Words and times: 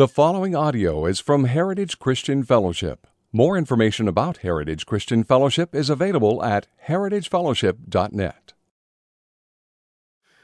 The 0.00 0.08
following 0.08 0.56
audio 0.56 1.04
is 1.04 1.20
from 1.20 1.44
Heritage 1.44 1.98
Christian 1.98 2.42
Fellowship. 2.42 3.06
More 3.34 3.58
information 3.58 4.08
about 4.08 4.38
Heritage 4.38 4.86
Christian 4.86 5.24
Fellowship 5.24 5.74
is 5.74 5.90
available 5.90 6.42
at 6.42 6.68
heritagefellowship.net. 6.86 8.54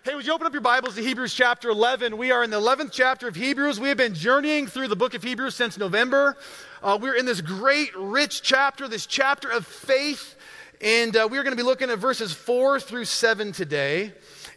Hey, 0.04 0.14
would 0.14 0.26
you 0.26 0.34
open 0.34 0.46
up 0.46 0.52
your 0.52 0.60
Bibles 0.60 0.96
to 0.96 1.00
Hebrews 1.00 1.32
chapter 1.32 1.70
11? 1.70 2.18
We 2.18 2.30
are 2.32 2.44
in 2.44 2.50
the 2.50 2.60
11th 2.60 2.92
chapter 2.92 3.28
of 3.28 3.34
Hebrews. 3.34 3.80
We 3.80 3.88
have 3.88 3.96
been 3.96 4.12
journeying 4.12 4.66
through 4.66 4.88
the 4.88 4.94
book 4.94 5.14
of 5.14 5.22
Hebrews 5.22 5.54
since 5.54 5.78
November. 5.78 6.36
Uh, 6.82 6.98
we're 7.00 7.16
in 7.16 7.24
this 7.24 7.40
great, 7.40 7.96
rich 7.96 8.42
chapter, 8.42 8.86
this 8.86 9.06
chapter 9.06 9.50
of 9.50 9.66
faith. 9.66 10.36
And 10.82 11.16
uh, 11.16 11.28
we're 11.30 11.44
going 11.44 11.56
to 11.56 11.62
be 11.62 11.62
looking 11.62 11.88
at 11.88 11.98
verses 11.98 12.30
4 12.30 12.78
through 12.78 13.06
7 13.06 13.52
today 13.52 14.12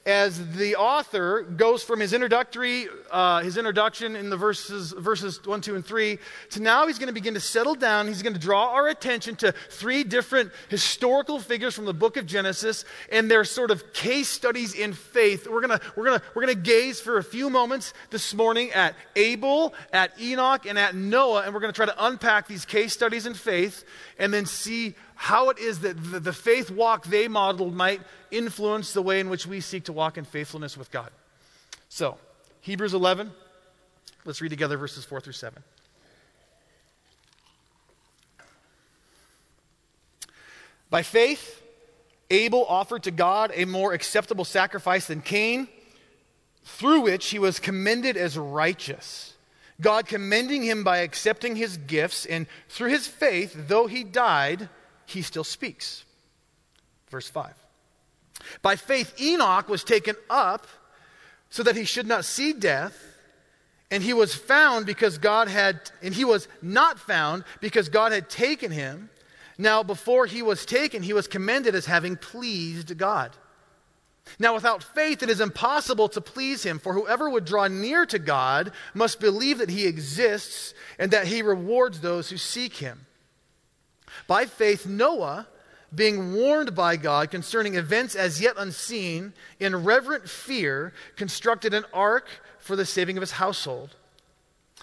as 0.05 0.55
the 0.55 0.75
author 0.75 1.41
goes 1.41 1.84
from 1.84 2.00
his 2.00 2.13
introductory, 2.13 2.88
uh, 3.11 3.41
his 3.41 3.57
introduction 3.57 4.15
in 4.15 4.29
the 4.29 4.38
verses, 4.38 4.91
verses 4.91 5.45
1, 5.45 5.61
2, 5.61 5.75
and 5.75 5.86
3, 5.86 6.18
to 6.52 6.61
now 6.61 6.87
he's 6.87 6.97
going 6.97 7.07
to 7.07 7.14
begin 7.14 7.33
to 7.33 7.39
settle 7.39 7.75
down. 7.75 8.07
He's 8.07 8.23
going 8.23 8.33
to 8.33 8.39
draw 8.39 8.73
our 8.73 8.87
attention 8.87 9.36
to 9.37 9.51
three 9.70 10.04
different 10.04 10.51
historical 10.70 11.39
figures 11.39 11.75
from 11.75 11.86
the 11.86 11.93
book 11.93 12.18
of 12.18 12.25
Genesis 12.25 12.86
and 13.11 13.29
their 13.29 13.43
sort 13.43 13.71
of 13.71 13.93
case 13.93 14.29
studies 14.29 14.73
in 14.73 14.93
faith. 14.93 15.47
We're 15.47 15.65
going 15.65 15.79
to, 15.79 15.86
we're 15.96 16.06
going 16.06 16.20
to, 16.20 16.25
we're 16.34 16.45
going 16.45 16.56
to 16.56 16.61
gaze 16.61 17.00
for 17.00 17.18
a 17.18 17.23
few 17.23 17.50
moments 17.50 17.93
this 18.09 18.34
morning 18.34 18.71
at 18.71 18.95
Abel, 19.15 19.73
at 19.92 20.20
Enoch, 20.20 20.65
and 20.65 20.79
at 20.79 20.95
Noah, 20.95 21.43
and 21.43 21.54
we're 21.54 21.59
going 21.59 21.73
to 21.73 21.75
try 21.75 21.86
to 21.86 22.06
unpack 22.06 22.47
these 22.47 22.65
case 22.65 22.93
studies 22.93 23.25
in 23.25 23.34
faith 23.34 23.84
and 24.18 24.34
then 24.34 24.45
see 24.45 24.95
how 25.21 25.50
it 25.50 25.59
is 25.59 25.82
that 25.82 26.23
the, 26.23 26.32
faith 26.32 26.71
walk 26.71 27.05
they 27.05 27.28
modeled 27.28 27.75
might 27.75 28.00
influence 28.32 28.93
the 28.93 29.01
way 29.01 29.19
in 29.19 29.29
which 29.29 29.45
we 29.45 29.59
seek 29.59 29.83
to 29.83 29.92
walk 29.92 30.18
in 30.18 30.23
faithfulness 30.23 30.78
with 30.78 30.89
God. 30.92 31.11
So, 31.89 32.17
Hebrews 32.61 32.94
11, 32.94 33.30
let's 34.23 34.39
read 34.39 34.47
together 34.47 34.78
verses 34.78 35.03
4 35.03 35.19
through 35.19 35.33
7. 35.33 35.61
By 40.90 41.02
faith, 41.03 41.62
Abel 42.31 42.66
offered 42.66 43.03
to 43.03 43.12
God 43.12 43.52
a 43.53 43.66
more 43.66 43.92
acceptable 43.92 44.45
sacrifice 44.45 45.08
than 45.08 45.20
Cain, 45.20 45.67
through 46.64 47.02
which 47.02 47.31
he 47.31 47.40
was 47.40 47.59
commended 47.59 48.16
as 48.16 48.38
righteous. 48.38 49.34
God 49.81 50.08
commending 50.08 50.64
him 50.64 50.86
by 50.86 51.00
accepting 51.00 51.58
his 51.58 51.75
gifts, 51.75 52.25
and 52.25 52.47
through 52.70 52.92
his 52.92 53.06
faith, 53.06 53.67
though 53.67 53.88
he 53.88 54.06
died, 54.06 54.70
he 55.10 55.22
still 55.22 55.44
speaks. 55.44 56.04
Verse 57.10 57.30
5. 57.30 57.54
By 58.62 58.76
faith, 58.76 59.20
Enoch 59.20 59.68
was 59.68 59.84
taken 59.84 60.16
up 60.30 60.68
so 61.50 61.64
that 61.64 61.76
he 61.76 61.84
should 61.84 62.08
not 62.08 62.26
see 62.26 62.54
death, 62.54 62.96
and 63.92 64.04
he 64.04 64.14
was 64.14 64.36
found 64.36 64.86
because 64.86 65.18
God 65.18 65.48
had, 65.48 65.92
and 66.02 66.14
he 66.14 66.26
was 66.26 66.48
not 66.62 67.00
found 67.00 67.44
because 67.60 67.90
God 67.90 68.12
had 68.12 68.30
taken 68.30 68.72
him. 68.72 69.10
Now, 69.58 69.84
before 69.84 70.26
he 70.26 70.42
was 70.42 70.66
taken, 70.66 71.04
he 71.04 71.14
was 71.14 71.28
commended 71.28 71.76
as 71.76 71.86
having 71.86 72.16
pleased 72.16 72.98
God. 72.98 73.36
Now, 74.38 74.54
without 74.54 74.84
faith, 74.84 75.24
it 75.24 75.30
is 75.30 75.42
impossible 75.42 76.08
to 76.10 76.22
please 76.22 76.64
him, 76.64 76.78
for 76.78 76.94
whoever 76.94 77.30
would 77.30 77.46
draw 77.46 77.68
near 77.68 78.06
to 78.06 78.20
God 78.20 78.72
must 78.94 79.20
believe 79.20 79.58
that 79.58 79.72
he 79.72 79.88
exists 79.88 80.76
and 81.00 81.12
that 81.12 81.28
he 81.28 81.42
rewards 81.42 82.00
those 82.00 82.30
who 82.30 82.38
seek 82.38 82.76
him. 82.76 83.08
By 84.28 84.46
faith, 84.46 84.86
Noah, 84.86 85.48
being 85.94 86.34
warned 86.34 86.76
by 86.76 86.98
God 86.98 87.32
concerning 87.32 87.76
events 87.76 88.16
as 88.16 88.42
yet 88.42 88.56
unseen, 88.58 89.34
in 89.60 89.84
reverent 89.84 90.30
fear, 90.30 90.94
constructed 91.16 91.74
an 91.74 91.86
ark 91.94 92.28
for 92.60 92.76
the 92.76 92.86
saving 92.86 93.18
of 93.18 93.22
his 93.22 93.32
household. 93.32 93.96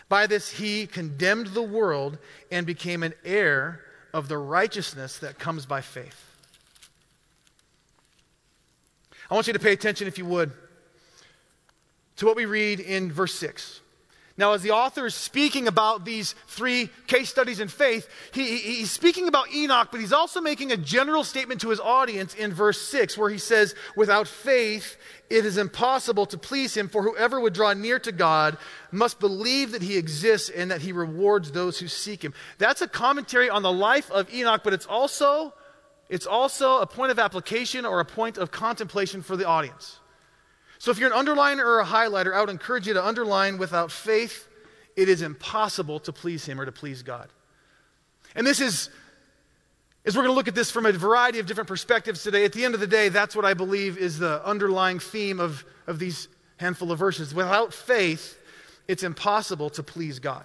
By 0.09 0.27
this, 0.27 0.51
he 0.51 0.87
condemned 0.87 1.49
the 1.49 1.63
world 1.63 2.19
and 2.51 2.67
became 2.67 3.03
an 3.03 3.15
heir 3.25 3.83
of 4.13 4.29
the 4.29 4.39
righteousness 4.39 5.19
that 5.19 5.39
comes 5.39 5.67
by 5.67 5.81
faith. 5.81 6.23
I 9.31 9.35
want 9.35 9.47
you 9.47 9.53
to 9.53 9.59
pay 9.59 9.73
attention, 9.73 10.07
if 10.07 10.19
you 10.19 10.27
would, 10.27 10.53
to 12.17 12.27
what 12.27 12.36
we 12.36 12.47
read 12.47 12.81
in 12.81 13.11
verse 13.11 13.35
6. 13.35 13.81
Now, 14.39 14.52
as 14.52 14.61
the 14.61 14.73
author 14.73 15.07
is 15.07 15.14
speaking 15.14 15.67
about 15.67 16.05
these 16.05 16.35
three 16.47 16.91
case 17.07 17.30
studies 17.30 17.58
in 17.58 17.69
faith, 17.69 18.07
he, 18.33 18.58
he's 18.58 18.91
speaking 18.91 19.29
about 19.29 19.51
Enoch, 19.55 19.89
but 19.91 20.01
he's 20.01 20.13
also 20.13 20.42
making 20.42 20.73
a 20.73 20.77
general 20.77 21.24
statement 21.24 21.63
to 21.63 21.70
his 21.70 21.80
audience 21.80 22.35
in 22.35 22.52
verse 22.52 22.80
6, 22.83 23.17
where 23.17 23.30
he 23.30 23.39
says, 23.39 23.74
Without 23.97 24.29
faith, 24.29 24.98
it 25.30 25.47
is 25.47 25.57
impossible 25.57 26.27
to 26.27 26.36
please 26.36 26.77
him, 26.77 26.89
for 26.89 27.02
whoever 27.02 27.41
would 27.41 27.55
draw 27.55 27.73
near 27.73 27.98
to 28.01 28.13
God 28.13 28.58
must 28.92 29.20
believe 29.20 29.73
that 29.73 29.80
he 29.80 29.97
exists 29.97 30.51
and 30.51 30.70
that 30.70 30.83
he 30.83 30.92
rewards 30.92 31.53
those 31.53 31.79
who 31.79 31.89
seek 31.89 32.23
him. 32.23 32.35
That's 32.58 32.83
a 32.83 32.89
commentary 32.89 33.48
on 33.48 33.63
the 33.63 33.73
life 33.73 34.11
of 34.11 34.33
Enoch, 34.33 34.61
but 34.63 34.74
it's 34.74 34.86
also, 34.86 35.55
it's 36.11 36.27
also 36.27 36.80
a 36.80 36.86
point 36.86 37.11
of 37.11 37.18
application 37.18 37.86
or 37.86 38.01
a 38.01 38.05
point 38.05 38.36
of 38.36 38.51
contemplation 38.51 39.23
for 39.23 39.35
the 39.35 39.47
audience. 39.47 39.98
So 40.79 40.91
if 40.91 40.98
you're 40.98 41.13
an 41.13 41.27
underliner 41.27 41.64
or 41.64 41.81
a 41.81 41.85
highlighter, 41.85 42.35
I 42.35 42.41
would 42.41 42.51
encourage 42.51 42.87
you 42.87 42.95
to 42.95 43.05
underline 43.05 43.59
without 43.59 43.91
faith, 43.91 44.48
it 44.97 45.09
is 45.09 45.23
impossible 45.23 46.01
to 46.01 46.13
please 46.13 46.45
Him 46.45 46.61
or 46.61 46.64
to 46.64 46.73
please 46.73 47.03
God. 47.03 47.29
And 48.35 48.47
this 48.47 48.61
is, 48.61 48.91
as 50.05 50.15
we're 50.15 50.23
going 50.23 50.33
to 50.33 50.36
look 50.36 50.48
at 50.48 50.55
this 50.55 50.70
from 50.70 50.86
a 50.86 50.92
variety 50.92 51.39
of 51.39 51.47
different 51.47 51.69
perspectives 51.69 52.23
today, 52.23 52.45
at 52.45 52.53
the 52.53 52.65
end 52.65 52.75
of 52.75 52.81
the 52.81 52.86
day, 52.86 53.09
that's 53.09 53.35
what 53.35 53.45
I 53.45 53.55
believe 53.55 53.97
is 53.97 54.19
the 54.19 54.45
underlying 54.47 54.98
theme 54.98 55.41
of, 55.41 55.65
of 55.86 55.98
these 55.98 56.29
handful 56.59 56.92
of 56.92 56.98
verses. 56.98 57.35
Without 57.35 57.73
faith, 57.73 58.39
it's 58.89 59.03
impossible 59.03 59.70
to 59.70 59.83
please 59.83 60.19
God. 60.19 60.45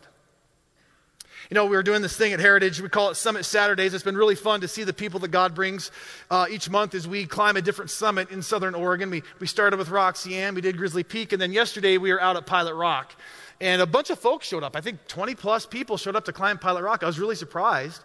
You 1.51 1.55
know, 1.55 1.65
we 1.65 1.75
were 1.75 1.83
doing 1.83 2.01
this 2.01 2.15
thing 2.15 2.31
at 2.31 2.39
Heritage. 2.39 2.79
We 2.79 2.87
call 2.87 3.09
it 3.09 3.15
Summit 3.15 3.43
Saturdays. 3.43 3.93
It's 3.93 4.05
been 4.05 4.15
really 4.15 4.35
fun 4.35 4.61
to 4.61 4.69
see 4.69 4.85
the 4.85 4.93
people 4.93 5.19
that 5.19 5.31
God 5.31 5.53
brings 5.53 5.91
uh, 6.29 6.45
each 6.49 6.69
month 6.69 6.95
as 6.95 7.09
we 7.09 7.25
climb 7.25 7.57
a 7.57 7.61
different 7.61 7.91
summit 7.91 8.31
in 8.31 8.41
Southern 8.41 8.73
Oregon. 8.73 9.09
We, 9.09 9.23
we 9.41 9.47
started 9.47 9.77
with 9.77 9.89
Roxy 9.89 10.37
Ann, 10.37 10.55
we 10.55 10.61
did 10.61 10.77
Grizzly 10.77 11.03
Peak, 11.03 11.33
and 11.33 11.41
then 11.41 11.51
yesterday 11.51 11.97
we 11.97 12.13
were 12.13 12.21
out 12.21 12.37
at 12.37 12.45
Pilot 12.45 12.75
Rock. 12.75 13.13
And 13.61 13.79
a 13.79 13.85
bunch 13.85 14.09
of 14.09 14.17
folks 14.17 14.47
showed 14.47 14.63
up. 14.63 14.75
I 14.75 14.81
think 14.81 15.07
20 15.07 15.35
plus 15.35 15.67
people 15.67 15.95
showed 15.95 16.15
up 16.15 16.25
to 16.25 16.33
climb 16.33 16.57
Pilot 16.57 16.81
Rock. 16.81 17.03
I 17.03 17.05
was 17.05 17.19
really 17.19 17.35
surprised. 17.35 18.01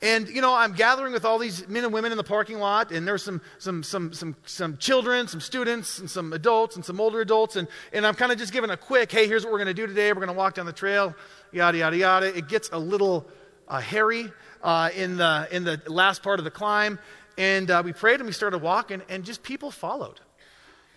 And, 0.00 0.26
you 0.28 0.40
know, 0.40 0.54
I'm 0.54 0.72
gathering 0.72 1.12
with 1.12 1.26
all 1.26 1.38
these 1.38 1.68
men 1.68 1.84
and 1.84 1.92
women 1.92 2.10
in 2.10 2.16
the 2.16 2.24
parking 2.24 2.58
lot, 2.58 2.90
and 2.90 3.06
there's 3.06 3.22
some, 3.22 3.42
some, 3.58 3.82
some, 3.82 4.14
some, 4.14 4.34
some 4.46 4.78
children, 4.78 5.28
some 5.28 5.42
students, 5.42 5.98
and 5.98 6.10
some 6.10 6.32
adults, 6.32 6.76
and 6.76 6.84
some 6.84 7.02
older 7.02 7.20
adults. 7.20 7.56
And, 7.56 7.68
and 7.92 8.06
I'm 8.06 8.14
kind 8.14 8.32
of 8.32 8.38
just 8.38 8.50
giving 8.50 8.70
a 8.70 8.78
quick, 8.78 9.12
hey, 9.12 9.28
here's 9.28 9.44
what 9.44 9.52
we're 9.52 9.58
going 9.58 9.68
to 9.68 9.74
do 9.74 9.86
today. 9.86 10.10
We're 10.10 10.24
going 10.24 10.28
to 10.28 10.32
walk 10.32 10.54
down 10.54 10.64
the 10.64 10.72
trail 10.72 11.14
yada, 11.52 11.76
yada, 11.76 11.96
yada. 11.98 12.36
It 12.36 12.48
gets 12.48 12.70
a 12.72 12.78
little 12.78 13.28
uh, 13.68 13.80
hairy 13.80 14.32
uh, 14.62 14.88
in, 14.96 15.18
the, 15.18 15.46
in 15.52 15.64
the 15.64 15.82
last 15.86 16.22
part 16.22 16.40
of 16.40 16.44
the 16.44 16.50
climb. 16.50 16.98
And 17.36 17.70
uh, 17.70 17.82
we 17.84 17.92
prayed 17.92 18.20
and 18.20 18.26
we 18.26 18.32
started 18.32 18.62
walking, 18.62 19.02
and 19.10 19.22
just 19.22 19.42
people 19.42 19.70
followed. 19.70 20.18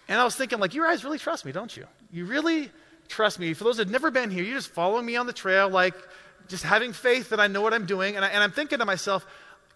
And 0.07 0.17
I 0.17 0.23
was 0.23 0.37
thinking, 0.37 0.59
like, 0.59 0.73
you 0.73 0.83
guys 0.83 1.03
really 1.03 1.19
trust 1.19 1.43
me, 1.43 1.51
don't 1.51 1.75
you? 1.75 1.85
You 2.09 2.23
really 2.23 2.71
trust 3.07 3.39
me. 3.39 3.53
For 3.53 3.63
those 3.63 3.77
that 3.77 3.87
have 3.87 3.91
never 3.91 4.11
been 4.11 4.29
here, 4.29 4.43
you're 4.43 4.55
just 4.55 4.69
following 4.69 5.05
me 5.05 5.15
on 5.15 5.27
the 5.27 5.33
trail, 5.33 5.69
like, 5.69 5.95
just 6.47 6.63
having 6.63 6.93
faith 6.93 7.29
that 7.29 7.39
I 7.39 7.47
know 7.47 7.61
what 7.61 7.73
I'm 7.73 7.85
doing. 7.85 8.15
And, 8.15 8.23
I, 8.23 8.29
and 8.29 8.43
I'm 8.43 8.51
thinking 8.51 8.79
to 8.79 8.85
myself, 8.85 9.25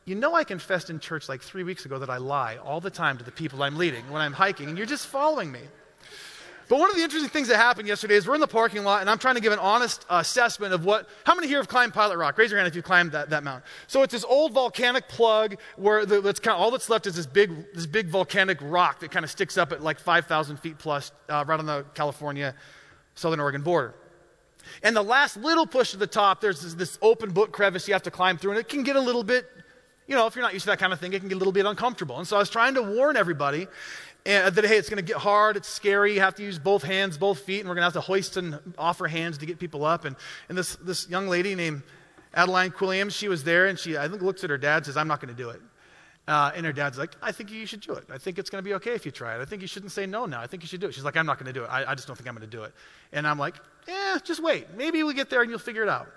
you 0.06 0.16
know, 0.16 0.34
I 0.34 0.44
confessed 0.44 0.90
in 0.90 1.00
church 1.00 1.30
like 1.30 1.42
three 1.42 1.64
weeks 1.64 1.86
ago 1.86 2.00
that 2.00 2.10
I 2.10 2.18
lie 2.18 2.58
all 2.58 2.82
the 2.82 2.90
time 2.90 3.18
to 3.18 3.24
the 3.24 3.32
people 3.32 3.62
I'm 3.62 3.78
leading 3.78 4.10
when 4.10 4.22
I'm 4.22 4.34
hiking, 4.34 4.70
and 4.70 4.78
you're 4.78 4.88
just 4.88 5.08
following 5.08 5.52
me. 5.52 5.62
But 6.72 6.80
one 6.80 6.90
of 6.90 6.96
the 6.96 7.04
interesting 7.04 7.30
things 7.30 7.50
that 7.50 7.58
happened 7.58 7.90
yesterday 7.90 8.16
is 8.16 8.26
we're 8.26 8.36
in 8.36 8.40
the 8.40 8.48
parking 8.48 8.86
lot, 8.86 9.02
and 9.02 9.10
I'm 9.10 9.18
trying 9.18 9.36
to 9.36 9.42
give 9.42 9.52
an 9.52 9.60
honest 9.60 10.06
assessment 10.10 10.74
of 10.74 10.86
what. 10.86 11.06
How 11.26 11.36
many 11.36 11.50
here 11.50 11.58
have 11.58 11.68
climbed 11.68 11.94
Pilot 11.94 12.18
Rock? 12.18 12.38
Raise 12.38 12.50
your 12.50 12.60
hand 12.60 12.68
if 12.70 12.76
you 12.78 12.82
climbed 12.82 13.12
that, 13.12 13.30
that 13.32 13.44
mountain. 13.44 13.64
So 13.88 14.04
it's 14.04 14.14
this 14.14 14.24
old 14.24 14.54
volcanic 14.54 15.10
plug 15.10 15.58
where 15.76 16.06
the, 16.06 16.22
that's 16.22 16.40
kind 16.40 16.56
of, 16.56 16.62
all 16.62 16.72
that's 16.72 16.90
left 16.90 17.08
is 17.08 17.16
this 17.16 17.26
big, 17.26 17.52
this 17.74 17.86
big 17.86 18.08
volcanic 18.08 18.58
rock 18.62 19.02
that 19.02 19.12
kind 19.12 19.26
of 19.26 19.30
sticks 19.30 19.58
up 19.58 19.74
at 19.74 19.84
like 19.84 20.00
5,000 20.00 20.58
feet 20.58 20.78
plus, 20.78 21.12
uh, 21.28 21.44
right 21.46 21.60
on 21.60 21.66
the 21.66 21.84
California 21.94 22.56
Southern 23.22 23.40
Oregon 23.40 23.62
border. 23.62 23.96
And 24.84 24.96
the 24.96 25.02
last 25.02 25.38
little 25.38 25.66
push 25.66 25.92
to 25.92 25.98
the 25.98 26.08
top, 26.08 26.42
there's 26.42 26.62
this, 26.62 26.74
this 26.74 27.00
open 27.02 27.32
book 27.32 27.52
crevice 27.52 27.88
you 27.88 27.94
have 27.94 28.04
to 28.04 28.12
climb 28.12 28.38
through, 28.38 28.52
and 28.52 28.60
it 28.60 28.68
can 28.68 28.84
get 28.84 28.96
a 28.96 29.02
little 29.02 29.24
bit 29.24 29.46
you 30.08 30.18
know, 30.18 30.28
if 30.28 30.36
you're 30.36 30.44
not 30.44 30.52
used 30.52 30.64
to 30.64 30.72
that 30.72 30.80
kind 30.80 30.92
of 30.92 31.00
thing, 31.00 31.14
it 31.14 31.20
can 31.20 31.30
get 31.30 31.36
a 31.36 31.38
little 31.38 31.54
bit 31.54 31.66
uncomfortable. 31.66 32.18
And 32.18 32.28
so 32.28 32.36
I 32.36 32.40
was 32.40 32.50
trying 32.50 32.74
to 32.74 32.82
warn 32.82 33.16
everybody 33.16 33.68
and 34.26 34.54
that 34.54 34.66
hey, 34.66 34.78
it's 34.78 34.90
going 34.90 34.98
to 34.98 35.08
get 35.08 35.16
hard, 35.16 35.56
it's 35.56 35.70
scary, 35.70 36.16
you 36.16 36.20
have 36.20 36.36
to 36.36 36.44
use 36.44 36.60
both 36.60 36.84
hands, 36.84 37.18
both 37.18 37.40
feet, 37.40 37.62
and 37.62 37.70
we're 37.70 37.76
going 37.76 37.82
to 37.82 37.86
have 37.86 37.94
to 37.94 38.02
hoist 38.02 38.36
and 38.36 38.60
offer 38.78 39.08
hands 39.08 39.38
to 39.38 39.46
get 39.46 39.58
people 39.58 39.86
up. 39.86 40.06
And, 40.06 40.16
and 40.50 40.58
this, 40.58 40.76
this 40.76 41.10
young 41.10 41.28
lady 41.28 41.56
named 41.56 41.84
Adeline 42.34 42.72
Quilliams, 42.72 43.14
she 43.14 43.30
was 43.30 43.44
there, 43.44 43.68
and 43.68 43.80
she, 43.80 43.98
I 43.98 44.08
think, 44.08 44.22
looks 44.22 44.44
at 44.44 44.50
her 44.50 44.58
dad 44.58 44.78
and 44.78 44.86
says, 44.88 44.98
I'm 44.98 45.08
not 45.08 45.22
going 45.22 45.34
to 45.34 45.42
do 45.42 45.50
it. 45.50 45.62
Uh, 46.32 46.56
and 46.56 46.66
her 46.66 46.72
dad's 46.72 46.98
like, 46.98 47.14
I 47.22 47.32
think 47.34 47.52
you 47.52 47.66
should 47.66 47.82
do 47.82 47.94
it. 48.00 48.06
I 48.10 48.18
think 48.18 48.40
it's 48.40 48.50
going 48.50 48.64
to 48.64 48.70
be 48.70 48.76
okay 48.76 48.94
if 48.94 49.06
you 49.06 49.12
try 49.12 49.36
it. 49.36 49.42
I 49.42 49.46
think 49.46 49.62
you 49.62 49.68
shouldn't 49.68 49.92
say 49.92 50.06
no 50.06 50.26
now. 50.26 50.40
I 50.40 50.48
think 50.48 50.64
you 50.64 50.68
should 50.68 50.80
do 50.80 50.88
it. 50.88 50.94
She's 50.94 51.04
like, 51.04 51.18
I'm 51.18 51.26
not 51.26 51.38
going 51.38 51.54
to 51.54 51.58
do 51.60 51.66
it. 51.66 51.68
I, 51.68 51.92
I 51.92 51.94
just 51.96 52.08
don't 52.08 52.16
think 52.16 52.30
I'm 52.30 52.36
going 52.38 52.50
to 52.50 52.58
do 52.58 52.64
it. 52.64 52.74
And 53.12 53.28
I'm 53.28 53.38
like, 53.38 53.56
yeah, 53.86 54.18
just 54.24 54.42
wait. 54.42 54.64
Maybe 54.78 55.04
we 55.04 55.14
get 55.14 55.30
there 55.30 55.42
and 55.42 55.50
you'll 55.50 55.60
figure 55.60 55.84
it 55.84 55.90
out. 55.90 56.08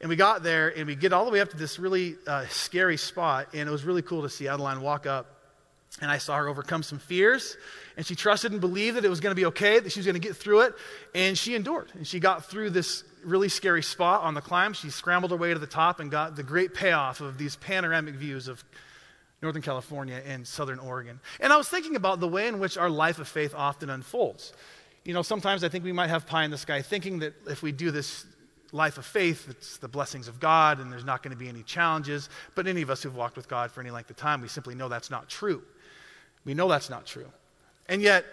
And 0.00 0.08
we 0.08 0.16
got 0.16 0.42
there 0.42 0.76
and 0.76 0.88
we 0.88 0.96
get 0.96 1.12
all 1.12 1.24
the 1.24 1.30
way 1.30 1.40
up 1.40 1.50
to 1.50 1.56
this 1.56 1.78
really 1.78 2.16
uh, 2.26 2.46
scary 2.48 2.96
spot, 2.96 3.54
and 3.54 3.68
it 3.68 3.72
was 3.72 3.84
really 3.84 4.02
cool 4.02 4.22
to 4.22 4.28
see 4.28 4.48
Adeline 4.48 4.80
walk 4.80 5.06
up 5.06 5.26
And 6.00 6.10
I 6.10 6.18
saw 6.18 6.36
her 6.36 6.48
overcome 6.48 6.82
some 6.82 6.98
fears, 6.98 7.56
and 7.96 8.04
she 8.04 8.16
trusted 8.16 8.50
and 8.50 8.60
believed 8.60 8.96
that 8.96 9.04
it 9.04 9.08
was 9.08 9.20
going 9.20 9.30
to 9.30 9.40
be 9.40 9.46
okay, 9.46 9.78
that 9.78 9.92
she 9.92 10.00
was 10.00 10.06
going 10.06 10.20
to 10.20 10.28
get 10.28 10.36
through 10.36 10.62
it, 10.62 10.74
and 11.14 11.38
she 11.38 11.54
endured. 11.54 11.92
And 11.94 12.04
she 12.04 12.18
got 12.18 12.46
through 12.46 12.70
this 12.70 13.04
really 13.22 13.48
scary 13.48 13.82
spot 13.82 14.22
on 14.22 14.34
the 14.34 14.40
climb. 14.40 14.72
She 14.72 14.90
scrambled 14.90 15.30
her 15.30 15.36
way 15.36 15.52
to 15.52 15.60
the 15.60 15.68
top 15.68 16.00
and 16.00 16.10
got 16.10 16.34
the 16.34 16.42
great 16.42 16.74
payoff 16.74 17.20
of 17.20 17.38
these 17.38 17.54
panoramic 17.56 18.16
views 18.16 18.48
of 18.48 18.64
Northern 19.44 19.62
California 19.62 20.20
and 20.26 20.46
Southern 20.46 20.78
Oregon. 20.78 21.20
And 21.38 21.52
I 21.52 21.56
was 21.56 21.68
thinking 21.68 21.96
about 21.96 22.18
the 22.18 22.26
way 22.26 22.48
in 22.48 22.58
which 22.58 22.76
our 22.76 22.88
life 22.88 23.18
of 23.18 23.28
faith 23.28 23.54
often 23.54 23.90
unfolds. 23.90 24.54
You 25.04 25.12
know, 25.12 25.22
sometimes 25.22 25.62
I 25.62 25.68
think 25.68 25.84
we 25.84 25.92
might 25.92 26.08
have 26.08 26.26
pie 26.26 26.44
in 26.44 26.50
the 26.50 26.58
sky 26.58 26.80
thinking 26.80 27.18
that 27.18 27.34
if 27.46 27.62
we 27.62 27.70
do 27.70 27.90
this 27.90 28.24
life 28.72 28.96
of 28.96 29.04
faith, 29.04 29.46
it's 29.50 29.76
the 29.76 29.86
blessings 29.86 30.28
of 30.28 30.40
God 30.40 30.80
and 30.80 30.90
there's 30.90 31.04
not 31.04 31.22
going 31.22 31.30
to 31.30 31.36
be 31.36 31.48
any 31.48 31.62
challenges. 31.62 32.30
But 32.54 32.66
any 32.66 32.80
of 32.80 32.88
us 32.88 33.02
who've 33.02 33.14
walked 33.14 33.36
with 33.36 33.46
God 33.46 33.70
for 33.70 33.82
any 33.82 33.90
length 33.90 34.08
of 34.08 34.16
time, 34.16 34.40
we 34.40 34.48
simply 34.48 34.74
know 34.74 34.88
that's 34.88 35.10
not 35.10 35.28
true. 35.28 35.62
We 36.46 36.54
know 36.54 36.66
that's 36.66 36.88
not 36.88 37.04
true. 37.04 37.30
And 37.86 38.00
yet, 38.00 38.24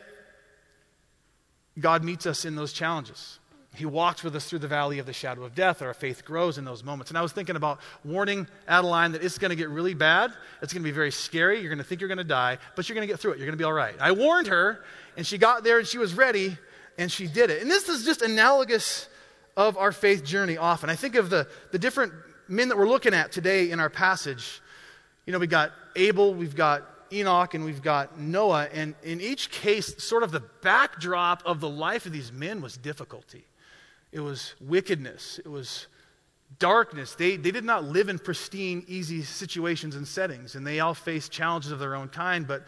God 1.77 2.05
meets 2.05 2.25
us 2.25 2.45
in 2.45 2.55
those 2.55 2.71
challenges. 2.71 3.37
He 3.75 3.85
walks 3.85 4.21
with 4.21 4.35
us 4.35 4.49
through 4.49 4.59
the 4.59 4.67
valley 4.67 4.99
of 4.99 5.05
the 5.05 5.13
shadow 5.13 5.43
of 5.43 5.55
death. 5.55 5.81
Our 5.81 5.93
faith 5.93 6.25
grows 6.25 6.57
in 6.57 6.65
those 6.65 6.83
moments. 6.83 7.09
And 7.09 7.17
I 7.17 7.21
was 7.21 7.31
thinking 7.31 7.55
about 7.55 7.79
warning 8.03 8.47
Adeline 8.67 9.13
that 9.13 9.23
it's 9.23 9.37
going 9.37 9.49
to 9.49 9.55
get 9.55 9.69
really 9.69 9.93
bad. 9.93 10.33
It's 10.61 10.73
going 10.73 10.83
to 10.83 10.87
be 10.87 10.93
very 10.93 11.11
scary. 11.11 11.61
You're 11.61 11.69
going 11.69 11.77
to 11.77 11.83
think 11.83 12.01
you're 12.01 12.09
going 12.09 12.17
to 12.17 12.23
die, 12.25 12.57
but 12.75 12.89
you're 12.89 12.95
going 12.95 13.07
to 13.07 13.11
get 13.11 13.19
through 13.19 13.31
it. 13.31 13.37
You're 13.37 13.47
going 13.47 13.57
to 13.57 13.61
be 13.61 13.63
all 13.63 13.71
right. 13.71 13.95
I 13.99 14.11
warned 14.11 14.47
her, 14.47 14.83
and 15.15 15.25
she 15.25 15.37
got 15.37 15.63
there 15.63 15.79
and 15.79 15.87
she 15.87 15.97
was 15.97 16.13
ready, 16.13 16.57
and 16.97 17.09
she 17.09 17.27
did 17.27 17.49
it. 17.49 17.61
And 17.61 17.71
this 17.71 17.87
is 17.87 18.03
just 18.03 18.21
analogous 18.21 19.07
of 19.55 19.77
our 19.77 19.93
faith 19.93 20.25
journey 20.25 20.57
often. 20.57 20.89
I 20.89 20.95
think 20.95 21.15
of 21.15 21.29
the, 21.29 21.47
the 21.71 21.79
different 21.79 22.11
men 22.49 22.67
that 22.67 22.77
we're 22.77 22.89
looking 22.89 23.13
at 23.13 23.31
today 23.31 23.71
in 23.71 23.79
our 23.79 23.89
passage. 23.89 24.61
You 25.25 25.31
know, 25.31 25.39
we 25.39 25.47
got 25.47 25.71
Abel, 25.95 26.33
we've 26.33 26.55
got 26.55 26.83
Enoch 27.13 27.53
and 27.53 27.63
we've 27.63 27.81
got 27.81 28.19
Noah. 28.19 28.67
And 28.73 28.95
in 29.03 29.21
each 29.21 29.49
case, 29.49 30.03
sort 30.03 30.23
of 30.23 30.31
the 30.31 30.43
backdrop 30.61 31.41
of 31.45 31.61
the 31.61 31.69
life 31.69 32.05
of 32.05 32.11
these 32.11 32.33
men 32.33 32.61
was 32.61 32.75
difficulty. 32.75 33.45
It 34.11 34.19
was 34.19 34.55
wickedness. 34.59 35.39
It 35.39 35.47
was 35.47 35.87
darkness. 36.59 37.15
They, 37.15 37.37
they 37.37 37.51
did 37.51 37.63
not 37.63 37.85
live 37.85 38.09
in 38.09 38.19
pristine, 38.19 38.83
easy 38.87 39.23
situations 39.23 39.95
and 39.95 40.07
settings. 40.07 40.55
And 40.55 40.65
they 40.65 40.79
all 40.79 40.93
faced 40.93 41.31
challenges 41.31 41.71
of 41.71 41.79
their 41.79 41.95
own 41.95 42.09
kind, 42.09 42.47
but 42.47 42.65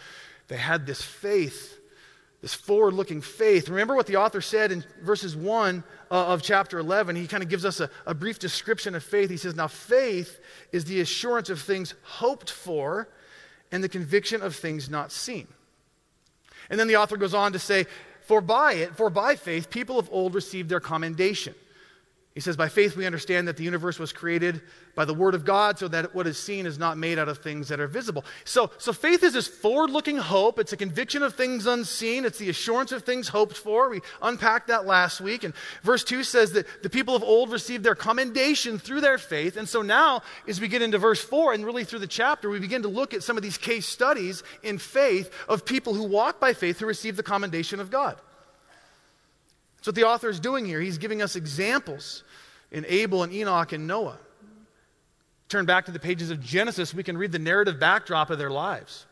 they 0.48 0.58
had 0.58 0.86
this 0.86 1.02
faith, 1.02 1.80
this 2.42 2.54
forward 2.54 2.94
looking 2.94 3.22
faith. 3.22 3.70
Remember 3.70 3.96
what 3.96 4.08
the 4.08 4.18
author 4.18 4.42
said 4.42 4.72
in 4.72 4.84
verses 5.02 5.36
1 5.36 5.84
uh, 6.10 6.14
of 6.14 6.42
chapter 6.42 6.80
11? 6.80 7.16
He 7.16 7.28
kind 7.28 7.44
of 7.44 7.50
gives 7.50 7.66
us 7.66 7.80
a, 7.80 7.90
a 8.06 8.14
brief 8.14 8.40
description 8.40 8.96
of 8.96 9.04
faith. 9.04 9.30
He 9.30 9.38
says, 9.38 9.56
Now 9.56 9.68
faith 9.68 10.40
is 10.72 10.86
the 10.86 11.02
assurance 11.02 11.50
of 11.50 11.62
things 11.62 11.94
hoped 12.04 12.50
for 12.50 13.10
and 13.72 13.84
the 13.84 13.90
conviction 13.90 14.42
of 14.42 14.56
things 14.56 14.90
not 14.90 15.12
seen. 15.12 15.48
And 16.70 16.80
then 16.80 16.88
the 16.88 16.96
author 16.96 17.18
goes 17.18 17.34
on 17.34 17.54
to 17.54 17.60
say, 17.60 17.86
For 18.24 18.42
by 18.42 18.74
it, 18.74 18.96
for 18.96 19.10
by 19.10 19.36
faith, 19.36 19.70
people 19.70 20.00
of 20.00 20.10
old 20.12 20.34
received 20.34 20.70
their 20.70 20.80
commendation. 20.80 21.56
He 22.34 22.40
says, 22.40 22.58
By 22.58 22.68
faith 22.68 22.98
we 22.98 23.06
understand 23.06 23.48
that 23.48 23.58
the 23.58 23.64
universe 23.64 24.00
was 24.00 24.12
created 24.12 24.62
by 24.96 25.06
the 25.06 25.14
word 25.14 25.36
of 25.36 25.46
God, 25.46 25.78
so 25.78 25.88
that 25.88 26.16
what 26.16 26.26
is 26.26 26.38
seen 26.38 26.66
is 26.66 26.80
not 26.80 26.98
made 26.98 27.20
out 27.20 27.30
of 27.30 27.40
things 27.40 27.68
that 27.68 27.80
are 27.80 27.88
visible. 27.88 28.26
So, 28.44 28.72
so 28.80 28.92
faith 28.92 29.24
is 29.24 29.34
this 29.34 29.48
forward 29.48 29.92
looking 29.92 30.18
hope. 30.18 30.58
It's 30.58 30.74
a 30.74 30.78
conviction 30.78 31.22
of 31.22 31.36
things 31.36 31.68
unseen, 31.68 32.26
it's 32.26 32.40
the 32.40 32.50
assurance 32.50 32.92
of 32.92 33.04
things 33.04 33.28
hoped 33.28 33.56
for. 33.56 33.90
We 33.90 34.02
unpacked 34.22 34.70
that 34.70 34.88
last 34.88 35.22
week. 35.22 35.44
And 35.44 35.54
verse 35.84 36.04
2 36.04 36.24
says 36.24 36.54
that 36.54 36.66
the 36.82 36.90
people 36.90 37.16
of 37.16 37.24
old 37.24 37.52
received 37.52 37.84
their 37.84 37.96
commendation 37.96 38.80
through 38.80 39.02
their 39.02 39.20
faith. 39.20 39.56
And 39.56 39.70
so 39.70 39.84
now, 39.84 40.24
as 40.48 40.60
we 40.60 40.68
get 40.68 40.82
into 40.82 40.98
verse 40.98 41.24
4 41.24 41.54
and 41.54 41.64
really 41.64 41.84
through 41.84 42.00
the 42.00 42.08
chapter, 42.08 42.50
we 42.50 42.60
begin 42.60 42.82
to 42.82 42.88
look 42.88 43.14
at 43.14 43.22
some 43.22 43.38
of 43.38 43.44
these 43.44 43.60
case 43.60 43.86
studies 43.86 44.42
in 44.64 44.80
faith 44.80 45.32
of 45.48 45.66
people 45.66 45.94
who 45.94 46.04
walk 46.04 46.40
by 46.40 46.54
faith 46.54 46.80
who 46.80 46.88
receive 46.88 47.16
the 47.16 47.24
commendation 47.24 47.80
of 47.80 47.92
God. 47.92 48.18
That's 49.84 49.90
what 49.90 49.96
the 49.96 50.08
author 50.08 50.30
is 50.30 50.40
doing 50.40 50.64
here. 50.64 50.80
He's 50.80 50.98
giving 50.98 51.22
us 51.22 51.36
examples 51.36 52.24
in 52.72 52.86
Abel 52.88 53.22
and 53.22 53.34
Enoch 53.34 53.74
and 53.74 53.86
Noah. 53.86 54.18
Turn 55.50 55.66
back 55.66 55.84
to 55.88 55.92
the 55.92 56.00
pages 56.00 56.32
of 56.32 56.40
Genesis, 56.40 56.94
we 56.94 57.04
can 57.04 57.18
read 57.18 57.34
the 57.34 57.40
narrative 57.40 57.82
backdrop 57.82 58.30
of 58.30 58.38
their 58.38 58.50
lives. 58.50 59.06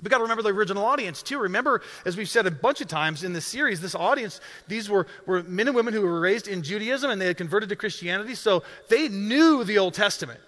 We've 0.00 0.08
got 0.08 0.18
to 0.18 0.22
remember 0.22 0.44
the 0.44 0.50
original 0.50 0.84
audience, 0.84 1.20
too. 1.20 1.40
Remember, 1.40 1.82
as 2.06 2.16
we've 2.16 2.28
said 2.28 2.46
a 2.46 2.50
bunch 2.52 2.80
of 2.80 2.86
times 2.86 3.24
in 3.24 3.32
this 3.32 3.44
series, 3.44 3.80
this 3.80 3.96
audience, 3.96 4.40
these 4.68 4.88
were, 4.88 5.08
were 5.26 5.42
men 5.42 5.66
and 5.66 5.74
women 5.74 5.92
who 5.92 6.02
were 6.02 6.20
raised 6.20 6.46
in 6.46 6.62
Judaism 6.62 7.10
and 7.10 7.20
they 7.20 7.26
had 7.26 7.36
converted 7.36 7.68
to 7.70 7.74
Christianity, 7.74 8.36
so 8.36 8.62
they 8.88 9.08
knew 9.08 9.64
the 9.64 9.78
Old 9.78 9.94
Testament. 9.94 10.38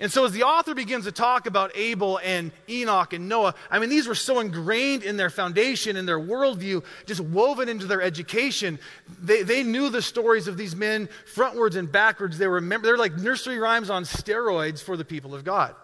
And 0.00 0.12
so, 0.12 0.24
as 0.24 0.32
the 0.32 0.44
author 0.44 0.76
begins 0.76 1.06
to 1.06 1.12
talk 1.12 1.46
about 1.46 1.72
Abel 1.74 2.20
and 2.22 2.52
Enoch 2.68 3.12
and 3.12 3.28
Noah, 3.28 3.54
I 3.68 3.80
mean, 3.80 3.88
these 3.88 4.06
were 4.06 4.14
so 4.14 4.38
ingrained 4.38 5.02
in 5.02 5.16
their 5.16 5.30
foundation, 5.30 5.96
in 5.96 6.06
their 6.06 6.20
worldview, 6.20 6.84
just 7.06 7.20
woven 7.20 7.68
into 7.68 7.86
their 7.86 8.00
education. 8.00 8.78
They, 9.20 9.42
they 9.42 9.64
knew 9.64 9.90
the 9.90 10.00
stories 10.00 10.46
of 10.46 10.56
these 10.56 10.76
men 10.76 11.08
frontwards 11.34 11.74
and 11.74 11.90
backwards. 11.90 12.38
They 12.38 12.46
were, 12.46 12.60
they're 12.60 12.96
like 12.96 13.16
nursery 13.16 13.58
rhymes 13.58 13.90
on 13.90 14.04
steroids 14.04 14.80
for 14.80 14.96
the 14.96 15.04
people 15.04 15.34
of 15.34 15.42
God. 15.42 15.74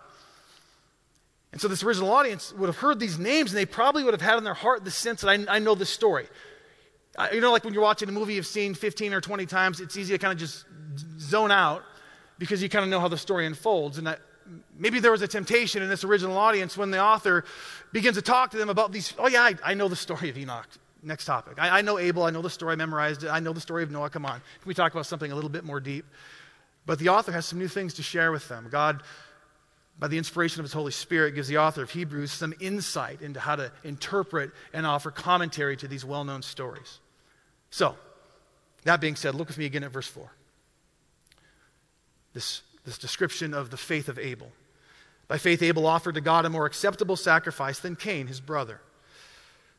And 1.50 1.61
so, 1.61 1.66
this 1.66 1.82
original 1.82 2.12
audience 2.12 2.52
would 2.52 2.69
have 2.69 2.78
heard 2.78 3.00
these 3.00 3.19
names, 3.19 3.50
and 3.50 3.58
they 3.58 3.66
probably 3.66 4.05
would 4.05 4.14
have 4.14 4.20
had 4.20 4.38
in 4.38 4.44
their 4.44 4.55
heart 4.55 4.84
the 4.84 4.93
sense 4.93 5.22
that 5.22 5.28
I, 5.28 5.56
I 5.56 5.58
know 5.58 5.75
this 5.75 5.90
story. 5.90 6.28
you 7.32 7.40
know, 7.40 7.50
like 7.50 7.64
when 7.64 7.75
you're 7.75 7.82
watching 7.82 8.08
a 8.08 8.12
movie 8.12 8.34
you've 8.34 8.46
seen 8.46 8.75
15 8.75 9.12
or 9.12 9.20
20 9.20 9.44
times, 9.46 9.81
it's 9.81 9.96
easy 9.96 10.14
to 10.14 10.19
kind 10.19 10.32
of 10.32 10.38
just 10.38 10.66
zone 11.19 11.50
out 11.50 11.82
because 12.39 12.63
you 12.63 12.69
kind 12.69 12.85
of 12.85 12.91
know 12.91 13.01
how 13.01 13.09
the 13.09 13.19
story 13.19 13.47
unfolds. 13.47 13.99
And 13.99 14.07
that 14.07 14.21
maybe 14.77 15.01
there 15.01 15.13
was 15.13 15.23
a 15.23 15.29
temptation 15.29 15.83
in 15.83 15.89
this 15.89 16.05
original 16.05 16.37
audience 16.37 16.77
when 16.77 16.91
the 16.91 17.01
author 17.01 17.45
begins 17.93 18.17
to 18.17 18.23
talk 18.23 18.51
to 18.53 18.57
them 18.57 18.69
about 18.69 18.93
these. 18.93 19.13
Oh, 19.19 19.29
yeah, 19.29 19.43
I, 19.43 19.55
I 19.65 19.75
know 19.75 19.89
the 19.89 19.97
story 19.97 20.31
of 20.31 20.39
Enoch. 20.39 20.69
Next 21.03 21.27
topic. 21.27 21.55
I, 21.59 21.79
I, 21.79 21.83
know 21.83 21.99
Abel. 21.99 22.23
I 22.23 22.31
know 22.31 22.41
the 22.41 22.51
story. 22.51 22.73
I 22.73 22.77
memorized 22.77 23.25
it. 23.25 23.29
I 23.29 23.39
know 23.39 23.53
the 23.53 23.61
story 23.61 23.83
of 23.83 23.91
Noah. 23.91 24.09
Come 24.09 24.25
on. 24.25 24.33
Can 24.33 24.67
we 24.67 24.75
talk 24.75 24.93
about 24.93 25.07
something 25.07 25.31
a 25.31 25.35
little 25.35 25.51
bit 25.51 25.65
more 25.65 25.79
deep? 25.79 26.07
But 26.87 26.99
the 26.99 27.11
author 27.11 27.33
has 27.33 27.47
some 27.47 27.59
new 27.59 27.69
things 27.69 27.95
to 27.95 28.03
share 28.03 28.33
with 28.33 28.49
them. 28.49 28.69
God, 28.71 29.03
by 29.99 30.09
the 30.09 30.17
inspiration 30.17 30.61
of 30.61 30.65
his 30.65 30.73
Holy 30.73 30.93
Spirit, 30.93 31.35
gives 31.35 31.49
the 31.49 31.59
author 31.59 31.83
of 31.83 31.91
Hebrews 31.91 32.33
some 32.33 32.55
insight 32.59 33.21
into 33.21 33.39
how 33.39 33.57
to 33.57 33.71
interpret 33.85 34.51
and 34.73 34.87
offer 34.87 35.11
commentary 35.11 35.77
to 35.77 35.89
these 35.89 36.05
well 36.05 36.25
known 36.25 36.43
stories. 36.43 37.01
So, 37.71 37.97
that 38.85 39.01
being 39.01 39.17
said, 39.17 39.35
look 39.35 39.49
with 39.49 39.59
me 39.59 39.67
again 39.67 39.85
at 39.85 39.93
verse 39.93 40.09
4 40.09 40.31
this, 42.35 42.63
this 42.85 42.99
description 42.99 43.55
of 43.55 43.71
the 43.71 43.77
faith 43.77 44.09
of 44.09 44.19
Abel. 44.19 44.53
By 45.27 45.39
faith, 45.39 45.63
Abel 45.63 45.87
offered 45.87 46.17
to 46.17 46.21
God 46.21 46.45
a 46.45 46.51
more 46.51 46.67
acceptable 46.67 47.17
sacrifice 47.17 47.79
than 47.79 47.97
Cain, 47.97 48.27
his 48.27 48.41
brother, 48.41 48.81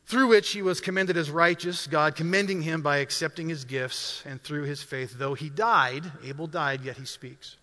through 0.07 0.28
which 0.28 0.52
he 0.52 0.62
was 0.62 0.81
commended 0.81 1.18
as 1.18 1.30
righteous, 1.30 1.88
God 1.88 2.16
commending 2.16 2.62
him 2.62 2.81
by 2.81 2.98
accepting 2.98 3.50
his 3.50 3.66
gifts, 3.66 4.24
and 4.25 4.42
through 4.42 4.63
his 4.63 4.81
faith, 4.81 5.16
though 5.18 5.34
he 5.34 5.50
died, 5.50 6.04
Abel 6.24 6.48
died, 6.48 6.84
yet 6.84 6.98
he 6.98 7.06
speaks. 7.06 7.57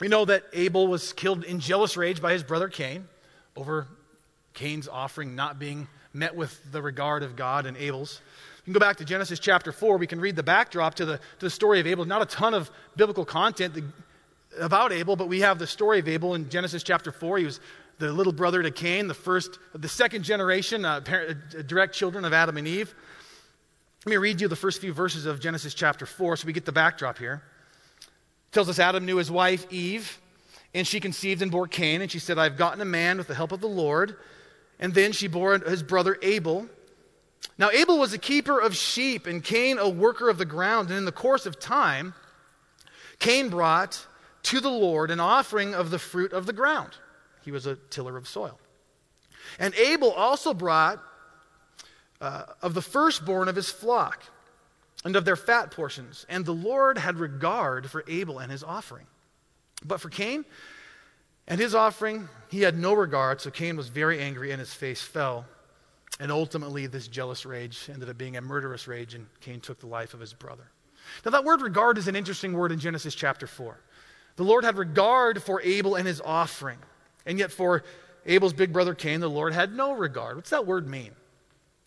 We 0.00 0.08
know 0.08 0.24
that 0.26 0.44
Abel 0.52 0.86
was 0.86 1.12
killed 1.12 1.44
in 1.44 1.58
jealous 1.58 1.96
rage 1.96 2.22
by 2.22 2.32
his 2.32 2.44
brother 2.44 2.68
Cain 2.68 3.08
over 3.56 3.88
Cain's 4.54 4.86
offering 4.86 5.34
not 5.34 5.58
being 5.58 5.88
met 6.12 6.36
with 6.36 6.60
the 6.70 6.82
regard 6.82 7.22
of 7.22 7.34
God 7.34 7.66
and 7.66 7.76
Abel's 7.76 8.20
can 8.68 8.74
go 8.74 8.80
back 8.80 8.98
to 8.98 9.04
Genesis 9.04 9.38
chapter 9.38 9.72
4. 9.72 9.96
We 9.96 10.06
can 10.06 10.20
read 10.20 10.36
the 10.36 10.42
backdrop 10.42 10.94
to 10.96 11.06
the, 11.06 11.16
to 11.16 11.46
the 11.46 11.50
story 11.50 11.80
of 11.80 11.86
Abel. 11.86 12.04
Not 12.04 12.20
a 12.20 12.26
ton 12.26 12.52
of 12.52 12.70
biblical 12.96 13.24
content 13.24 13.82
about 14.60 14.92
Abel, 14.92 15.16
but 15.16 15.26
we 15.26 15.40
have 15.40 15.58
the 15.58 15.66
story 15.66 16.00
of 16.00 16.08
Abel 16.08 16.34
in 16.34 16.50
Genesis 16.50 16.82
chapter 16.82 17.10
4. 17.10 17.38
He 17.38 17.44
was 17.46 17.60
the 17.98 18.12
little 18.12 18.32
brother 18.32 18.62
to 18.62 18.70
Cain, 18.70 19.08
the 19.08 19.14
first, 19.14 19.58
the 19.74 19.88
second 19.88 20.22
generation, 20.22 20.84
uh, 20.84 21.00
parent, 21.00 21.38
uh, 21.56 21.62
direct 21.62 21.94
children 21.94 22.26
of 22.26 22.34
Adam 22.34 22.58
and 22.58 22.68
Eve. 22.68 22.94
Let 24.04 24.10
me 24.10 24.16
read 24.18 24.38
you 24.38 24.48
the 24.48 24.56
first 24.56 24.82
few 24.82 24.92
verses 24.92 25.24
of 25.24 25.40
Genesis 25.40 25.72
chapter 25.72 26.04
4 26.04 26.36
so 26.36 26.46
we 26.46 26.52
get 26.52 26.66
the 26.66 26.72
backdrop 26.72 27.16
here. 27.16 27.42
It 28.02 28.52
tells 28.52 28.68
us 28.68 28.78
Adam 28.78 29.06
knew 29.06 29.16
his 29.16 29.30
wife 29.30 29.66
Eve, 29.70 30.20
and 30.74 30.86
she 30.86 31.00
conceived 31.00 31.40
and 31.40 31.50
bore 31.50 31.68
Cain, 31.68 32.02
and 32.02 32.10
she 32.10 32.18
said, 32.18 32.38
I've 32.38 32.58
gotten 32.58 32.82
a 32.82 32.86
man 32.86 33.16
with 33.16 33.28
the 33.28 33.34
help 33.34 33.50
of 33.50 33.62
the 33.62 33.66
Lord. 33.66 34.16
And 34.78 34.92
then 34.92 35.12
she 35.12 35.26
bore 35.26 35.58
his 35.58 35.82
brother 35.82 36.18
Abel. 36.20 36.68
Now, 37.58 37.70
Abel 37.70 37.98
was 37.98 38.12
a 38.12 38.18
keeper 38.18 38.60
of 38.60 38.76
sheep, 38.76 39.26
and 39.26 39.42
Cain 39.42 39.78
a 39.78 39.88
worker 39.88 40.28
of 40.28 40.38
the 40.38 40.44
ground. 40.44 40.88
And 40.88 40.98
in 40.98 41.04
the 41.04 41.12
course 41.12 41.44
of 41.44 41.58
time, 41.58 42.14
Cain 43.18 43.48
brought 43.48 44.06
to 44.44 44.60
the 44.60 44.70
Lord 44.70 45.10
an 45.10 45.18
offering 45.18 45.74
of 45.74 45.90
the 45.90 45.98
fruit 45.98 46.32
of 46.32 46.46
the 46.46 46.52
ground. 46.52 46.92
He 47.44 47.50
was 47.50 47.66
a 47.66 47.74
tiller 47.74 48.16
of 48.16 48.28
soil. 48.28 48.58
And 49.58 49.74
Abel 49.74 50.12
also 50.12 50.54
brought 50.54 51.02
uh, 52.20 52.44
of 52.62 52.74
the 52.74 52.82
firstborn 52.82 53.48
of 53.48 53.56
his 53.56 53.70
flock 53.70 54.22
and 55.04 55.16
of 55.16 55.24
their 55.24 55.36
fat 55.36 55.70
portions. 55.70 56.26
And 56.28 56.44
the 56.44 56.54
Lord 56.54 56.98
had 56.98 57.18
regard 57.18 57.90
for 57.90 58.04
Abel 58.06 58.38
and 58.38 58.52
his 58.52 58.62
offering. 58.62 59.06
But 59.84 60.00
for 60.00 60.10
Cain 60.10 60.44
and 61.46 61.60
his 61.60 61.74
offering, 61.74 62.28
he 62.50 62.62
had 62.62 62.78
no 62.78 62.92
regard. 62.92 63.40
So 63.40 63.50
Cain 63.50 63.76
was 63.76 63.88
very 63.88 64.20
angry, 64.20 64.50
and 64.50 64.60
his 64.60 64.74
face 64.74 65.02
fell. 65.02 65.46
And 66.20 66.32
ultimately, 66.32 66.86
this 66.86 67.06
jealous 67.06 67.46
rage 67.46 67.88
ended 67.92 68.08
up 68.08 68.18
being 68.18 68.36
a 68.36 68.40
murderous 68.40 68.88
rage, 68.88 69.14
and 69.14 69.26
Cain 69.40 69.60
took 69.60 69.78
the 69.78 69.86
life 69.86 70.14
of 70.14 70.20
his 70.20 70.32
brother. 70.32 70.64
Now, 71.24 71.30
that 71.30 71.44
word 71.44 71.62
regard 71.62 71.96
is 71.96 72.08
an 72.08 72.16
interesting 72.16 72.52
word 72.52 72.72
in 72.72 72.80
Genesis 72.80 73.14
chapter 73.14 73.46
4. 73.46 73.78
The 74.36 74.44
Lord 74.44 74.64
had 74.64 74.76
regard 74.76 75.42
for 75.42 75.60
Abel 75.62 75.94
and 75.94 76.06
his 76.06 76.20
offering, 76.20 76.78
and 77.24 77.38
yet 77.38 77.52
for 77.52 77.84
Abel's 78.26 78.52
big 78.52 78.72
brother 78.72 78.94
Cain, 78.94 79.20
the 79.20 79.30
Lord 79.30 79.52
had 79.52 79.74
no 79.74 79.92
regard. 79.92 80.36
What's 80.36 80.50
that 80.50 80.66
word 80.66 80.88
mean? 80.88 81.12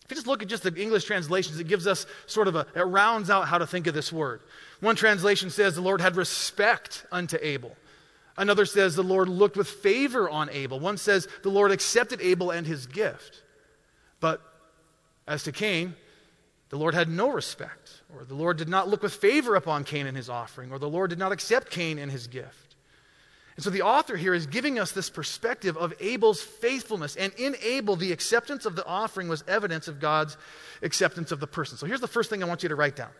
If 0.04 0.10
you 0.10 0.16
just 0.16 0.26
look 0.26 0.42
at 0.42 0.48
just 0.48 0.62
the 0.62 0.74
English 0.74 1.04
translations, 1.04 1.60
it 1.60 1.68
gives 1.68 1.86
us 1.86 2.06
sort 2.26 2.48
of 2.48 2.56
a, 2.56 2.66
it 2.74 2.80
rounds 2.80 3.30
out 3.30 3.48
how 3.48 3.58
to 3.58 3.66
think 3.66 3.86
of 3.86 3.94
this 3.94 4.12
word. 4.12 4.40
One 4.80 4.96
translation 4.96 5.50
says 5.50 5.74
the 5.74 5.80
Lord 5.80 6.00
had 6.00 6.16
respect 6.16 7.06
unto 7.12 7.38
Abel. 7.40 7.76
Another 8.36 8.64
says 8.64 8.96
the 8.96 9.02
Lord 9.02 9.28
looked 9.28 9.56
with 9.56 9.68
favor 9.68 10.28
on 10.28 10.50
Abel. 10.50 10.80
One 10.80 10.96
says 10.96 11.28
the 11.42 11.50
Lord 11.50 11.70
accepted 11.70 12.20
Abel 12.20 12.50
and 12.50 12.66
his 12.66 12.86
gift. 12.86 13.41
But 14.22 14.40
as 15.26 15.42
to 15.42 15.52
Cain, 15.52 15.94
the 16.70 16.78
Lord 16.78 16.94
had 16.94 17.10
no 17.10 17.30
respect, 17.30 18.00
or 18.16 18.24
the 18.24 18.34
Lord 18.34 18.56
did 18.56 18.68
not 18.68 18.88
look 18.88 19.02
with 19.02 19.12
favor 19.12 19.56
upon 19.56 19.84
Cain 19.84 20.06
and 20.06 20.16
his 20.16 20.30
offering, 20.30 20.72
or 20.72 20.78
the 20.78 20.88
Lord 20.88 21.10
did 21.10 21.18
not 21.18 21.32
accept 21.32 21.70
Cain 21.70 21.98
and 21.98 22.10
his 22.10 22.28
gift. 22.28 22.76
And 23.56 23.62
so 23.62 23.68
the 23.68 23.82
author 23.82 24.16
here 24.16 24.32
is 24.32 24.46
giving 24.46 24.78
us 24.78 24.92
this 24.92 25.10
perspective 25.10 25.76
of 25.76 25.92
Abel's 26.00 26.40
faithfulness. 26.40 27.16
And 27.16 27.34
in 27.36 27.54
Abel, 27.62 27.96
the 27.96 28.12
acceptance 28.12 28.64
of 28.64 28.76
the 28.76 28.86
offering 28.86 29.28
was 29.28 29.44
evidence 29.46 29.88
of 29.88 30.00
God's 30.00 30.38
acceptance 30.80 31.32
of 31.32 31.40
the 31.40 31.46
person. 31.46 31.76
So 31.76 31.84
here's 31.84 32.00
the 32.00 32.08
first 32.08 32.30
thing 32.30 32.42
I 32.42 32.46
want 32.46 32.62
you 32.62 32.70
to 32.70 32.76
write 32.76 32.96
down 32.96 33.10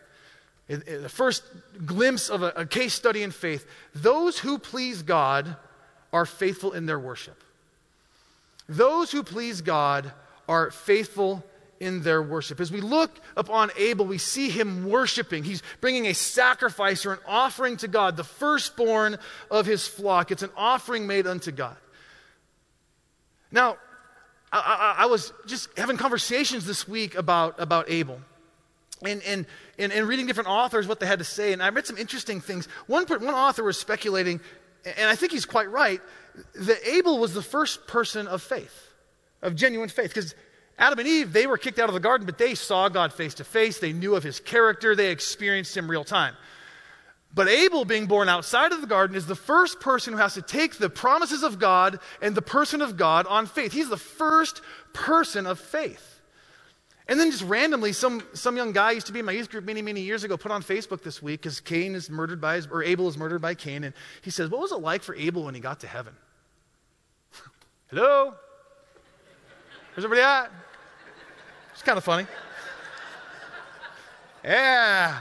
the 0.67 1.09
first 1.09 1.43
glimpse 1.85 2.29
of 2.29 2.41
a, 2.41 2.53
a 2.55 2.65
case 2.65 2.93
study 2.93 3.21
in 3.21 3.31
faith. 3.31 3.67
Those 3.93 4.39
who 4.39 4.57
please 4.57 5.03
God 5.03 5.57
are 6.13 6.25
faithful 6.25 6.71
in 6.71 6.85
their 6.85 6.99
worship. 6.99 7.43
Those 8.69 9.11
who 9.11 9.23
please 9.23 9.61
God 9.61 10.13
are 10.47 10.71
faithful 10.71 11.43
in 11.79 12.01
their 12.01 12.21
worship. 12.23 12.59
As 12.59 12.71
we 12.71 12.81
look 12.81 13.11
upon 13.35 13.71
Abel, 13.77 14.05
we 14.05 14.17
see 14.17 14.49
him 14.49 14.85
worshiping. 14.89 15.43
He's 15.43 15.61
bringing 15.81 16.07
a 16.07 16.13
sacrifice 16.13 17.05
or 17.05 17.13
an 17.13 17.19
offering 17.27 17.77
to 17.77 17.87
God, 17.87 18.15
the 18.15 18.23
firstborn 18.23 19.17
of 19.51 19.65
his 19.65 19.87
flock. 19.87 20.31
It's 20.31 20.43
an 20.43 20.51
offering 20.55 21.07
made 21.07 21.27
unto 21.27 21.51
God. 21.51 21.75
Now, 23.51 23.77
I, 24.51 24.95
I, 24.97 25.03
I 25.03 25.05
was 25.07 25.33
just 25.45 25.69
having 25.77 25.97
conversations 25.97 26.65
this 26.65 26.87
week 26.87 27.15
about, 27.15 27.59
about 27.59 27.89
Abel. 27.89 28.19
And, 29.05 29.21
and, 29.23 29.45
and, 29.77 29.91
and, 29.91 30.07
reading 30.07 30.27
different 30.27 30.49
authors, 30.49 30.87
what 30.87 31.01
they 31.01 31.05
had 31.05 31.19
to 31.19 31.25
say. 31.25 31.51
And 31.51 31.61
I 31.61 31.69
read 31.69 31.85
some 31.85 31.97
interesting 31.97 32.39
things. 32.39 32.67
One, 32.87 33.05
one 33.05 33.33
author 33.33 33.63
was 33.63 33.77
speculating, 33.77 34.39
and 34.85 35.09
I 35.09 35.15
think 35.15 35.33
he's 35.33 35.45
quite 35.45 35.69
right, 35.69 35.99
that 36.55 36.87
Abel 36.87 37.19
was 37.19 37.33
the 37.33 37.41
first 37.41 37.85
person 37.85 38.27
of 38.27 38.41
faith, 38.41 38.92
of 39.43 39.55
genuine 39.55 39.89
faith. 39.89 40.09
Because 40.09 40.33
Adam 40.79 40.97
and 40.99 41.07
Eve, 41.07 41.31
they 41.31 41.45
were 41.45 41.57
kicked 41.57 41.77
out 41.77 41.89
of 41.89 41.93
the 41.93 41.99
garden, 41.99 42.25
but 42.25 42.39
they 42.39 42.55
saw 42.55 42.89
God 42.89 43.13
face 43.13 43.35
to 43.35 43.43
face. 43.43 43.79
They 43.79 43.93
knew 43.93 44.15
of 44.15 44.23
his 44.23 44.39
character. 44.39 44.95
They 44.95 45.11
experienced 45.11 45.77
him 45.77 45.89
real 45.89 46.03
time. 46.03 46.35
But 47.35 47.47
Abel, 47.47 47.83
being 47.83 48.05
born 48.05 48.29
outside 48.29 48.71
of 48.71 48.81
the 48.81 48.87
garden, 48.87 49.15
is 49.15 49.25
the 49.25 49.35
first 49.35 49.79
person 49.79 50.13
who 50.13 50.19
has 50.19 50.35
to 50.35 50.41
take 50.41 50.77
the 50.77 50.89
promises 50.89 51.43
of 51.43 51.59
God 51.59 51.99
and 52.21 52.35
the 52.35 52.43
person 52.43 52.81
of 52.81 52.95
God 52.95 53.25
on 53.27 53.47
faith. 53.47 53.71
He's 53.71 53.89
the 53.89 53.97
first 53.97 54.61
person 54.93 55.47
of 55.47 55.59
faith. 55.59 56.21
And 57.07 57.19
then 57.19 57.31
just 57.31 57.43
randomly, 57.43 57.91
some, 57.91 58.23
some 58.33 58.55
young 58.55 58.71
guy 58.71 58.91
used 58.91 59.07
to 59.07 59.13
be 59.13 59.19
in 59.19 59.25
my 59.25 59.33
youth 59.33 59.49
group 59.49 59.65
many, 59.65 59.81
many 59.81 60.01
years 60.01 60.23
ago 60.23 60.37
put 60.37 60.51
on 60.51 60.63
Facebook 60.63 61.01
this 61.01 61.21
week 61.21 61.41
because 61.41 61.59
Cain 61.59 61.95
is 61.95 62.09
murdered 62.09 62.39
by 62.39 62.55
his, 62.55 62.67
or 62.67 62.81
Abel 62.83 63.07
is 63.09 63.17
murdered 63.17 63.41
by 63.41 63.55
Cain. 63.55 63.83
And 63.83 63.93
he 64.21 64.29
says, 64.29 64.49
What 64.49 64.61
was 64.61 64.71
it 64.71 64.79
like 64.79 65.03
for 65.03 65.13
Abel 65.15 65.43
when 65.43 65.55
he 65.55 65.59
got 65.59 65.81
to 65.81 65.87
heaven? 65.87 66.15
Hello? 67.87 68.35
Where's 69.93 70.05
everybody 70.05 70.25
at? 70.25 70.51
It's 71.73 71.83
kind 71.83 71.99
of 71.99 72.03
funny. 72.03 72.25
Yeah. 74.43 75.19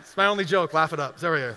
It's 0.00 0.16
my 0.16 0.26
only 0.26 0.46
joke. 0.46 0.72
Laugh 0.72 0.94
it 0.94 1.00
up. 1.00 1.18
There 1.18 1.32
we 1.32 1.38
go. 1.38 1.56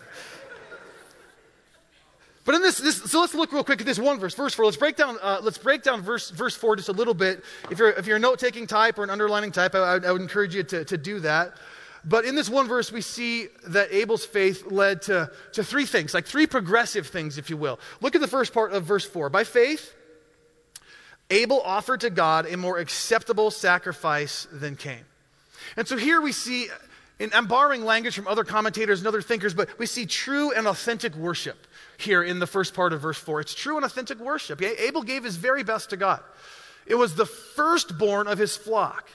But 2.43 2.55
in 2.55 2.61
this, 2.61 2.77
this, 2.77 2.97
so 2.97 3.21
let's 3.21 3.33
look 3.33 3.53
real 3.53 3.63
quick 3.63 3.79
at 3.79 3.85
this 3.85 3.99
one 3.99 4.19
verse, 4.19 4.35
verse 4.35 4.53
four. 4.53 4.65
Let's 4.65 4.75
break 4.75 4.97
down, 4.97 5.17
uh, 5.21 5.39
let's 5.41 5.57
break 5.57 5.81
down 5.81 6.01
verse, 6.01 6.29
verse 6.31 6.57
four 6.57 6.75
just 6.75 6.89
a 6.89 6.91
little 6.91 7.13
bit. 7.13 7.41
If 7.69 7.79
you're, 7.79 7.91
if 7.91 8.05
you're 8.05 8.17
a 8.17 8.19
note-taking 8.19 8.67
type 8.67 8.99
or 8.99 9.05
an 9.05 9.09
underlining 9.09 9.53
type, 9.53 9.73
I, 9.73 9.79
I 9.79 10.11
would 10.11 10.21
encourage 10.21 10.53
you 10.53 10.63
to, 10.63 10.83
to 10.83 10.97
do 10.97 11.21
that. 11.21 11.53
But 12.03 12.25
in 12.25 12.35
this 12.35 12.49
one 12.49 12.67
verse, 12.67 12.91
we 12.91 12.99
see 12.99 13.47
that 13.67 13.93
Abel's 13.93 14.25
faith 14.25 14.69
led 14.69 15.03
to, 15.03 15.31
to 15.53 15.63
three 15.63 15.85
things, 15.85 16.13
like 16.13 16.25
three 16.25 16.47
progressive 16.47 17.07
things, 17.07 17.37
if 17.37 17.49
you 17.49 17.55
will. 17.55 17.79
Look 18.01 18.15
at 18.15 18.21
the 18.21 18.27
first 18.27 18.53
part 18.53 18.73
of 18.73 18.83
verse 18.83 19.05
four. 19.05 19.29
By 19.29 19.45
faith, 19.45 19.95
Abel 21.31 21.61
offered 21.61 22.01
to 22.01 22.09
God 22.09 22.45
a 22.45 22.57
more 22.57 22.77
acceptable 22.77 23.49
sacrifice 23.49 24.47
than 24.51 24.75
Cain. 24.75 25.03
And 25.77 25.87
so 25.87 25.95
here 25.95 26.19
we 26.19 26.33
see, 26.33 26.67
and 27.19 27.33
I'm 27.33 27.47
borrowing 27.47 27.85
language 27.85 28.15
from 28.15 28.27
other 28.27 28.43
commentators 28.43 28.99
and 28.99 29.07
other 29.07 29.21
thinkers, 29.21 29.53
but 29.53 29.69
we 29.79 29.85
see 29.85 30.05
true 30.05 30.51
and 30.51 30.67
authentic 30.67 31.15
worship 31.15 31.67
here 31.97 32.21
in 32.21 32.39
the 32.39 32.47
first 32.47 32.73
part 32.73 32.93
of 32.93 33.01
verse 33.01 33.17
4. 33.17 33.39
It's 33.39 33.55
true 33.55 33.77
and 33.77 33.85
authentic 33.85 34.19
worship. 34.19 34.61
Abel 34.61 35.03
gave 35.03 35.23
his 35.23 35.37
very 35.37 35.63
best 35.63 35.91
to 35.91 35.97
God. 35.97 36.21
It 36.85 36.95
was 36.95 37.15
the 37.15 37.25
firstborn 37.25 38.27
of 38.27 38.37
his 38.37 38.57
flock 38.57 39.09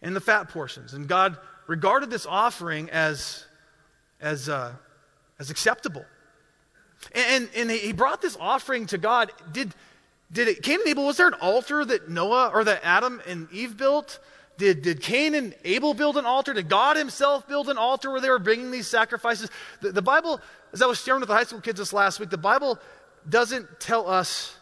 and 0.00 0.16
the 0.16 0.20
fat 0.20 0.48
portions. 0.48 0.94
And 0.94 1.06
God 1.06 1.36
regarded 1.66 2.08
this 2.08 2.24
offering 2.24 2.88
as, 2.90 3.44
as, 4.20 4.48
uh, 4.48 4.72
as 5.38 5.50
acceptable. 5.50 6.06
And, 7.12 7.48
and 7.54 7.70
he 7.70 7.92
brought 7.92 8.22
this 8.22 8.36
offering 8.40 8.86
to 8.86 8.98
God. 8.98 9.30
Did, 9.52 9.74
did 10.30 10.48
it, 10.48 10.62
Cain 10.62 10.80
and 10.80 10.88
Abel, 10.88 11.06
was 11.06 11.16
there 11.16 11.28
an 11.28 11.34
altar 11.34 11.84
that 11.84 12.08
Noah 12.10 12.50
or 12.52 12.64
that 12.64 12.80
Adam 12.82 13.22
and 13.26 13.50
Eve 13.50 13.76
built? 13.76 14.18
Did, 14.58 14.82
did 14.82 15.00
Cain 15.00 15.34
and 15.34 15.54
Abel 15.64 15.94
build 15.94 16.16
an 16.16 16.26
altar? 16.26 16.52
Did 16.52 16.68
God 16.68 16.96
himself 16.96 17.48
build 17.48 17.68
an 17.68 17.78
altar 17.78 18.10
where 18.10 18.20
they 18.20 18.28
were 18.28 18.38
bringing 18.38 18.70
these 18.70 18.88
sacrifices? 18.88 19.50
The, 19.80 19.92
the 19.92 20.02
Bible, 20.02 20.40
as 20.72 20.82
I 20.82 20.86
was 20.86 21.00
sharing 21.00 21.20
with 21.20 21.28
the 21.28 21.34
high 21.34 21.44
school 21.44 21.60
kids 21.60 21.78
this 21.78 21.92
last 21.92 22.20
week, 22.20 22.28
the 22.28 22.36
Bible 22.36 22.78
doesn't 23.28 23.80
tell 23.80 24.08
us 24.08 24.56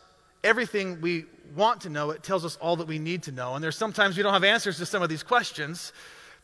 everything 0.44 1.00
we 1.00 1.24
want 1.56 1.80
to 1.80 1.88
know. 1.88 2.10
It 2.10 2.22
tells 2.22 2.44
us 2.44 2.56
all 2.56 2.76
that 2.76 2.86
we 2.86 2.98
need 2.98 3.22
to 3.24 3.32
know. 3.32 3.54
And 3.54 3.64
there's 3.64 3.76
sometimes 3.76 4.16
we 4.16 4.22
don't 4.22 4.34
have 4.34 4.44
answers 4.44 4.76
to 4.78 4.86
some 4.86 5.02
of 5.02 5.08
these 5.08 5.22
questions. 5.22 5.92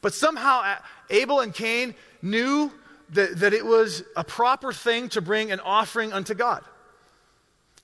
But 0.00 0.14
somehow 0.14 0.76
Abel 1.10 1.40
and 1.40 1.54
Cain 1.54 1.94
knew 2.22 2.72
that, 3.10 3.38
that 3.40 3.52
it 3.52 3.64
was 3.64 4.02
a 4.16 4.24
proper 4.24 4.72
thing 4.72 5.08
to 5.10 5.20
bring 5.20 5.52
an 5.52 5.60
offering 5.60 6.12
unto 6.12 6.34
God. 6.34 6.64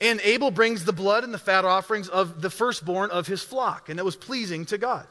And 0.00 0.20
Abel 0.22 0.50
brings 0.50 0.84
the 0.84 0.92
blood 0.92 1.24
and 1.24 1.34
the 1.34 1.38
fat 1.38 1.64
offerings 1.64 2.08
of 2.08 2.40
the 2.40 2.50
firstborn 2.50 3.10
of 3.10 3.26
his 3.26 3.42
flock, 3.42 3.88
and 3.88 3.98
it 3.98 4.04
was 4.04 4.16
pleasing 4.16 4.64
to 4.66 4.78
God. 4.78 5.06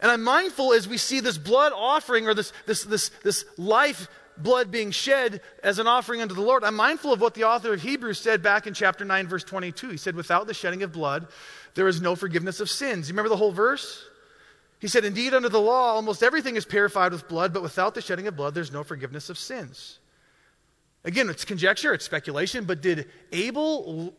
And 0.00 0.10
I'm 0.10 0.22
mindful 0.22 0.72
as 0.72 0.86
we 0.86 0.98
see 0.98 1.20
this 1.20 1.38
blood 1.38 1.72
offering 1.74 2.28
or 2.28 2.34
this, 2.34 2.52
this, 2.66 2.84
this, 2.84 3.08
this 3.24 3.44
life 3.56 4.08
blood 4.38 4.70
being 4.70 4.90
shed 4.90 5.40
as 5.62 5.78
an 5.78 5.86
offering 5.86 6.20
unto 6.20 6.34
the 6.34 6.42
Lord, 6.42 6.64
I'm 6.64 6.76
mindful 6.76 7.12
of 7.12 7.20
what 7.20 7.34
the 7.34 7.44
author 7.44 7.72
of 7.72 7.82
Hebrews 7.82 8.20
said 8.20 8.42
back 8.42 8.66
in 8.66 8.74
chapter 8.74 9.04
9, 9.04 9.28
verse 9.28 9.44
22. 9.44 9.88
He 9.90 9.96
said, 9.96 10.14
Without 10.14 10.46
the 10.46 10.54
shedding 10.54 10.82
of 10.82 10.92
blood, 10.92 11.28
there 11.74 11.88
is 11.88 12.00
no 12.00 12.14
forgiveness 12.14 12.60
of 12.60 12.70
sins. 12.70 13.08
You 13.08 13.12
remember 13.12 13.28
the 13.28 13.36
whole 13.36 13.52
verse? 13.52 14.04
He 14.78 14.88
said, 14.88 15.04
Indeed, 15.04 15.34
under 15.34 15.48
the 15.48 15.60
law, 15.60 15.94
almost 15.94 16.22
everything 16.22 16.56
is 16.56 16.64
purified 16.64 17.12
with 17.12 17.28
blood, 17.28 17.52
but 17.52 17.62
without 17.62 17.94
the 17.94 18.02
shedding 18.02 18.26
of 18.26 18.36
blood, 18.36 18.54
there's 18.54 18.72
no 18.72 18.84
forgiveness 18.84 19.30
of 19.30 19.38
sins. 19.38 19.98
Again, 21.06 21.30
it's 21.30 21.44
conjecture, 21.44 21.94
it's 21.94 22.04
speculation, 22.04 22.64
but 22.64 22.82
did 22.82 23.08
Abel 23.30 24.12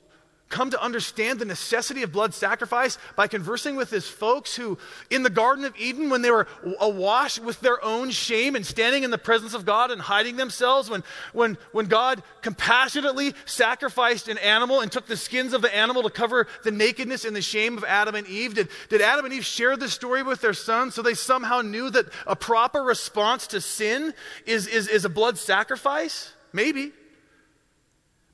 come 0.49 0.69
to 0.69 0.81
understand 0.81 1.37
the 1.37 1.45
necessity 1.45 2.03
of 2.03 2.13
blood 2.13 2.33
sacrifice 2.33 2.97
by 3.17 3.27
conversing 3.27 3.75
with 3.75 3.89
his 3.89 4.07
folks 4.07 4.55
who, 4.55 4.77
in 5.09 5.23
the 5.23 5.29
Garden 5.29 5.65
of 5.65 5.75
Eden, 5.77 6.09
when 6.09 6.21
they 6.21 6.31
were 6.31 6.47
awash 6.79 7.37
with 7.39 7.59
their 7.59 7.83
own 7.83 8.09
shame 8.11 8.55
and 8.55 8.65
standing 8.65 9.03
in 9.03 9.11
the 9.11 9.17
presence 9.17 9.53
of 9.53 9.65
God 9.65 9.91
and 9.91 9.99
hiding 9.99 10.37
themselves, 10.37 10.89
when, 10.89 11.03
when, 11.33 11.57
when 11.73 11.87
God 11.87 12.23
compassionately 12.41 13.33
sacrificed 13.45 14.29
an 14.29 14.37
animal 14.37 14.79
and 14.79 14.89
took 14.89 15.07
the 15.07 15.17
skins 15.17 15.51
of 15.51 15.61
the 15.61 15.75
animal 15.75 16.03
to 16.03 16.09
cover 16.09 16.47
the 16.63 16.71
nakedness 16.71 17.25
and 17.25 17.35
the 17.35 17.41
shame 17.41 17.77
of 17.77 17.83
Adam 17.83 18.15
and 18.15 18.27
Eve, 18.27 18.53
did, 18.53 18.69
did 18.87 19.01
Adam 19.01 19.25
and 19.25 19.33
Eve 19.33 19.45
share 19.45 19.75
this 19.75 19.93
story 19.93 20.23
with 20.23 20.39
their 20.39 20.53
sons 20.53 20.95
so 20.95 21.01
they 21.01 21.13
somehow 21.13 21.61
knew 21.61 21.89
that 21.89 22.05
a 22.25 22.37
proper 22.37 22.81
response 22.81 23.47
to 23.47 23.59
sin 23.59 24.13
is, 24.45 24.65
is, 24.67 24.87
is 24.87 25.03
a 25.03 25.09
blood 25.09 25.37
sacrifice? 25.37 26.31
Maybe. 26.53 26.91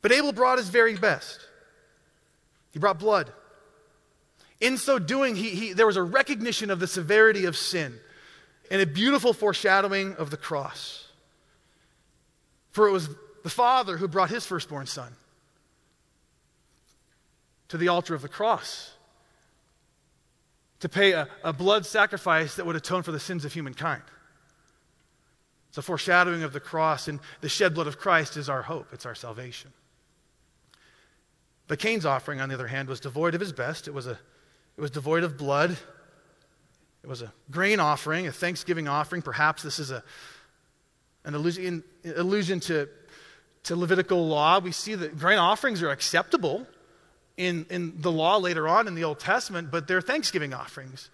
But 0.02 0.12
Abel 0.12 0.34
brought 0.34 0.58
his 0.58 0.70
very 0.70 0.96
best. 0.96 1.40
He 2.72 2.80
brought 2.80 3.00
blood. 3.00 3.32
In 4.60 4.78
so 4.78 5.00
doing, 5.00 5.36
he, 5.36 5.50
he, 5.50 5.74
there 5.74 5.86
was 5.86 5.98
a 5.98 6.04
recognition 6.04 6.70
of 6.70 6.80
the 6.80 6.88
severity 6.88 7.46
of 7.46 7.58
sin 7.58 8.00
and 8.72 8.82
a 8.82 8.86
beautiful 8.86 9.34
foreshadowing 9.34 10.16
of 10.16 10.30
the 10.30 10.38
cross. 10.38 11.08
For 12.72 12.88
it 12.88 12.92
was 12.92 13.10
the 13.44 13.50
Father 13.50 13.98
who 13.98 14.08
brought 14.08 14.30
his 14.30 14.46
firstborn 14.46 14.88
son 14.88 15.14
to 17.68 17.78
the 17.78 17.88
altar 17.88 18.16
of 18.16 18.22
the 18.22 18.30
cross 18.30 18.92
to 20.80 20.90
pay 20.90 21.14
a, 21.14 21.28
a 21.44 21.54
blood 21.54 21.86
sacrifice 21.86 22.56
that 22.56 22.66
would 22.66 22.76
atone 22.76 23.04
for 23.04 23.12
the 23.12 23.20
sins 23.20 23.46
of 23.46 23.54
humankind. 23.54 24.04
It's 25.74 25.80
a 25.80 25.82
foreshadowing 25.82 26.44
of 26.44 26.54
the 26.54 26.60
cross, 26.60 27.08
and 27.08 27.20
the 27.42 27.50
shed 27.50 27.74
blood 27.74 27.88
of 27.88 27.98
Christ 27.98 28.38
is 28.38 28.48
our 28.48 28.62
hope, 28.62 28.90
it's 28.94 29.08
our 29.08 29.16
salvation. 29.16 29.74
But 31.68 31.80
Cain's 31.80 32.06
offering, 32.06 32.40
on 32.42 32.50
the 32.50 32.54
other 32.54 32.68
hand, 32.68 32.88
was 32.88 33.00
devoid 33.00 33.34
of 33.34 33.42
his 33.42 33.52
best. 33.54 33.88
It 33.88 33.92
was, 33.92 34.06
a, 34.06 34.12
it 34.78 34.82
was 34.82 34.92
devoid 34.92 35.24
of 35.24 35.36
blood. 35.36 35.76
It 37.02 37.08
was 37.08 37.24
a 37.24 37.34
grain 37.50 37.80
offering, 37.80 38.28
a 38.28 38.32
thanksgiving 38.32 38.88
offering. 38.88 39.24
Perhaps 39.24 39.64
this 39.64 39.80
is 39.80 39.90
a, 39.90 40.04
an 41.24 41.34
allusion, 41.34 41.84
allusion 42.06 42.60
to, 42.60 42.88
to 43.64 43.76
Levitical 43.76 44.28
law. 44.28 44.60
We 44.60 44.74
see 44.74 44.94
that 44.94 45.18
grain 45.18 45.40
offerings 45.40 45.82
are 45.82 45.90
acceptable 45.90 46.68
in, 47.36 47.66
in 47.72 48.00
the 48.00 48.12
law 48.12 48.38
later 48.38 48.68
on 48.68 48.88
in 48.88 48.94
the 48.94 49.06
Old 49.06 49.20
Testament, 49.20 49.72
but 49.72 49.88
they're 49.88 50.02
thanksgiving 50.02 50.54
offerings. 50.54 51.10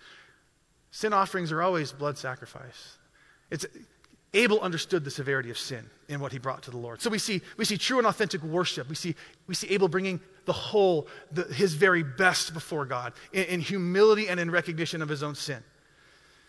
Sin 0.92 1.14
offerings 1.14 1.54
are 1.54 1.62
always 1.62 1.94
blood 1.94 2.18
sacrifice. 2.18 2.98
It's, 3.50 3.66
Abel 4.34 4.60
understood 4.60 5.04
the 5.04 5.12
severity 5.12 5.50
of 5.50 5.58
sin 5.58 5.90
in 6.08 6.20
what 6.20 6.32
he 6.32 6.38
brought 6.38 6.64
to 6.64 6.72
the 6.72 6.78
Lord. 6.78 7.02
So 7.02 7.10
we 7.10 7.18
see, 7.18 7.42
we 7.58 7.66
see 7.66 7.78
true 7.78 7.98
and 7.98 8.06
authentic 8.06 8.44
worship. 8.44 8.88
We 8.88 8.96
see, 8.96 9.16
we 9.48 9.56
see 9.56 9.68
Abel 9.70 9.88
bringing 9.88 10.20
the 10.46 10.54
whole, 10.54 11.08
the, 11.32 11.44
his 11.46 11.74
very 11.74 12.04
best 12.04 12.54
before 12.54 12.86
God 12.86 13.14
in, 13.34 13.46
in 13.46 13.60
humility 13.60 14.28
and 14.28 14.40
in 14.40 14.52
recognition 14.52 15.02
of 15.02 15.10
his 15.10 15.24
own 15.24 15.34
sin. 15.34 15.64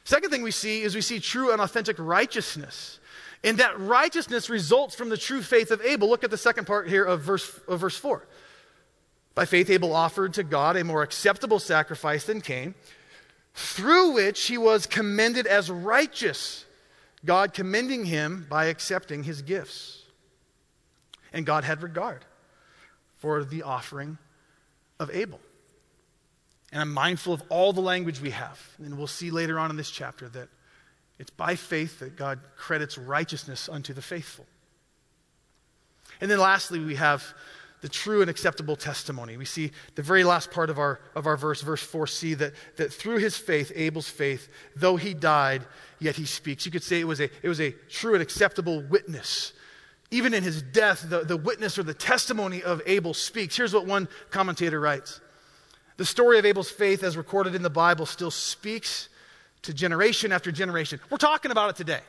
Second 0.04 0.30
thing 0.30 0.42
we 0.42 0.50
see 0.50 0.82
is 0.82 0.94
we 0.94 1.00
see 1.00 1.20
true 1.20 1.52
and 1.52 1.60
authentic 1.60 1.96
righteousness. 1.98 3.00
And 3.42 3.58
that 3.58 3.78
righteousness 3.80 4.50
results 4.50 4.94
from 4.94 5.08
the 5.08 5.16
true 5.16 5.40
faith 5.40 5.70
of 5.70 5.80
Abel. 5.80 6.08
Look 6.08 6.24
at 6.24 6.30
the 6.30 6.38
second 6.38 6.66
part 6.66 6.88
here 6.88 7.04
of 7.04 7.22
verse, 7.22 7.58
of 7.66 7.80
verse 7.80 7.96
4. 7.96 8.26
By 9.34 9.46
faith, 9.46 9.70
Abel 9.70 9.94
offered 9.94 10.34
to 10.34 10.42
God 10.42 10.76
a 10.76 10.84
more 10.84 11.02
acceptable 11.02 11.58
sacrifice 11.58 12.24
than 12.24 12.42
Cain, 12.42 12.74
through 13.54 14.12
which 14.12 14.46
he 14.46 14.58
was 14.58 14.86
commended 14.86 15.46
as 15.46 15.70
righteous 15.70 16.66
God 17.24 17.52
commending 17.52 18.04
him 18.04 18.46
by 18.48 18.66
accepting 18.66 19.22
his 19.22 19.42
gifts. 19.42 20.02
And 21.32 21.46
God 21.46 21.64
had 21.64 21.82
regard 21.82 22.24
for 23.18 23.44
the 23.44 23.62
offering 23.62 24.18
of 24.98 25.10
Abel. 25.10 25.40
And 26.72 26.80
I'm 26.80 26.92
mindful 26.92 27.32
of 27.32 27.42
all 27.48 27.72
the 27.72 27.80
language 27.80 28.20
we 28.20 28.30
have. 28.30 28.58
And 28.78 28.96
we'll 28.96 29.06
see 29.06 29.30
later 29.30 29.58
on 29.58 29.70
in 29.70 29.76
this 29.76 29.90
chapter 29.90 30.28
that 30.30 30.48
it's 31.18 31.30
by 31.30 31.56
faith 31.56 31.98
that 31.98 32.16
God 32.16 32.40
credits 32.56 32.96
righteousness 32.96 33.68
unto 33.68 33.92
the 33.92 34.02
faithful. 34.02 34.46
And 36.20 36.30
then 36.30 36.38
lastly, 36.38 36.78
we 36.78 36.94
have 36.96 37.24
the 37.80 37.88
true 37.88 38.20
and 38.20 38.30
acceptable 38.30 38.76
testimony. 38.76 39.36
We 39.36 39.44
see 39.44 39.70
the 39.94 40.02
very 40.02 40.24
last 40.24 40.50
part 40.50 40.70
of 40.70 40.78
our, 40.78 41.00
of 41.14 41.26
our 41.26 41.36
verse, 41.36 41.62
verse 41.62 41.86
4c, 41.86 42.38
that, 42.38 42.52
that 42.76 42.92
through 42.92 43.18
his 43.18 43.36
faith, 43.36 43.72
Abel's 43.74 44.08
faith, 44.08 44.48
though 44.76 44.96
he 44.96 45.14
died, 45.14 45.64
yet 45.98 46.16
he 46.16 46.26
speaks. 46.26 46.66
You 46.66 46.72
could 46.72 46.82
say 46.82 47.00
it 47.00 47.06
was 47.06 47.20
a, 47.20 47.30
it 47.42 47.48
was 47.48 47.60
a 47.60 47.72
true 47.88 48.14
and 48.14 48.22
acceptable 48.22 48.82
witness. 48.82 49.52
Even 50.10 50.34
in 50.34 50.42
his 50.42 50.60
death, 50.60 51.06
the, 51.08 51.20
the 51.20 51.36
witness 51.36 51.78
or 51.78 51.82
the 51.82 51.94
testimony 51.94 52.62
of 52.62 52.82
Abel 52.84 53.14
speaks. 53.14 53.56
Here's 53.56 53.72
what 53.72 53.86
one 53.86 54.08
commentator 54.30 54.80
writes 54.80 55.20
The 55.96 56.04
story 56.04 56.38
of 56.38 56.44
Abel's 56.44 56.70
faith, 56.70 57.02
as 57.02 57.16
recorded 57.16 57.54
in 57.54 57.62
the 57.62 57.70
Bible, 57.70 58.06
still 58.06 58.30
speaks 58.30 59.08
to 59.62 59.72
generation 59.72 60.32
after 60.32 60.52
generation. 60.52 61.00
We're 61.10 61.18
talking 61.18 61.50
about 61.50 61.70
it 61.70 61.76
today. 61.76 62.00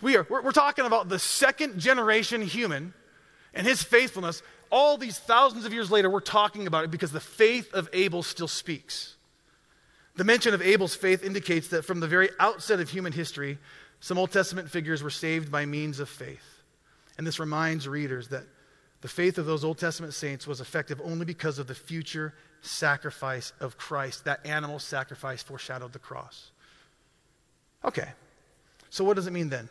We 0.00 0.16
are, 0.16 0.26
we're, 0.28 0.42
we're 0.42 0.52
talking 0.52 0.86
about 0.86 1.08
the 1.08 1.18
second 1.18 1.78
generation 1.78 2.42
human 2.42 2.94
and 3.54 3.66
his 3.66 3.82
faithfulness 3.82 4.42
all 4.74 4.98
these 4.98 5.20
thousands 5.20 5.64
of 5.64 5.72
years 5.72 5.88
later, 5.88 6.10
we're 6.10 6.18
talking 6.18 6.66
about 6.66 6.82
it 6.82 6.90
because 6.90 7.12
the 7.12 7.20
faith 7.20 7.72
of 7.72 7.88
Abel 7.92 8.24
still 8.24 8.48
speaks. 8.48 9.14
The 10.16 10.24
mention 10.24 10.52
of 10.52 10.60
Abel's 10.60 10.96
faith 10.96 11.22
indicates 11.22 11.68
that 11.68 11.84
from 11.84 12.00
the 12.00 12.08
very 12.08 12.28
outset 12.40 12.80
of 12.80 12.90
human 12.90 13.12
history, 13.12 13.58
some 14.00 14.18
Old 14.18 14.32
Testament 14.32 14.68
figures 14.68 15.00
were 15.00 15.10
saved 15.10 15.52
by 15.52 15.64
means 15.64 16.00
of 16.00 16.08
faith. 16.08 16.62
And 17.16 17.24
this 17.24 17.38
reminds 17.38 17.86
readers 17.86 18.28
that 18.28 18.42
the 19.00 19.06
faith 19.06 19.38
of 19.38 19.46
those 19.46 19.62
Old 19.62 19.78
Testament 19.78 20.12
saints 20.12 20.44
was 20.44 20.60
effective 20.60 21.00
only 21.04 21.24
because 21.24 21.60
of 21.60 21.68
the 21.68 21.74
future 21.76 22.34
sacrifice 22.60 23.52
of 23.60 23.78
Christ. 23.78 24.24
That 24.24 24.44
animal 24.44 24.80
sacrifice 24.80 25.40
foreshadowed 25.40 25.92
the 25.92 26.00
cross. 26.00 26.50
Okay, 27.84 28.08
so 28.90 29.04
what 29.04 29.14
does 29.14 29.28
it 29.28 29.32
mean 29.32 29.50
then? 29.50 29.68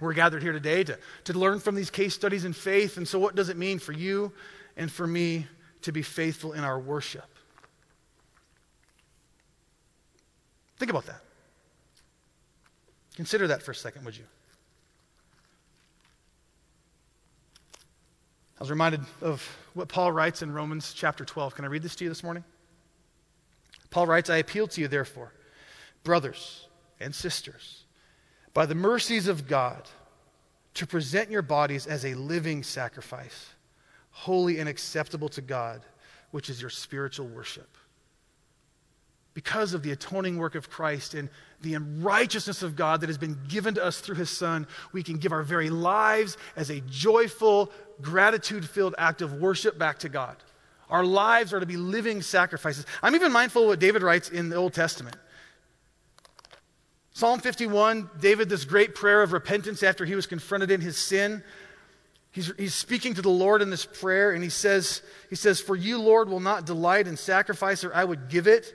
We're 0.00 0.14
gathered 0.14 0.42
here 0.42 0.52
today 0.52 0.84
to, 0.84 0.98
to 1.24 1.32
learn 1.32 1.60
from 1.60 1.74
these 1.74 1.90
case 1.90 2.14
studies 2.14 2.44
in 2.44 2.52
faith. 2.52 2.96
And 2.96 3.06
so, 3.06 3.18
what 3.18 3.34
does 3.34 3.48
it 3.48 3.56
mean 3.56 3.78
for 3.78 3.92
you 3.92 4.32
and 4.76 4.90
for 4.90 5.06
me 5.06 5.46
to 5.82 5.92
be 5.92 6.02
faithful 6.02 6.52
in 6.52 6.64
our 6.64 6.78
worship? 6.78 7.24
Think 10.78 10.90
about 10.90 11.06
that. 11.06 11.20
Consider 13.14 13.46
that 13.48 13.62
for 13.62 13.70
a 13.70 13.74
second, 13.74 14.04
would 14.04 14.16
you? 14.16 14.24
I 18.58 18.62
was 18.62 18.70
reminded 18.70 19.00
of 19.20 19.46
what 19.74 19.88
Paul 19.88 20.10
writes 20.10 20.42
in 20.42 20.52
Romans 20.52 20.92
chapter 20.92 21.24
12. 21.24 21.54
Can 21.54 21.64
I 21.64 21.68
read 21.68 21.82
this 21.82 21.94
to 21.96 22.04
you 22.04 22.10
this 22.10 22.24
morning? 22.24 22.44
Paul 23.90 24.06
writes, 24.06 24.30
I 24.30 24.38
appeal 24.38 24.66
to 24.68 24.80
you, 24.80 24.88
therefore, 24.88 25.32
brothers 26.02 26.66
and 26.98 27.14
sisters 27.14 27.83
by 28.54 28.66
the 28.66 28.74
mercies 28.74 29.28
of 29.28 29.46
God, 29.48 29.82
to 30.74 30.86
present 30.86 31.30
your 31.30 31.42
bodies 31.42 31.86
as 31.86 32.04
a 32.04 32.14
living 32.14 32.62
sacrifice, 32.62 33.50
holy 34.10 34.58
and 34.58 34.68
acceptable 34.68 35.28
to 35.30 35.40
God, 35.40 35.82
which 36.30 36.48
is 36.48 36.60
your 36.60 36.70
spiritual 36.70 37.26
worship. 37.26 37.76
Because 39.34 39.74
of 39.74 39.82
the 39.82 39.90
atoning 39.90 40.38
work 40.38 40.54
of 40.54 40.70
Christ 40.70 41.14
and 41.14 41.28
the 41.60 41.76
righteousness 41.76 42.62
of 42.62 42.76
God 42.76 43.00
that 43.00 43.08
has 43.08 43.18
been 43.18 43.36
given 43.48 43.74
to 43.74 43.84
us 43.84 43.98
through 43.98 44.14
his 44.14 44.30
Son, 44.30 44.66
we 44.92 45.02
can 45.02 45.16
give 45.16 45.32
our 45.32 45.42
very 45.42 45.70
lives 45.70 46.36
as 46.56 46.70
a 46.70 46.80
joyful, 46.82 47.72
gratitude 48.00 48.68
filled 48.68 48.94
act 48.98 49.22
of 49.22 49.34
worship 49.34 49.76
back 49.76 49.98
to 50.00 50.08
God. 50.08 50.36
Our 50.88 51.04
lives 51.04 51.52
are 51.52 51.60
to 51.60 51.66
be 51.66 51.76
living 51.76 52.22
sacrifices. 52.22 52.86
I'm 53.02 53.16
even 53.16 53.32
mindful 53.32 53.62
of 53.62 53.68
what 53.68 53.80
David 53.80 54.02
writes 54.02 54.28
in 54.28 54.48
the 54.48 54.56
Old 54.56 54.74
Testament. 54.74 55.16
Psalm 57.14 57.38
51, 57.38 58.10
David, 58.20 58.48
this 58.48 58.64
great 58.64 58.96
prayer 58.96 59.22
of 59.22 59.32
repentance 59.32 59.84
after 59.84 60.04
he 60.04 60.16
was 60.16 60.26
confronted 60.26 60.72
in 60.72 60.80
his 60.80 60.98
sin. 60.98 61.44
He's, 62.32 62.52
he's 62.58 62.74
speaking 62.74 63.14
to 63.14 63.22
the 63.22 63.30
Lord 63.30 63.62
in 63.62 63.70
this 63.70 63.86
prayer, 63.86 64.32
and 64.32 64.42
he 64.42 64.50
says, 64.50 65.00
he 65.30 65.36
says, 65.36 65.60
For 65.60 65.76
you, 65.76 66.00
Lord, 66.00 66.28
will 66.28 66.40
not 66.40 66.66
delight 66.66 67.06
in 67.06 67.16
sacrifice, 67.16 67.84
or 67.84 67.94
I 67.94 68.02
would 68.02 68.28
give 68.28 68.48
it. 68.48 68.74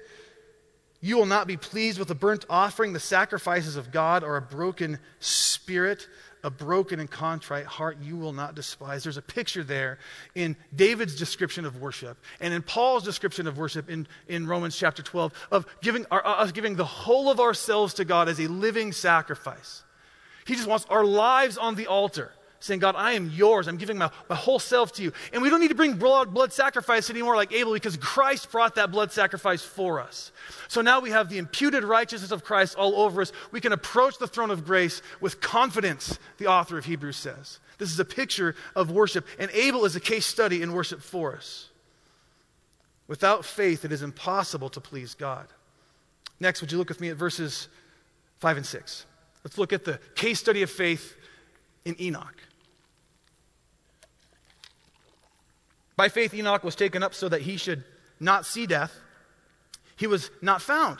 You 1.02 1.18
will 1.18 1.26
not 1.26 1.48
be 1.48 1.58
pleased 1.58 2.00
with 2.00 2.12
a 2.12 2.16
burnt 2.16 2.46
offering. 2.50 2.94
The 2.94 3.00
sacrifices 3.02 3.76
of 3.76 3.92
God 3.92 4.24
or 4.24 4.38
a 4.38 4.42
broken 4.42 5.00
spirit 5.20 6.08
a 6.44 6.50
broken 6.50 7.00
and 7.00 7.10
contrite 7.10 7.66
heart 7.66 7.98
you 8.02 8.16
will 8.16 8.34
not 8.34 8.56
despise. 8.56 9.04
There's 9.04 9.18
a 9.18 9.22
picture 9.22 9.64
there 9.64 10.00
in 10.36 10.56
David's 10.76 11.16
description 11.16 11.66
of 11.66 11.82
worship 11.82 12.18
and 12.40 12.54
in 12.54 12.62
Paul's 12.62 13.04
description 13.04 13.48
of 13.48 13.58
worship 13.58 13.90
in, 13.90 14.08
in 14.28 14.48
Romans 14.48 14.78
chapter 14.78 15.04
12 15.04 15.34
of 15.52 15.66
giving, 15.82 16.06
our, 16.12 16.26
uh, 16.26 16.36
us 16.36 16.52
giving 16.52 16.76
the 16.76 16.86
whole 16.86 17.30
of 17.30 17.40
ourselves 17.40 17.94
to 17.96 18.06
God 18.06 18.30
as 18.30 18.40
a 18.40 18.48
living 18.48 18.92
sacrifice. 18.92 19.84
He 20.46 20.56
just 20.56 20.68
wants 20.68 20.86
our 20.90 21.04
lives 21.04 21.58
on 21.58 21.76
the 21.76 21.88
altar 21.88 22.32
saying, 22.60 22.80
God, 22.80 22.96
I 22.98 23.14
am 23.14 23.30
yours. 23.30 23.68
I'm 23.68 23.78
giving 23.78 23.98
my, 23.98 24.10
my 24.28 24.36
whole 24.36 24.60
self 24.60 24.92
to 24.94 25.04
you. 25.04 25.14
And 25.32 25.42
we 25.42 25.50
don't 25.50 25.62
need 25.62 25.70
to 25.70 25.76
bring 25.76 25.94
blood, 25.94 26.34
blood 26.34 26.52
sacrifice 26.52 27.10
anymore 27.10 27.36
like 27.36 27.54
Abel 27.54 27.74
because 27.74 27.96
Christ 27.98 28.52
brought 28.52 28.76
that 28.76 28.92
blood 28.92 29.12
sacrifice 29.12 29.62
for 29.62 30.00
us. 30.00 30.32
So 30.68 30.82
now 30.82 31.00
we 31.00 31.12
have 31.12 31.30
the 31.30 31.38
imputed 31.38 31.84
righteousness 31.84 32.32
of 32.32 32.44
Christ 32.44 32.76
all 32.76 32.96
over 32.96 33.22
us. 33.22 33.32
We 33.52 33.62
can 33.62 33.72
approach 33.72 34.18
the 34.18 34.28
throne 34.28 34.52
of 34.52 34.66
grace 34.66 35.02
with 35.22 35.40
confidence, 35.42 36.20
the 36.38 36.48
author 36.48 36.78
of 36.78 36.86
Hebrews 36.86 37.18
says. 37.18 37.60
This 37.78 37.92
is 37.92 38.00
a 38.00 38.06
picture 38.06 38.56
of 38.76 38.92
worship, 38.92 39.26
and 39.40 39.50
Abel 39.52 39.86
is 39.86 39.96
a 39.96 40.02
case 40.02 40.26
study 40.26 40.62
in 40.62 40.74
worship 40.74 41.02
for 41.02 41.36
us. 41.36 41.70
Without 43.08 43.46
faith, 43.46 43.86
it 43.86 43.92
is 43.92 44.04
impossible 44.04 44.70
to 44.70 44.82
please 44.82 45.16
God. 45.16 45.48
Next, 46.40 46.62
would 46.62 46.72
you 46.72 46.78
look 46.78 46.90
with 46.90 47.02
me 47.02 47.10
at 47.10 47.16
verses 47.16 47.70
5 48.40 48.58
and 48.58 48.66
6? 48.66 49.06
Let's 49.44 49.58
look 49.58 49.72
at 49.72 49.86
the 49.86 50.00
case 50.16 50.40
study 50.40 50.62
of 50.62 50.70
faith 50.70 51.16
in 51.86 52.00
Enoch. 52.02 52.36
By 55.96 56.10
faith, 56.10 56.34
Enoch 56.34 56.64
was 56.64 56.76
taken 56.76 57.04
up 57.04 57.14
so 57.14 57.28
that 57.28 57.42
he 57.42 57.58
should 57.58 57.84
not 58.20 58.46
see 58.46 58.66
death. 58.66 58.94
He 59.98 60.08
was 60.08 60.32
not 60.42 60.62
found. 60.62 61.00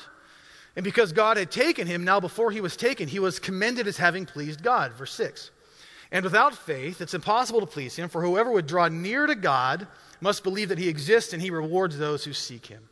And 0.76 0.84
because 0.84 1.14
God 1.14 1.38
had 1.38 1.52
taken 1.52 1.88
him, 1.88 2.04
now 2.04 2.20
before 2.20 2.52
he 2.52 2.62
was 2.62 2.76
taken, 2.76 3.08
he 3.08 3.20
was 3.20 3.40
commended 3.40 3.88
as 3.88 3.98
having 3.98 4.26
pleased 4.26 4.62
God. 4.62 4.94
Verse 4.94 5.14
6. 5.14 5.52
And 6.12 6.24
without 6.24 6.56
faith, 6.56 7.02
it's 7.02 7.14
impossible 7.14 7.62
to 7.62 7.66
please 7.66 7.96
him, 7.96 8.10
for 8.10 8.22
whoever 8.22 8.52
would 8.52 8.68
draw 8.68 8.88
near 8.88 9.26
to 9.26 9.36
God 9.36 9.88
must 10.22 10.44
believe 10.44 10.70
that 10.70 10.78
he 10.78 10.90
exists 10.90 11.34
and 11.34 11.42
he 11.42 11.50
rewards 11.50 11.98
those 11.98 12.24
who 12.24 12.34
seek 12.34 12.66
him. 12.66 12.90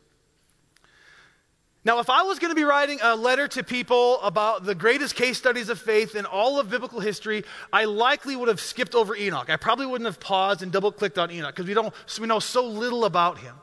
Now, 1.88 2.00
if 2.00 2.10
I 2.10 2.22
was 2.22 2.38
going 2.38 2.50
to 2.50 2.54
be 2.54 2.64
writing 2.64 2.98
a 3.02 3.16
letter 3.16 3.48
to 3.48 3.64
people 3.64 4.20
about 4.20 4.66
the 4.66 4.74
greatest 4.74 5.14
case 5.14 5.38
studies 5.38 5.70
of 5.70 5.78
faith 5.78 6.16
in 6.16 6.26
all 6.26 6.60
of 6.60 6.68
biblical 6.68 7.00
history, 7.00 7.44
I 7.72 7.86
likely 7.86 8.36
would 8.36 8.48
have 8.48 8.60
skipped 8.60 8.94
over 8.94 9.16
Enoch. 9.16 9.48
I 9.48 9.56
probably 9.56 9.86
wouldn't 9.86 10.04
have 10.04 10.20
paused 10.20 10.62
and 10.62 10.70
double 10.70 10.92
clicked 10.92 11.16
on 11.16 11.30
Enoch 11.30 11.54
because 11.54 11.66
we, 11.66 11.72
don't, 11.72 11.94
we 12.20 12.26
know 12.26 12.40
so 12.40 12.66
little 12.66 13.06
about 13.06 13.38
him. 13.38 13.54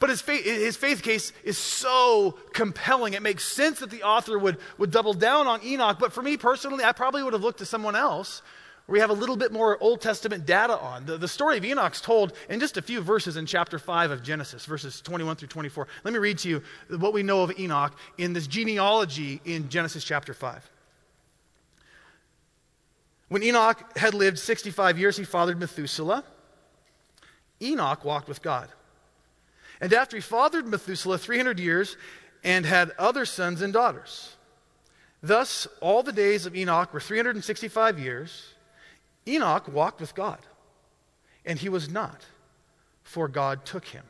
But 0.00 0.10
his 0.10 0.20
faith, 0.20 0.44
his 0.44 0.76
faith 0.76 1.02
case 1.02 1.32
is 1.44 1.56
so 1.56 2.36
compelling. 2.52 3.14
It 3.14 3.22
makes 3.22 3.42
sense 3.44 3.78
that 3.78 3.88
the 3.88 4.02
author 4.02 4.38
would, 4.38 4.58
would 4.76 4.90
double 4.90 5.14
down 5.14 5.46
on 5.46 5.64
Enoch. 5.64 5.96
But 5.98 6.12
for 6.12 6.20
me 6.20 6.36
personally, 6.36 6.84
I 6.84 6.92
probably 6.92 7.22
would 7.22 7.32
have 7.32 7.42
looked 7.42 7.60
to 7.60 7.64
someone 7.64 7.96
else 7.96 8.42
we 8.88 8.98
have 8.98 9.10
a 9.10 9.14
little 9.14 9.36
bit 9.36 9.52
more 9.52 9.78
Old 9.80 10.00
Testament 10.00 10.44
data 10.44 10.78
on. 10.78 11.06
The, 11.06 11.16
the 11.16 11.28
story 11.28 11.56
of 11.56 11.64
Enoch's 11.64 12.00
told 12.00 12.32
in 12.50 12.60
just 12.60 12.76
a 12.76 12.82
few 12.82 13.00
verses 13.00 13.36
in 13.36 13.46
chapter 13.46 13.78
5 13.78 14.10
of 14.10 14.22
Genesis, 14.22 14.64
verses 14.66 15.00
21 15.00 15.36
through 15.36 15.48
24. 15.48 15.86
Let 16.04 16.12
me 16.12 16.18
read 16.18 16.38
to 16.38 16.48
you 16.48 16.62
what 16.98 17.12
we 17.12 17.22
know 17.22 17.42
of 17.42 17.58
Enoch 17.58 17.96
in 18.18 18.32
this 18.32 18.46
genealogy 18.46 19.40
in 19.44 19.68
Genesis 19.68 20.04
chapter 20.04 20.34
5. 20.34 20.68
When 23.28 23.42
Enoch 23.42 23.96
had 23.96 24.14
lived 24.14 24.38
65 24.38 24.98
years, 24.98 25.16
he 25.16 25.24
fathered 25.24 25.58
Methuselah. 25.58 26.24
Enoch 27.62 28.04
walked 28.04 28.28
with 28.28 28.42
God. 28.42 28.68
And 29.80 29.92
after 29.94 30.16
he 30.16 30.20
fathered 30.20 30.66
Methuselah 30.66 31.18
300 31.18 31.58
years 31.58 31.96
and 32.44 32.66
had 32.66 32.90
other 32.98 33.24
sons 33.24 33.62
and 33.62 33.72
daughters. 33.72 34.36
Thus, 35.22 35.68
all 35.80 36.02
the 36.02 36.12
days 36.12 36.46
of 36.46 36.56
Enoch 36.56 36.92
were 36.92 37.00
365 37.00 37.98
years. 37.98 38.51
Enoch 39.26 39.68
walked 39.68 40.00
with 40.00 40.14
God, 40.14 40.38
and 41.44 41.58
he 41.58 41.68
was 41.68 41.88
not, 41.88 42.24
for 43.02 43.28
God 43.28 43.64
took 43.64 43.86
him. 43.86 44.04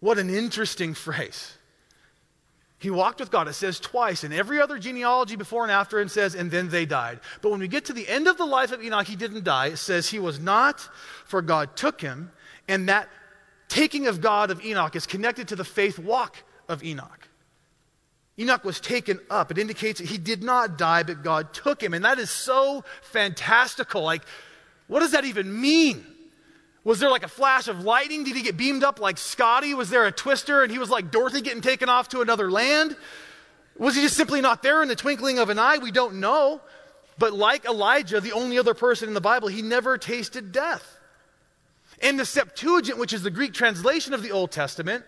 What 0.00 0.18
an 0.18 0.28
interesting 0.28 0.94
phrase. 1.06 1.56
He 2.78 2.90
walked 2.90 3.20
with 3.20 3.30
God. 3.30 3.48
It 3.48 3.54
says 3.54 3.80
twice 3.80 4.24
in 4.24 4.32
every 4.32 4.60
other 4.60 4.78
genealogy 4.78 5.36
before 5.36 5.62
and 5.62 5.72
after, 5.72 6.00
and 6.00 6.10
says, 6.10 6.34
and 6.34 6.50
then 6.50 6.68
they 6.68 6.84
died. 6.84 7.20
But 7.40 7.50
when 7.50 7.60
we 7.60 7.68
get 7.68 7.86
to 7.86 7.94
the 7.94 8.06
end 8.06 8.28
of 8.28 8.36
the 8.36 8.44
life 8.44 8.72
of 8.72 8.82
Enoch, 8.82 9.06
he 9.06 9.16
didn't 9.16 9.44
die. 9.44 9.68
It 9.68 9.78
says 9.78 10.10
he 10.10 10.18
was 10.18 10.38
not, 10.38 10.80
for 11.24 11.40
God 11.40 11.76
took 11.76 12.02
him. 12.02 12.30
And 12.68 12.90
that 12.90 13.08
taking 13.68 14.06
of 14.06 14.20
God 14.20 14.50
of 14.50 14.62
Enoch 14.62 14.94
is 14.96 15.06
connected 15.06 15.48
to 15.48 15.56
the 15.56 15.64
faith 15.64 15.98
walk 15.98 16.36
of 16.68 16.84
Enoch. 16.84 17.28
Enoch 18.38 18.64
was 18.64 18.80
taken 18.80 19.20
up. 19.30 19.50
It 19.50 19.58
indicates 19.58 20.00
that 20.00 20.08
he 20.08 20.18
did 20.18 20.42
not 20.42 20.76
die, 20.76 21.04
but 21.04 21.22
God 21.22 21.52
took 21.52 21.82
him. 21.82 21.94
And 21.94 22.04
that 22.04 22.18
is 22.18 22.30
so 22.30 22.84
fantastical. 23.02 24.02
Like, 24.02 24.22
what 24.88 25.00
does 25.00 25.12
that 25.12 25.24
even 25.24 25.60
mean? 25.60 26.04
Was 26.82 26.98
there 26.98 27.10
like 27.10 27.22
a 27.22 27.28
flash 27.28 27.68
of 27.68 27.84
lightning? 27.84 28.24
Did 28.24 28.36
he 28.36 28.42
get 28.42 28.56
beamed 28.56 28.84
up 28.84 29.00
like 29.00 29.18
Scotty? 29.18 29.72
Was 29.72 29.88
there 29.88 30.04
a 30.04 30.12
twister 30.12 30.62
and 30.62 30.70
he 30.70 30.78
was 30.78 30.90
like 30.90 31.10
Dorothy 31.10 31.40
getting 31.40 31.62
taken 31.62 31.88
off 31.88 32.08
to 32.10 32.20
another 32.20 32.50
land? 32.50 32.96
Was 33.78 33.96
he 33.96 34.02
just 34.02 34.16
simply 34.16 34.40
not 34.40 34.62
there 34.62 34.82
in 34.82 34.88
the 34.88 34.96
twinkling 34.96 35.38
of 35.38 35.48
an 35.48 35.58
eye? 35.58 35.78
We 35.78 35.90
don't 35.90 36.16
know. 36.16 36.60
But 37.16 37.32
like 37.32 37.64
Elijah, 37.64 38.20
the 38.20 38.32
only 38.32 38.58
other 38.58 38.74
person 38.74 39.08
in 39.08 39.14
the 39.14 39.20
Bible, 39.20 39.48
he 39.48 39.62
never 39.62 39.96
tasted 39.96 40.52
death. 40.52 40.98
And 42.02 42.18
the 42.18 42.26
Septuagint, 42.26 42.98
which 42.98 43.12
is 43.12 43.22
the 43.22 43.30
Greek 43.30 43.54
translation 43.54 44.12
of 44.12 44.22
the 44.22 44.32
Old 44.32 44.50
Testament, 44.50 45.04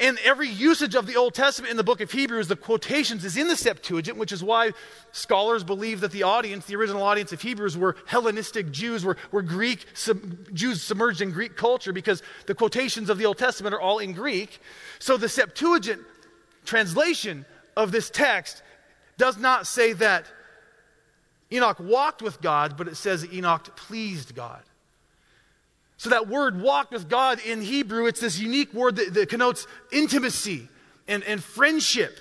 and 0.00 0.18
every 0.24 0.48
usage 0.48 0.94
of 0.94 1.06
the 1.06 1.16
Old 1.16 1.34
Testament 1.34 1.70
in 1.70 1.76
the 1.76 1.84
book 1.84 2.00
of 2.00 2.10
Hebrews, 2.10 2.48
the 2.48 2.56
quotations, 2.56 3.22
is 3.24 3.36
in 3.36 3.48
the 3.48 3.56
Septuagint, 3.56 4.16
which 4.16 4.32
is 4.32 4.42
why 4.42 4.72
scholars 5.12 5.62
believe 5.62 6.00
that 6.00 6.10
the 6.10 6.22
audience, 6.22 6.64
the 6.64 6.76
original 6.76 7.02
audience 7.02 7.32
of 7.32 7.42
Hebrews, 7.42 7.76
were 7.76 7.96
Hellenistic 8.06 8.70
Jews, 8.70 9.04
were, 9.04 9.18
were 9.30 9.42
Greek, 9.42 9.84
sub, 9.92 10.54
Jews 10.54 10.82
submerged 10.82 11.20
in 11.20 11.32
Greek 11.32 11.54
culture, 11.54 11.92
because 11.92 12.22
the 12.46 12.54
quotations 12.54 13.10
of 13.10 13.18
the 13.18 13.26
Old 13.26 13.36
Testament 13.36 13.74
are 13.74 13.80
all 13.80 13.98
in 13.98 14.14
Greek. 14.14 14.58
So 14.98 15.18
the 15.18 15.28
Septuagint 15.28 16.00
translation 16.64 17.44
of 17.76 17.92
this 17.92 18.08
text 18.08 18.62
does 19.18 19.36
not 19.36 19.66
say 19.66 19.92
that 19.92 20.24
Enoch 21.52 21.78
walked 21.78 22.22
with 22.22 22.40
God, 22.40 22.78
but 22.78 22.88
it 22.88 22.96
says 22.96 23.20
that 23.20 23.34
Enoch 23.34 23.76
pleased 23.76 24.34
God. 24.34 24.62
So 26.00 26.08
that 26.08 26.28
word 26.28 26.62
walk 26.62 26.92
with 26.92 27.10
God 27.10 27.40
in 27.40 27.60
Hebrew, 27.60 28.06
it's 28.06 28.22
this 28.22 28.38
unique 28.38 28.72
word 28.72 28.96
that, 28.96 29.12
that 29.12 29.28
connotes 29.28 29.66
intimacy 29.92 30.66
and, 31.06 31.22
and 31.24 31.44
friendship. 31.44 32.16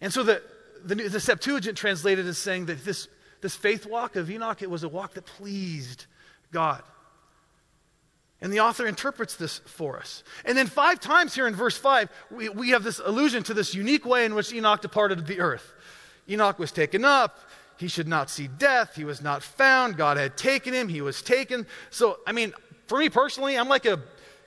And 0.00 0.12
so 0.12 0.22
the, 0.22 0.40
the, 0.84 0.94
the 0.94 1.18
Septuagint 1.18 1.76
translated 1.76 2.24
as 2.24 2.38
saying 2.38 2.66
that 2.66 2.84
this, 2.84 3.08
this 3.40 3.56
faith 3.56 3.84
walk 3.84 4.14
of 4.14 4.30
Enoch, 4.30 4.62
it 4.62 4.70
was 4.70 4.84
a 4.84 4.88
walk 4.88 5.14
that 5.14 5.26
pleased 5.26 6.06
God. 6.52 6.84
And 8.40 8.52
the 8.52 8.60
author 8.60 8.86
interprets 8.86 9.34
this 9.34 9.58
for 9.58 9.98
us. 9.98 10.22
And 10.44 10.56
then 10.56 10.68
five 10.68 11.00
times 11.00 11.34
here 11.34 11.48
in 11.48 11.56
verse 11.56 11.76
5, 11.76 12.08
we, 12.30 12.48
we 12.48 12.68
have 12.70 12.84
this 12.84 13.00
allusion 13.04 13.42
to 13.42 13.54
this 13.54 13.74
unique 13.74 14.06
way 14.06 14.24
in 14.24 14.36
which 14.36 14.52
Enoch 14.52 14.80
departed 14.80 15.26
the 15.26 15.40
earth. 15.40 15.72
Enoch 16.28 16.60
was 16.60 16.70
taken 16.70 17.04
up. 17.04 17.40
He 17.76 17.88
should 17.88 18.06
not 18.06 18.30
see 18.30 18.46
death. 18.46 18.94
He 18.94 19.04
was 19.04 19.20
not 19.20 19.42
found. 19.42 19.96
God 19.96 20.16
had 20.16 20.36
taken 20.36 20.72
him. 20.72 20.88
He 20.88 21.00
was 21.00 21.22
taken. 21.22 21.66
So, 21.90 22.20
I 22.26 22.32
mean, 22.32 22.54
for 22.86 22.98
me 22.98 23.08
personally, 23.08 23.56
I'm 23.56 23.68
like 23.68 23.86
a 23.86 24.00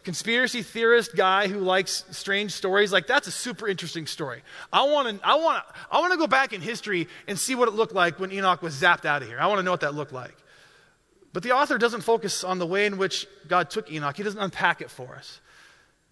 conspiracy 0.04 0.62
theorist 0.62 1.16
guy 1.16 1.48
who 1.48 1.60
likes 1.60 2.06
strange 2.12 2.54
stories. 2.54 2.94
Like 2.94 3.08
that's 3.08 3.28
a 3.28 3.32
super 3.32 3.68
interesting 3.68 4.08
story. 4.08 4.42
I 4.72 4.84
want 4.84 5.20
to 5.20 5.28
I 5.28 5.36
want 5.36 5.64
to 5.66 5.74
I 5.92 6.00
want 6.00 6.14
to 6.14 6.18
go 6.18 6.28
back 6.28 6.54
in 6.54 6.62
history 6.62 7.08
and 7.28 7.38
see 7.38 7.56
what 7.56 7.68
it 7.68 7.74
looked 7.74 7.94
like 7.94 8.20
when 8.20 8.32
Enoch 8.32 8.62
was 8.62 8.74
zapped 8.74 9.06
out 9.06 9.22
of 9.22 9.28
here. 9.28 9.40
I 9.40 9.48
want 9.48 9.60
to 9.60 9.64
know 9.64 9.72
what 9.72 9.82
that 9.82 9.96
looked 9.96 10.14
like. 10.14 10.36
But 11.34 11.44
the 11.44 11.52
author 11.52 11.78
doesn't 11.78 12.02
focus 12.02 12.44
on 12.44 12.58
the 12.58 12.66
way 12.66 12.86
in 12.86 12.98
which 12.98 13.28
God 13.48 13.70
took 13.70 13.92
Enoch. 13.92 14.16
He 14.16 14.24
doesn't 14.24 14.40
unpack 14.40 14.82
it 14.82 14.90
for 14.90 15.16
us. 15.16 15.40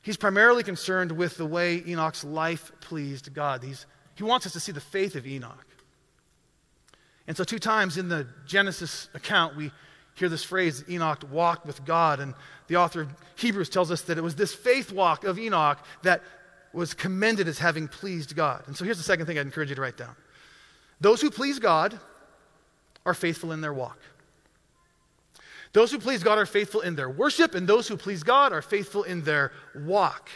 He's 0.02 0.18
primarily 0.18 0.62
concerned 0.62 1.12
with 1.12 1.38
the 1.38 1.48
way 1.48 1.82
Enoch's 1.88 2.24
life 2.24 2.72
pleased 2.80 3.34
God. 3.34 3.64
He's, 3.64 3.88
he 4.14 4.24
wants 4.24 4.46
us 4.46 4.54
to 4.54 4.60
see 4.60 4.72
the 4.72 4.80
faith 4.80 5.16
of 5.16 5.26
Enoch. 5.26 5.66
And 7.28 7.36
so, 7.36 7.44
two 7.44 7.58
times 7.58 7.98
in 7.98 8.08
the 8.08 8.28
Genesis 8.46 9.10
account, 9.16 9.56
we 9.56 9.72
hear 10.15 10.30
this 10.30 10.43
phrase 10.43 10.84
Enoch 10.89 11.23
walked 11.30 11.65
with 11.65 11.86
God. 11.86 12.19
And 12.19 12.34
the 12.67 12.78
author 12.78 13.01
of 13.01 13.10
Hebrews 13.36 13.69
tells 13.69 13.91
us 13.91 14.01
that 14.04 14.17
it 14.17 14.21
was 14.21 14.36
this 14.36 14.54
faith 14.54 14.91
walk 14.91 15.23
of 15.23 15.38
Enoch 15.38 15.78
that 16.04 16.21
was 16.73 16.93
commended 16.93 17.47
as 17.47 17.60
having 17.60 17.88
pleased 17.88 18.36
God. 18.36 18.63
And 18.67 18.75
so 18.75 18.84
here's 18.84 18.97
the 18.97 19.04
second 19.04 19.25
thing 19.25 19.38
I'd 19.38 19.45
encourage 19.45 19.69
you 19.69 19.75
to 19.75 19.82
write 19.82 19.97
down 19.97 20.15
those 21.01 21.21
who 21.21 21.30
please 21.30 21.60
God 21.60 21.99
are 23.06 23.13
faithful 23.13 23.51
in 23.51 23.62
their 23.62 23.73
walk. 23.73 23.99
Those 25.73 25.91
who 25.91 25.99
please 25.99 26.23
God 26.23 26.38
are 26.38 26.45
faithful 26.45 26.80
in 26.80 26.95
their 26.95 27.10
worship, 27.10 27.54
and 27.54 27.67
those 27.67 27.88
who 27.88 27.97
please 27.97 28.23
God 28.23 28.54
are 28.54 28.62
faithful 28.62 29.04
in 29.04 29.23
their 29.23 29.51
walk. 29.75 30.30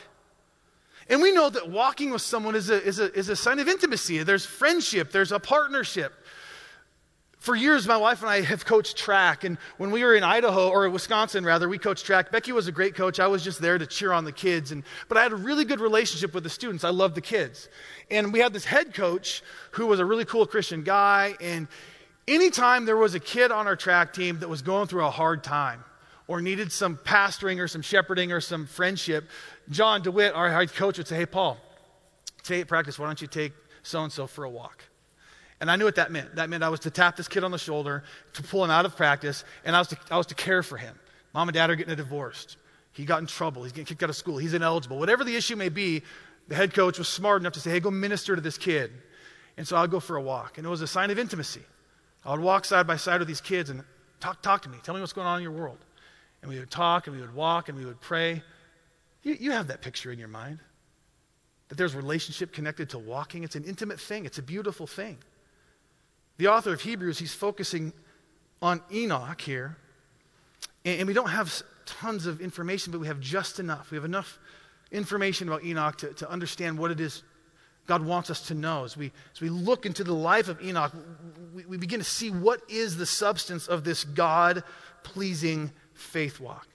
And 1.09 1.21
we 1.21 1.31
know 1.31 1.49
that 1.49 1.69
walking 1.69 2.11
with 2.11 2.21
someone 2.21 2.55
is 2.55 2.69
a, 2.69 2.83
is 2.83 2.99
a, 2.99 3.11
is 3.17 3.29
a 3.29 3.35
sign 3.35 3.59
of 3.59 3.67
intimacy. 3.69 4.21
There's 4.21 4.45
friendship, 4.45 5.11
there's 5.11 5.31
a 5.31 5.39
partnership. 5.39 6.13
For 7.39 7.55
years, 7.55 7.87
my 7.87 7.95
wife 7.95 8.21
and 8.21 8.29
I 8.29 8.41
have 8.41 8.65
coached 8.65 8.97
track. 8.97 9.45
And 9.45 9.57
when 9.77 9.91
we 9.91 10.03
were 10.03 10.13
in 10.13 10.23
Idaho, 10.23 10.69
or 10.69 10.89
Wisconsin 10.89 11.45
rather, 11.45 11.69
we 11.69 11.77
coached 11.77 12.05
track. 12.05 12.33
Becky 12.33 12.51
was 12.51 12.67
a 12.67 12.71
great 12.71 12.95
coach. 12.95 13.17
I 13.17 13.27
was 13.27 13.41
just 13.41 13.61
there 13.61 13.77
to 13.77 13.87
cheer 13.87 14.11
on 14.11 14.25
the 14.25 14.33
kids. 14.33 14.73
And, 14.73 14.83
but 15.07 15.17
I 15.17 15.23
had 15.23 15.31
a 15.31 15.37
really 15.37 15.63
good 15.63 15.79
relationship 15.79 16.33
with 16.33 16.43
the 16.43 16.49
students. 16.49 16.83
I 16.83 16.89
loved 16.89 17.15
the 17.15 17.21
kids. 17.21 17.69
And 18.11 18.33
we 18.33 18.39
had 18.39 18.51
this 18.51 18.65
head 18.65 18.93
coach 18.93 19.41
who 19.71 19.87
was 19.87 20.01
a 20.01 20.05
really 20.05 20.25
cool 20.25 20.45
Christian 20.45 20.83
guy. 20.83 21.35
And 21.39 21.69
anytime 22.27 22.83
there 22.83 22.97
was 22.97 23.15
a 23.15 23.21
kid 23.21 23.51
on 23.53 23.67
our 23.67 23.77
track 23.77 24.11
team 24.11 24.39
that 24.39 24.49
was 24.49 24.61
going 24.61 24.87
through 24.87 25.05
a 25.05 25.11
hard 25.11 25.41
time 25.41 25.85
or 26.27 26.41
needed 26.41 26.73
some 26.73 26.97
pastoring 26.97 27.61
or 27.61 27.69
some 27.69 27.81
shepherding 27.81 28.33
or 28.33 28.41
some 28.41 28.67
friendship, 28.67 29.29
John 29.69 30.01
DeWitt, 30.01 30.33
our 30.33 30.51
head 30.51 30.73
coach, 30.73 30.97
would 30.97 31.07
say, 31.07 31.15
Hey, 31.15 31.25
Paul, 31.25 31.57
today 32.43 32.59
at 32.59 32.67
practice, 32.67 32.99
why 32.99 33.05
don't 33.05 33.21
you 33.21 33.27
take 33.27 33.53
so 33.81 34.03
and 34.03 34.11
so 34.11 34.27
for 34.27 34.43
a 34.43 34.49
walk? 34.49 34.88
And 35.61 35.69
I 35.69 35.75
knew 35.75 35.85
what 35.85 35.95
that 35.95 36.11
meant. 36.11 36.35
That 36.35 36.49
meant 36.49 36.63
I 36.63 36.69
was 36.69 36.79
to 36.81 36.89
tap 36.89 37.17
this 37.17 37.27
kid 37.27 37.43
on 37.43 37.51
the 37.51 37.57
shoulder, 37.57 38.03
to 38.33 38.43
pull 38.43 38.63
him 38.63 38.71
out 38.71 38.85
of 38.85 38.95
practice, 38.95 39.43
and 39.65 39.75
I 39.75 39.79
was 39.79 39.89
to, 39.89 39.97
I 40.09 40.17
was 40.17 40.27
to 40.27 40.35
care 40.35 40.63
for 40.63 40.77
him. 40.77 40.97
Mom 41.33 41.49
and 41.49 41.53
dad 41.53 41.69
are 41.69 41.75
getting 41.75 41.93
a 41.93 41.97
divorced. 41.97 42.57
He 42.93 43.05
got 43.05 43.19
in 43.19 43.27
trouble. 43.27 43.63
He's 43.63 43.71
getting 43.71 43.85
kicked 43.85 44.01
out 44.03 44.09
of 44.09 44.15
school. 44.15 44.37
He's 44.37 44.53
ineligible. 44.53 44.97
Whatever 44.97 45.23
the 45.23 45.35
issue 45.35 45.55
may 45.55 45.69
be, 45.69 46.01
the 46.47 46.55
head 46.55 46.73
coach 46.73 46.97
was 46.97 47.07
smart 47.07 47.41
enough 47.41 47.53
to 47.53 47.59
say, 47.59 47.69
hey, 47.69 47.79
go 47.79 47.91
minister 47.91 48.35
to 48.35 48.41
this 48.41 48.57
kid. 48.57 48.91
And 49.57 49.67
so 49.67 49.77
I'd 49.77 49.91
go 49.91 49.99
for 49.99 50.15
a 50.15 50.21
walk. 50.21 50.57
And 50.57 50.65
it 50.65 50.69
was 50.69 50.81
a 50.81 50.87
sign 50.87 51.11
of 51.11 51.19
intimacy. 51.19 51.61
I 52.25 52.31
would 52.31 52.39
walk 52.39 52.65
side 52.65 52.87
by 52.87 52.95
side 52.95 53.19
with 53.19 53.27
these 53.27 53.41
kids 53.41 53.69
and 53.69 53.83
talk, 54.19 54.41
talk 54.41 54.63
to 54.63 54.69
me. 54.69 54.77
Tell 54.83 54.95
me 54.95 55.01
what's 55.01 55.13
going 55.13 55.27
on 55.27 55.37
in 55.37 55.43
your 55.43 55.51
world. 55.51 55.77
And 56.41 56.49
we 56.49 56.57
would 56.57 56.71
talk 56.71 57.07
and 57.07 57.15
we 57.15 57.21
would 57.21 57.35
walk 57.35 57.69
and 57.69 57.77
we 57.77 57.85
would 57.85 58.01
pray. 58.01 58.41
You, 59.23 59.37
you 59.39 59.51
have 59.51 59.67
that 59.67 59.81
picture 59.81 60.11
in 60.11 60.19
your 60.19 60.27
mind 60.27 60.59
that 61.67 61.77
there's 61.77 61.93
relationship 61.93 62.51
connected 62.51 62.89
to 62.89 62.97
walking. 62.97 63.43
It's 63.43 63.55
an 63.55 63.63
intimate 63.63 63.99
thing, 63.99 64.25
it's 64.25 64.39
a 64.39 64.43
beautiful 64.43 64.87
thing. 64.87 65.17
The 66.39 66.47
author 66.47 66.71
of 66.71 66.79
Hebrews, 66.79 67.19
he's 67.19 67.33
focusing 67.33 67.91
on 68.61 68.81
Enoch 68.93 69.41
here. 69.41 69.75
And, 70.85 71.05
we 71.05 71.13
don't 71.13 71.29
have 71.29 71.61
tons 71.85 72.25
of 72.25 72.39
information, 72.39 72.93
but 72.93 72.99
we 72.99 73.07
have 73.07 73.19
just 73.19 73.59
enough. 73.59 73.91
We 73.91 73.97
have 73.97 74.05
enough 74.05 74.39
information 74.89 75.49
about 75.49 75.65
Enoch 75.65 75.97
to, 75.97 76.13
to 76.13 76.31
understand 76.31 76.79
what 76.79 76.91
it 76.91 77.01
is 77.01 77.23
God 77.87 78.05
wants 78.05 78.29
us 78.29 78.47
to 78.47 78.53
know. 78.53 78.85
As 78.85 78.95
we, 78.95 79.11
as 79.33 79.41
we 79.41 79.49
look 79.49 79.85
into 79.85 80.03
the 80.03 80.13
life 80.13 80.47
of 80.47 80.61
Enoch, 80.61 80.93
we, 81.53 81.65
we 81.65 81.77
begin 81.77 81.99
to 81.99 82.05
see 82.05 82.29
what 82.29 82.61
is 82.69 82.95
the 82.95 83.05
substance 83.05 83.67
of 83.67 83.83
this 83.83 84.05
God 84.05 84.63
pleasing 85.03 85.71
faith 85.93 86.39
walk. 86.39 86.67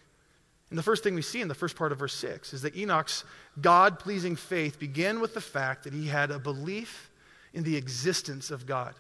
And 0.69 0.79
the 0.79 0.83
first 0.83 1.03
thing 1.03 1.15
we 1.15 1.23
see 1.23 1.41
in 1.41 1.49
the 1.49 1.55
first 1.55 1.75
part 1.75 1.91
of 1.91 2.01
verse 2.01 2.15
6 2.15 2.53
is 2.53 2.63
that 2.63 2.77
Enoch's 2.77 3.25
God 3.61 3.99
pleasing 3.99 4.37
faith 4.37 4.79
began 4.79 5.21
with 5.21 5.33
the 5.33 5.41
fact 5.41 5.85
that 5.85 5.95
he 5.95 6.09
had 6.09 6.31
a 6.31 6.39
belief 6.39 7.11
in 7.55 7.63
the 7.63 7.77
existence 7.77 8.51
of 8.51 8.67
God. 8.67 8.95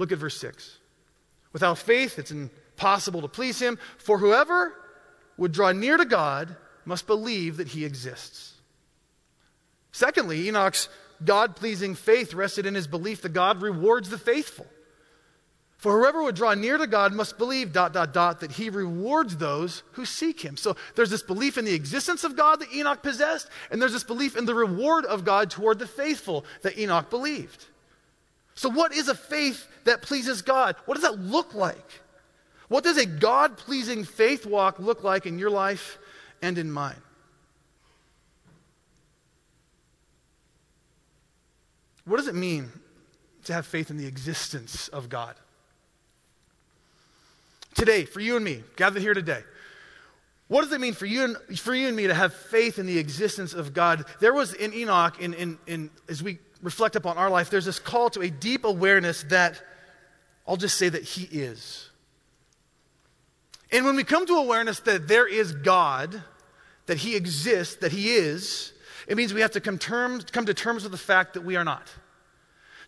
Look 0.00 0.12
at 0.12 0.18
verse 0.18 0.38
6. 0.38 0.78
Without 1.52 1.76
faith, 1.76 2.18
it's 2.18 2.30
impossible 2.30 3.20
to 3.20 3.28
please 3.28 3.60
him, 3.60 3.78
for 3.98 4.16
whoever 4.16 4.72
would 5.36 5.52
draw 5.52 5.72
near 5.72 5.98
to 5.98 6.06
God 6.06 6.56
must 6.86 7.06
believe 7.06 7.58
that 7.58 7.68
he 7.68 7.84
exists. 7.84 8.54
Secondly, 9.92 10.48
Enoch's 10.48 10.88
God 11.22 11.54
pleasing 11.54 11.94
faith 11.94 12.32
rested 12.32 12.64
in 12.64 12.74
his 12.74 12.86
belief 12.86 13.20
that 13.20 13.34
God 13.34 13.60
rewards 13.60 14.08
the 14.08 14.16
faithful. 14.16 14.66
For 15.76 15.98
whoever 15.98 16.22
would 16.22 16.34
draw 16.34 16.54
near 16.54 16.78
to 16.78 16.86
God 16.86 17.12
must 17.12 17.36
believe, 17.36 17.74
dot, 17.74 17.92
dot, 17.92 18.14
dot, 18.14 18.40
that 18.40 18.52
he 18.52 18.70
rewards 18.70 19.36
those 19.36 19.82
who 19.92 20.06
seek 20.06 20.40
him. 20.40 20.56
So 20.56 20.76
there's 20.94 21.10
this 21.10 21.22
belief 21.22 21.58
in 21.58 21.66
the 21.66 21.74
existence 21.74 22.24
of 22.24 22.36
God 22.36 22.60
that 22.60 22.72
Enoch 22.72 23.02
possessed, 23.02 23.50
and 23.70 23.82
there's 23.82 23.92
this 23.92 24.04
belief 24.04 24.34
in 24.34 24.46
the 24.46 24.54
reward 24.54 25.04
of 25.04 25.26
God 25.26 25.50
toward 25.50 25.78
the 25.78 25.86
faithful 25.86 26.46
that 26.62 26.78
Enoch 26.78 27.10
believed. 27.10 27.66
So, 28.60 28.68
what 28.68 28.92
is 28.92 29.08
a 29.08 29.14
faith 29.14 29.66
that 29.84 30.02
pleases 30.02 30.42
God? 30.42 30.76
What 30.84 30.94
does 30.96 31.04
that 31.04 31.18
look 31.18 31.54
like? 31.54 32.02
What 32.68 32.84
does 32.84 32.98
a 32.98 33.06
God 33.06 33.56
pleasing 33.56 34.04
faith 34.04 34.44
walk 34.44 34.78
look 34.78 35.02
like 35.02 35.24
in 35.24 35.38
your 35.38 35.48
life 35.48 35.96
and 36.42 36.58
in 36.58 36.70
mine. 36.70 37.00
What 42.04 42.18
does 42.18 42.28
it 42.28 42.34
mean 42.34 42.68
to 43.44 43.54
have 43.54 43.64
faith 43.64 43.90
in 43.90 43.96
the 43.96 44.06
existence 44.06 44.88
of 44.88 45.08
God? 45.08 45.36
Today, 47.74 48.04
for 48.04 48.20
you 48.20 48.36
and 48.36 48.44
me, 48.44 48.62
gathered 48.76 49.00
here 49.00 49.14
today, 49.14 49.42
what 50.48 50.64
does 50.64 50.72
it 50.74 50.82
mean 50.82 50.92
for 50.92 51.06
you 51.06 51.24
and, 51.24 51.58
for 51.58 51.74
you 51.74 51.88
and 51.88 51.96
me 51.96 52.08
to 52.08 52.14
have 52.14 52.34
faith 52.34 52.78
in 52.78 52.84
the 52.84 52.98
existence 52.98 53.54
of 53.54 53.72
God? 53.72 54.04
There 54.20 54.34
was 54.34 54.52
in 54.52 54.74
Enoch, 54.74 55.18
in, 55.18 55.32
in, 55.32 55.58
in, 55.66 55.90
as 56.10 56.22
we 56.22 56.40
reflect 56.62 56.96
upon 56.96 57.16
our 57.18 57.30
life, 57.30 57.50
there's 57.50 57.64
this 57.64 57.78
call 57.78 58.10
to 58.10 58.20
a 58.20 58.30
deep 58.30 58.64
awareness 58.64 59.22
that 59.24 59.60
I'll 60.46 60.56
just 60.56 60.76
say 60.76 60.88
that 60.88 61.02
He 61.02 61.24
is. 61.24 61.88
And 63.72 63.84
when 63.84 63.96
we 63.96 64.04
come 64.04 64.26
to 64.26 64.34
awareness 64.34 64.80
that 64.80 65.06
there 65.06 65.26
is 65.26 65.52
God, 65.52 66.22
that 66.86 66.98
He 66.98 67.16
exists, 67.16 67.76
that 67.76 67.92
He 67.92 68.10
is, 68.10 68.72
it 69.06 69.16
means 69.16 69.32
we 69.32 69.40
have 69.40 69.52
to 69.52 69.60
come, 69.60 69.78
terms, 69.78 70.24
come 70.24 70.46
to 70.46 70.54
terms 70.54 70.82
with 70.82 70.92
the 70.92 70.98
fact 70.98 71.34
that 71.34 71.42
we 71.42 71.56
are 71.56 71.64
not. 71.64 71.88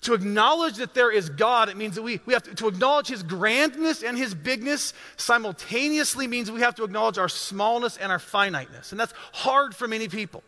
To 0.03 0.15
acknowledge 0.15 0.77
that 0.79 0.95
there 0.95 1.13
is 1.13 1.29
God, 1.29 1.69
it 1.69 1.77
means 1.77 1.95
that 1.95 2.03
we, 2.03 2.21
we 2.27 2.33
have 2.33 2.43
to, 2.43 2.55
to 2.57 2.69
acknowledge 2.69 3.07
His 3.07 3.23
grandness 3.23 4.03
and 4.03 4.19
His 4.19 4.35
bigness 4.35 4.93
simultaneously 5.17 6.27
means 6.27 6.51
we 6.51 6.61
have 6.61 6.75
to 6.77 6.85
acknowledge 6.85 7.19
our 7.19 7.29
smallness 7.29 7.97
and 7.97 8.11
our 8.11 8.19
finiteness. 8.19 8.91
And 8.91 9.01
that's 9.01 9.15
hard 9.33 9.77
for 9.77 9.87
many 9.87 10.09
people. 10.09 10.43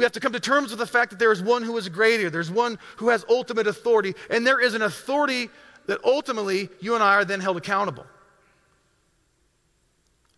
We 0.00 0.04
have 0.04 0.12
to 0.12 0.20
come 0.20 0.32
to 0.32 0.40
terms 0.40 0.70
with 0.70 0.78
the 0.78 0.86
fact 0.86 1.10
that 1.10 1.18
there 1.18 1.30
is 1.30 1.42
one 1.42 1.62
who 1.62 1.76
is 1.76 1.90
greater, 1.90 2.30
there's 2.30 2.50
one 2.50 2.78
who 2.96 3.10
has 3.10 3.22
ultimate 3.28 3.66
authority, 3.66 4.14
and 4.30 4.46
there 4.46 4.58
is 4.58 4.72
an 4.72 4.80
authority 4.80 5.50
that 5.88 6.02
ultimately 6.02 6.70
you 6.80 6.94
and 6.94 7.04
I 7.04 7.16
are 7.16 7.24
then 7.26 7.38
held 7.38 7.58
accountable. 7.58 8.06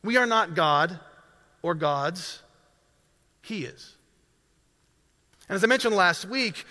We 0.03 0.17
are 0.17 0.27
not 0.27 0.57
God 0.57 0.99
or 1.63 1.77
gods, 1.77 2.43
He 3.43 3.65
is. 3.65 3.95
And 5.49 5.55
as 5.55 5.63
I 5.63 5.69
mentioned 5.69 5.95
last 5.95 6.25
week, 6.25 6.65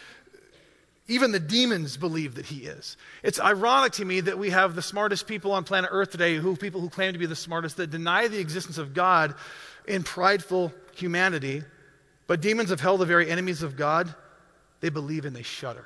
even 1.07 1.31
the 1.31 1.39
demons 1.39 1.95
believe 1.95 2.35
that 2.35 2.45
he 2.45 2.65
is. 2.65 2.97
It's 3.23 3.39
ironic 3.39 3.93
to 3.93 4.05
me 4.05 4.19
that 4.19 4.37
we 4.37 4.49
have 4.49 4.75
the 4.75 4.81
smartest 4.81 5.27
people 5.27 5.53
on 5.53 5.63
planet 5.63 5.91
Earth 5.93 6.11
today, 6.11 6.35
who 6.35 6.57
people 6.57 6.81
who 6.81 6.89
claim 6.89 7.13
to 7.13 7.19
be 7.19 7.25
the 7.25 7.37
smartest, 7.37 7.77
that 7.77 7.89
deny 7.89 8.27
the 8.27 8.39
existence 8.39 8.77
of 8.77 8.93
God 8.93 9.33
in 9.87 10.03
prideful 10.03 10.73
humanity. 10.93 11.63
But 12.31 12.39
demons 12.39 12.71
of 12.71 12.79
hell, 12.79 12.97
the 12.97 13.05
very 13.05 13.29
enemies 13.29 13.61
of 13.61 13.75
God, 13.75 14.15
they 14.79 14.87
believe 14.87 15.25
and 15.25 15.35
they 15.35 15.41
shudder. 15.41 15.85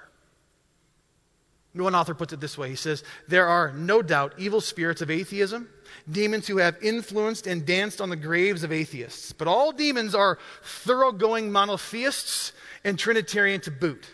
One 1.73 1.95
author 1.95 2.13
puts 2.13 2.33
it 2.33 2.39
this 2.39 2.55
way 2.55 2.69
He 2.69 2.75
says, 2.75 3.03
There 3.27 3.47
are 3.47 3.73
no 3.73 4.03
doubt 4.03 4.35
evil 4.37 4.61
spirits 4.61 5.01
of 5.01 5.09
atheism, 5.09 5.67
demons 6.07 6.45
who 6.45 6.57
have 6.57 6.77
influenced 6.83 7.47
and 7.47 7.65
danced 7.65 7.99
on 7.99 8.11
the 8.11 8.15
graves 8.15 8.63
of 8.63 8.71
atheists. 8.71 9.31
But 9.31 9.47
all 9.47 9.71
demons 9.71 10.13
are 10.13 10.37
thoroughgoing 10.61 11.51
monotheists 11.51 12.53
and 12.83 12.99
Trinitarian 12.99 13.59
to 13.61 13.71
boot. 13.71 14.05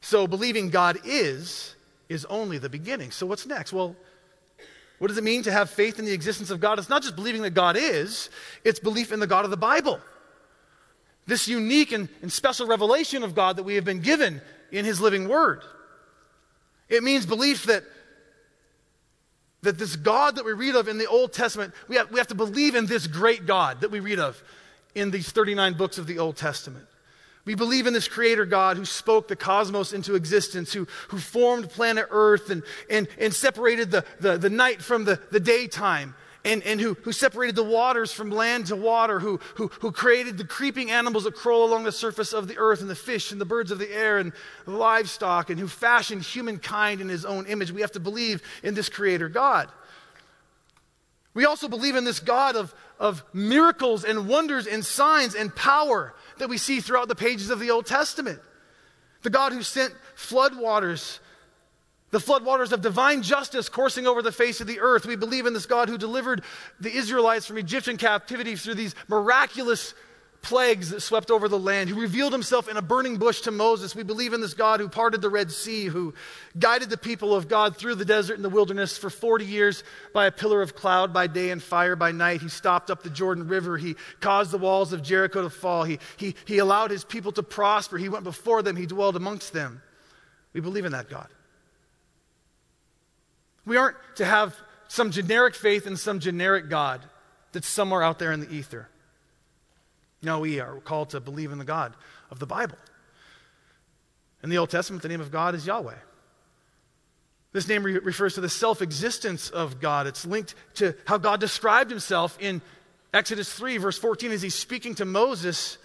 So 0.00 0.26
believing 0.26 0.68
God 0.70 0.98
is, 1.04 1.76
is 2.08 2.24
only 2.24 2.58
the 2.58 2.68
beginning. 2.68 3.12
So 3.12 3.24
what's 3.24 3.46
next? 3.46 3.72
Well, 3.72 3.94
what 4.98 5.06
does 5.06 5.16
it 5.16 5.22
mean 5.22 5.44
to 5.44 5.52
have 5.52 5.70
faith 5.70 6.00
in 6.00 6.06
the 6.06 6.12
existence 6.12 6.50
of 6.50 6.58
God? 6.58 6.80
It's 6.80 6.88
not 6.88 7.02
just 7.02 7.14
believing 7.14 7.42
that 7.42 7.50
God 7.50 7.76
is, 7.76 8.30
it's 8.64 8.80
belief 8.80 9.12
in 9.12 9.20
the 9.20 9.28
God 9.28 9.44
of 9.44 9.52
the 9.52 9.56
Bible. 9.56 10.00
This 11.26 11.48
unique 11.48 11.92
and, 11.92 12.08
and 12.22 12.32
special 12.32 12.66
revelation 12.66 13.22
of 13.22 13.34
God 13.34 13.56
that 13.56 13.62
we 13.62 13.76
have 13.76 13.84
been 13.84 14.00
given 14.00 14.40
in 14.72 14.84
His 14.84 15.00
living 15.00 15.28
Word. 15.28 15.62
It 16.88 17.04
means 17.04 17.24
belief 17.24 17.64
that, 17.66 17.84
that 19.62 19.78
this 19.78 19.96
God 19.96 20.36
that 20.36 20.44
we 20.44 20.52
read 20.52 20.74
of 20.74 20.88
in 20.88 20.98
the 20.98 21.06
Old 21.06 21.32
Testament, 21.32 21.72
we 21.88 21.96
have, 21.96 22.10
we 22.10 22.18
have 22.18 22.26
to 22.28 22.34
believe 22.34 22.74
in 22.74 22.86
this 22.86 23.06
great 23.06 23.46
God 23.46 23.82
that 23.82 23.90
we 23.90 24.00
read 24.00 24.18
of 24.18 24.42
in 24.94 25.10
these 25.10 25.30
39 25.30 25.74
books 25.74 25.98
of 25.98 26.06
the 26.06 26.18
Old 26.18 26.36
Testament. 26.36 26.86
We 27.44 27.54
believe 27.54 27.86
in 27.86 27.94
this 27.94 28.08
creator 28.08 28.44
God 28.44 28.76
who 28.76 28.84
spoke 28.84 29.28
the 29.28 29.36
cosmos 29.36 29.92
into 29.92 30.14
existence, 30.14 30.72
who, 30.72 30.86
who 31.08 31.18
formed 31.18 31.70
planet 31.70 32.06
Earth 32.10 32.50
and, 32.50 32.62
and, 32.90 33.08
and 33.18 33.32
separated 33.32 33.90
the, 33.90 34.04
the, 34.20 34.36
the 34.36 34.50
night 34.50 34.82
from 34.82 35.04
the, 35.04 35.20
the 35.30 35.40
daytime, 35.40 36.14
and, 36.44 36.62
and 36.62 36.80
who, 36.80 36.94
who 37.02 37.12
separated 37.12 37.54
the 37.54 37.62
waters 37.62 38.12
from 38.12 38.30
land 38.30 38.66
to 38.66 38.76
water, 38.76 39.20
who, 39.20 39.38
who, 39.56 39.68
who 39.80 39.92
created 39.92 40.38
the 40.38 40.44
creeping 40.44 40.90
animals 40.90 41.24
that 41.24 41.34
crawl 41.34 41.66
along 41.66 41.84
the 41.84 41.92
surface 41.92 42.32
of 42.32 42.48
the 42.48 42.56
earth, 42.56 42.80
and 42.80 42.88
the 42.88 42.94
fish 42.94 43.30
and 43.30 43.40
the 43.40 43.44
birds 43.44 43.70
of 43.70 43.78
the 43.78 43.90
air 43.92 44.18
and 44.18 44.32
the 44.64 44.70
livestock, 44.70 45.50
and 45.50 45.58
who 45.58 45.68
fashioned 45.68 46.22
humankind 46.22 47.00
in 47.00 47.08
his 47.08 47.24
own 47.24 47.46
image. 47.46 47.72
We 47.72 47.82
have 47.82 47.92
to 47.92 48.00
believe 48.00 48.42
in 48.62 48.74
this 48.74 48.88
creator 48.88 49.28
God. 49.28 49.68
We 51.34 51.44
also 51.44 51.68
believe 51.68 51.94
in 51.94 52.04
this 52.04 52.20
God 52.20 52.56
of, 52.56 52.74
of 52.98 53.22
miracles 53.32 54.04
and 54.04 54.26
wonders 54.26 54.66
and 54.66 54.84
signs 54.84 55.34
and 55.34 55.54
power 55.54 56.14
that 56.38 56.48
we 56.48 56.58
see 56.58 56.80
throughout 56.80 57.08
the 57.08 57.14
pages 57.14 57.50
of 57.50 57.60
the 57.60 57.70
Old 57.70 57.86
Testament. 57.86 58.40
The 59.22 59.30
God 59.30 59.52
who 59.52 59.62
sent 59.62 59.94
floodwaters, 60.16 61.18
the 62.10 62.18
floodwaters 62.18 62.72
of 62.72 62.80
divine 62.80 63.22
justice 63.22 63.68
coursing 63.68 64.06
over 64.06 64.22
the 64.22 64.32
face 64.32 64.60
of 64.60 64.66
the 64.66 64.80
earth. 64.80 65.06
We 65.06 65.16
believe 65.16 65.46
in 65.46 65.52
this 65.52 65.66
God 65.66 65.88
who 65.88 65.98
delivered 65.98 66.42
the 66.80 66.92
Israelites 66.92 67.46
from 67.46 67.58
Egyptian 67.58 67.96
captivity 67.96 68.56
through 68.56 68.74
these 68.74 68.94
miraculous 69.08 69.94
plagues 70.42 70.90
that 70.90 71.00
swept 71.00 71.30
over 71.30 71.48
the 71.48 71.58
land, 71.58 71.90
who 71.90 72.00
revealed 72.00 72.32
himself 72.32 72.68
in 72.68 72.76
a 72.76 72.82
burning 72.82 73.18
bush 73.18 73.42
to 73.42 73.50
Moses. 73.50 73.94
We 73.94 74.02
believe 74.02 74.32
in 74.32 74.40
this 74.40 74.54
God 74.54 74.80
who 74.80 74.88
parted 74.88 75.20
the 75.20 75.28
Red 75.28 75.50
Sea, 75.50 75.86
who 75.86 76.14
guided 76.58 76.90
the 76.90 76.96
people 76.96 77.34
of 77.34 77.48
God 77.48 77.76
through 77.76 77.96
the 77.96 78.04
desert 78.04 78.34
and 78.34 78.44
the 78.44 78.48
wilderness 78.48 78.96
for 78.96 79.10
40 79.10 79.44
years 79.44 79.84
by 80.14 80.26
a 80.26 80.32
pillar 80.32 80.62
of 80.62 80.74
cloud 80.74 81.12
by 81.12 81.26
day 81.26 81.50
and 81.50 81.62
fire 81.62 81.96
by 81.96 82.12
night. 82.12 82.40
He 82.40 82.48
stopped 82.48 82.90
up 82.90 83.02
the 83.02 83.10
Jordan 83.10 83.48
River. 83.48 83.76
He 83.76 83.96
caused 84.20 84.50
the 84.50 84.58
walls 84.58 84.92
of 84.92 85.02
Jericho 85.02 85.42
to 85.42 85.50
fall. 85.50 85.84
He, 85.84 85.98
he, 86.16 86.34
he 86.46 86.58
allowed 86.58 86.90
his 86.90 87.04
people 87.04 87.32
to 87.32 87.42
prosper. 87.42 87.98
He 87.98 88.08
went 88.08 88.24
before 88.24 88.62
them. 88.62 88.76
He 88.76 88.86
dwelled 88.86 89.16
amongst 89.16 89.52
them. 89.52 89.82
We 90.52 90.60
believe 90.60 90.84
in 90.84 90.92
that 90.92 91.08
God. 91.08 91.28
We 93.66 93.76
aren't 93.76 93.96
to 94.16 94.24
have 94.24 94.56
some 94.88 95.10
generic 95.10 95.54
faith 95.54 95.86
in 95.86 95.96
some 95.96 96.20
generic 96.20 96.68
God 96.68 97.00
that's 97.52 97.68
somewhere 97.68 98.02
out 98.02 98.18
there 98.18 98.32
in 98.32 98.40
the 98.40 98.50
ether. 98.52 98.88
No, 100.22 100.40
we 100.40 100.60
are 100.60 100.76
called 100.80 101.10
to 101.10 101.20
believe 101.20 101.52
in 101.52 101.58
the 101.58 101.64
God 101.64 101.94
of 102.30 102.38
the 102.38 102.46
Bible. 102.46 102.76
In 104.42 104.50
the 104.50 104.58
Old 104.58 104.70
Testament, 104.70 105.02
the 105.02 105.08
name 105.08 105.20
of 105.20 105.30
God 105.30 105.54
is 105.54 105.66
Yahweh. 105.66 105.94
This 107.52 107.68
name 107.68 107.82
re- 107.82 107.98
refers 107.98 108.34
to 108.34 108.40
the 108.40 108.48
self 108.48 108.80
existence 108.82 109.50
of 109.50 109.80
God. 109.80 110.06
It's 110.06 110.24
linked 110.24 110.54
to 110.74 110.94
how 111.04 111.18
God 111.18 111.40
described 111.40 111.90
himself 111.90 112.38
in 112.40 112.62
Exodus 113.12 113.52
3, 113.52 113.78
verse 113.78 113.98
14, 113.98 114.30
as 114.30 114.42
he's 114.42 114.54
speaking 114.54 114.94
to 114.96 115.04
Moses. 115.04 115.78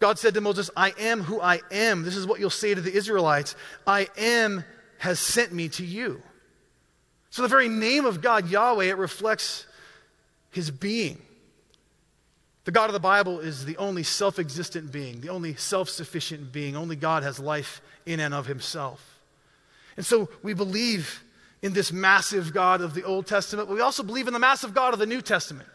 God 0.00 0.18
said 0.18 0.34
to 0.34 0.40
Moses, 0.40 0.68
I 0.76 0.92
am 0.98 1.22
who 1.22 1.40
I 1.40 1.60
am. 1.70 2.02
This 2.02 2.16
is 2.16 2.26
what 2.26 2.40
you'll 2.40 2.50
say 2.50 2.74
to 2.74 2.80
the 2.80 2.92
Israelites 2.92 3.54
I 3.86 4.08
am 4.16 4.64
has 4.98 5.20
sent 5.20 5.52
me 5.52 5.68
to 5.70 5.84
you. 5.84 6.22
So 7.32 7.40
the 7.40 7.48
very 7.48 7.70
name 7.70 8.04
of 8.04 8.20
God, 8.20 8.50
Yahweh, 8.50 8.84
it 8.84 8.98
reflects 8.98 9.64
his 10.50 10.70
being. 10.70 11.16
The 12.64 12.72
God 12.72 12.90
of 12.90 12.92
the 12.92 13.00
Bible 13.00 13.40
is 13.40 13.64
the 13.64 13.78
only 13.78 14.02
self 14.02 14.38
existent 14.38 14.92
being, 14.92 15.22
the 15.22 15.30
only 15.30 15.54
self 15.54 15.88
sufficient 15.88 16.52
being. 16.52 16.76
Only 16.76 16.94
God 16.94 17.22
has 17.22 17.40
life 17.40 17.80
in 18.04 18.20
and 18.20 18.34
of 18.34 18.46
himself. 18.46 19.18
And 19.96 20.04
so 20.04 20.28
we 20.42 20.52
believe 20.52 21.24
in 21.62 21.72
this 21.72 21.90
massive 21.90 22.52
God 22.52 22.82
of 22.82 22.92
the 22.92 23.02
Old 23.02 23.26
Testament, 23.26 23.66
but 23.66 23.74
we 23.74 23.80
also 23.80 24.02
believe 24.02 24.26
in 24.26 24.34
the 24.34 24.38
massive 24.38 24.74
God 24.74 24.92
of 24.92 24.98
the 24.98 25.06
New 25.06 25.22
Testament, 25.22 25.70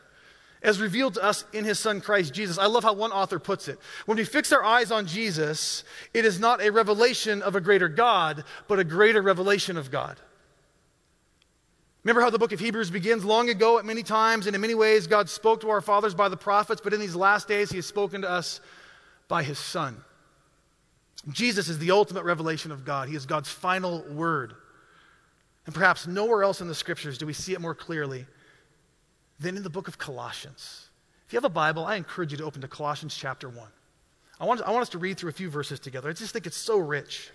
as 0.62 0.80
revealed 0.80 1.16
to 1.16 1.24
us 1.24 1.44
in 1.54 1.66
his 1.66 1.80
Son 1.80 2.02
Christ 2.02 2.36
Jesus. 2.36 2.60
I 2.60 2.68
love 2.68 2.84
how 2.84 2.94
one 2.94 3.12
author 3.12 3.40
puts 3.40 3.68
it. 3.68 3.80
When 4.06 4.20
we 4.20 4.26
fix 4.26 4.54
our 4.54 4.64
eyes 4.64 4.92
on 4.92 5.08
Jesus, 5.08 5.84
it 6.14 6.24
is 6.24 6.40
not 6.40 6.62
a 6.62 6.70
revelation 6.70 7.42
of 7.42 7.56
a 7.56 7.62
greater 7.62 7.90
God, 7.90 8.44
but 8.68 8.78
a 8.78 8.84
greater 8.84 9.24
revelation 9.24 9.76
of 9.76 9.90
God. 9.90 10.18
Remember 12.08 12.22
how 12.22 12.30
the 12.30 12.40
book 12.40 12.54
of 12.54 12.62
Hebrews 12.62 12.90
begins 12.90 13.26
long 13.26 13.50
ago 13.50 13.80
at 13.80 13.84
many 13.84 14.02
times 14.02 14.48
and 14.48 14.56
in 14.56 14.62
many 14.62 14.76
ways 14.76 15.08
God 15.08 15.30
spoke 15.30 15.60
to 15.60 15.70
our 15.70 15.82
fathers 15.82 16.16
by 16.16 16.30
the 16.30 16.38
prophets, 16.38 16.80
but 16.82 16.94
in 16.94 17.02
these 17.02 17.18
last 17.18 17.50
days 17.50 17.70
he 17.70 17.76
has 17.80 17.86
spoken 17.86 18.22
to 18.22 18.30
us 18.30 18.62
by 19.28 19.44
his 19.44 19.60
Son. 19.60 19.98
Jesus 21.28 21.68
is 21.68 21.80
the 21.80 21.92
ultimate 21.92 22.24
revelation 22.24 22.72
of 22.72 22.86
God. 22.86 23.10
He 23.10 23.18
is 23.18 23.26
God's 23.26 23.50
final 23.50 24.04
word. 24.04 24.54
And 25.66 25.76
perhaps 25.76 26.08
nowhere 26.08 26.44
else 26.44 26.62
in 26.62 26.70
the 26.70 26.76
scriptures 26.76 27.18
do 27.18 27.26
we 27.26 27.34
see 27.34 27.52
it 27.52 27.60
more 27.60 27.76
clearly 27.76 28.26
than 29.42 29.58
in 29.58 29.64
the 29.64 29.70
book 29.70 29.90
of 29.90 29.98
Colossians. 29.98 30.88
If 31.28 31.34
you 31.34 31.38
have 31.38 31.44
a 31.44 31.50
Bible, 31.50 31.86
I 31.86 31.98
encourage 31.98 32.32
you 32.32 32.38
to 32.38 32.46
open 32.46 32.62
to 32.62 32.70
Colossians 32.70 33.18
chapter 33.18 33.50
1. 33.50 33.68
I 34.40 34.46
want, 34.46 34.62
I 34.62 34.72
want 34.72 34.84
us 34.84 34.90
to 34.92 34.98
read 34.98 35.18
through 35.18 35.32
a 35.32 35.34
few 35.34 35.50
verses 35.50 35.82
together. 35.82 36.10
I 36.10 36.14
just 36.14 36.32
think 36.32 36.48
it's 36.48 36.56
so 36.56 36.78
rich. 36.78 37.32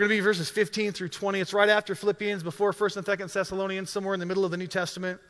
We're 0.00 0.06
going 0.06 0.16
to 0.16 0.22
be 0.22 0.24
verses 0.24 0.48
15 0.48 0.92
through 0.92 1.10
20. 1.10 1.40
It's 1.40 1.52
right 1.52 1.68
after 1.68 1.94
Philippians, 1.94 2.42
before 2.42 2.72
1st 2.72 2.96
and 2.96 3.06
2nd 3.06 3.30
Thessalonians, 3.30 3.90
somewhere 3.90 4.14
in 4.14 4.20
the 4.20 4.24
middle 4.24 4.46
of 4.46 4.50
the 4.50 4.56
New 4.56 4.66
Testament. 4.66 5.20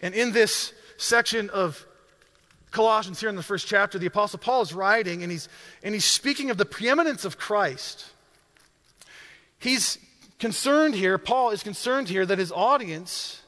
And 0.00 0.14
in 0.14 0.32
this 0.32 0.72
section 0.96 1.50
of 1.50 1.84
Colossians, 2.70 3.20
here 3.20 3.28
in 3.28 3.36
the 3.36 3.42
first 3.42 3.66
chapter, 3.66 3.98
the 3.98 4.06
Apostle 4.06 4.38
Paul 4.38 4.62
is 4.62 4.72
writing 4.72 5.22
and 5.22 5.30
he's, 5.30 5.50
and 5.82 5.92
he's 5.92 6.06
speaking 6.06 6.48
of 6.48 6.56
the 6.56 6.64
preeminence 6.64 7.26
of 7.26 7.36
Christ. 7.36 8.06
He's 9.58 9.98
concerned 10.38 10.94
here, 10.94 11.18
Paul 11.18 11.50
is 11.50 11.62
concerned 11.62 12.08
here 12.08 12.24
that 12.24 12.38
his 12.38 12.50
audience 12.50 13.42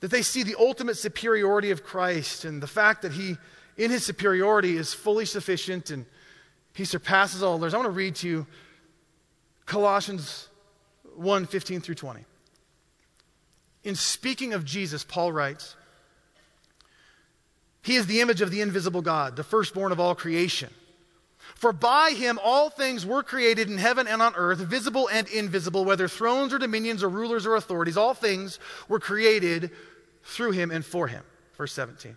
that 0.00 0.10
they 0.10 0.22
see 0.22 0.44
the 0.44 0.56
ultimate 0.58 0.96
superiority 0.96 1.72
of 1.72 1.84
Christ 1.84 2.46
and 2.46 2.62
the 2.62 2.66
fact 2.66 3.02
that 3.02 3.12
he, 3.12 3.36
in 3.76 3.90
his 3.90 4.06
superiority, 4.06 4.78
is 4.78 4.94
fully 4.94 5.26
sufficient 5.26 5.90
and 5.90 6.06
he 6.74 6.84
surpasses 6.84 7.42
all 7.42 7.56
others. 7.56 7.74
I 7.74 7.76
want 7.76 7.86
to 7.86 7.90
read 7.90 8.14
to 8.16 8.28
you 8.28 8.46
Colossians 9.66 10.48
1 11.16 11.46
15 11.46 11.80
through 11.80 11.94
20. 11.96 12.24
In 13.84 13.94
speaking 13.94 14.52
of 14.54 14.64
Jesus, 14.64 15.04
Paul 15.04 15.32
writes, 15.32 15.76
He 17.82 17.96
is 17.96 18.06
the 18.06 18.20
image 18.20 18.40
of 18.40 18.50
the 18.50 18.60
invisible 18.60 19.02
God, 19.02 19.36
the 19.36 19.44
firstborn 19.44 19.92
of 19.92 20.00
all 20.00 20.14
creation. 20.14 20.70
For 21.56 21.72
by 21.72 22.10
him 22.10 22.38
all 22.42 22.70
things 22.70 23.04
were 23.04 23.22
created 23.22 23.68
in 23.68 23.78
heaven 23.78 24.06
and 24.06 24.22
on 24.22 24.34
earth, 24.36 24.58
visible 24.58 25.08
and 25.12 25.28
invisible, 25.28 25.84
whether 25.84 26.08
thrones 26.08 26.52
or 26.52 26.58
dominions 26.58 27.02
or 27.02 27.08
rulers 27.08 27.46
or 27.46 27.56
authorities, 27.56 27.96
all 27.96 28.14
things 28.14 28.58
were 28.88 29.00
created 29.00 29.70
through 30.22 30.52
him 30.52 30.70
and 30.70 30.84
for 30.84 31.08
him. 31.08 31.24
Verse 31.56 31.72
17. 31.72 32.16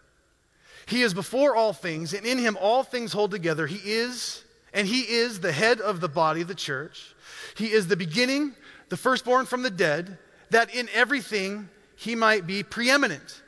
He 0.87 1.01
is 1.01 1.13
before 1.13 1.55
all 1.55 1.73
things, 1.73 2.13
and 2.13 2.25
in 2.25 2.37
him 2.37 2.57
all 2.61 2.83
things 2.83 3.11
hold 3.11 3.31
together. 3.31 3.65
He 3.65 3.81
is, 3.91 4.43
and 4.75 4.85
he 4.85 4.99
is 4.99 5.39
the 5.39 5.53
head 5.53 5.79
of 5.79 6.01
the 6.01 6.09
body, 6.09 6.41
of 6.41 6.49
the 6.49 6.53
church. 6.53 7.15
He 7.55 7.71
is 7.71 7.87
the 7.87 7.95
beginning, 7.95 8.53
the 8.89 8.97
firstborn 8.97 9.45
from 9.45 9.63
the 9.63 9.71
dead, 9.71 10.17
that 10.51 10.75
in 10.75 10.89
everything 10.93 11.69
he 11.95 12.13
might 12.13 12.45
be 12.45 12.61
preeminent. 12.61 13.41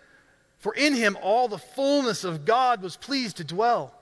For 0.59 0.73
in 0.73 0.95
him 0.95 1.17
all 1.21 1.49
the 1.49 1.57
fullness 1.57 2.23
of 2.23 2.45
God 2.45 2.81
was 2.81 2.95
pleased 2.95 3.37
to 3.37 3.43
dwell, 3.43 3.93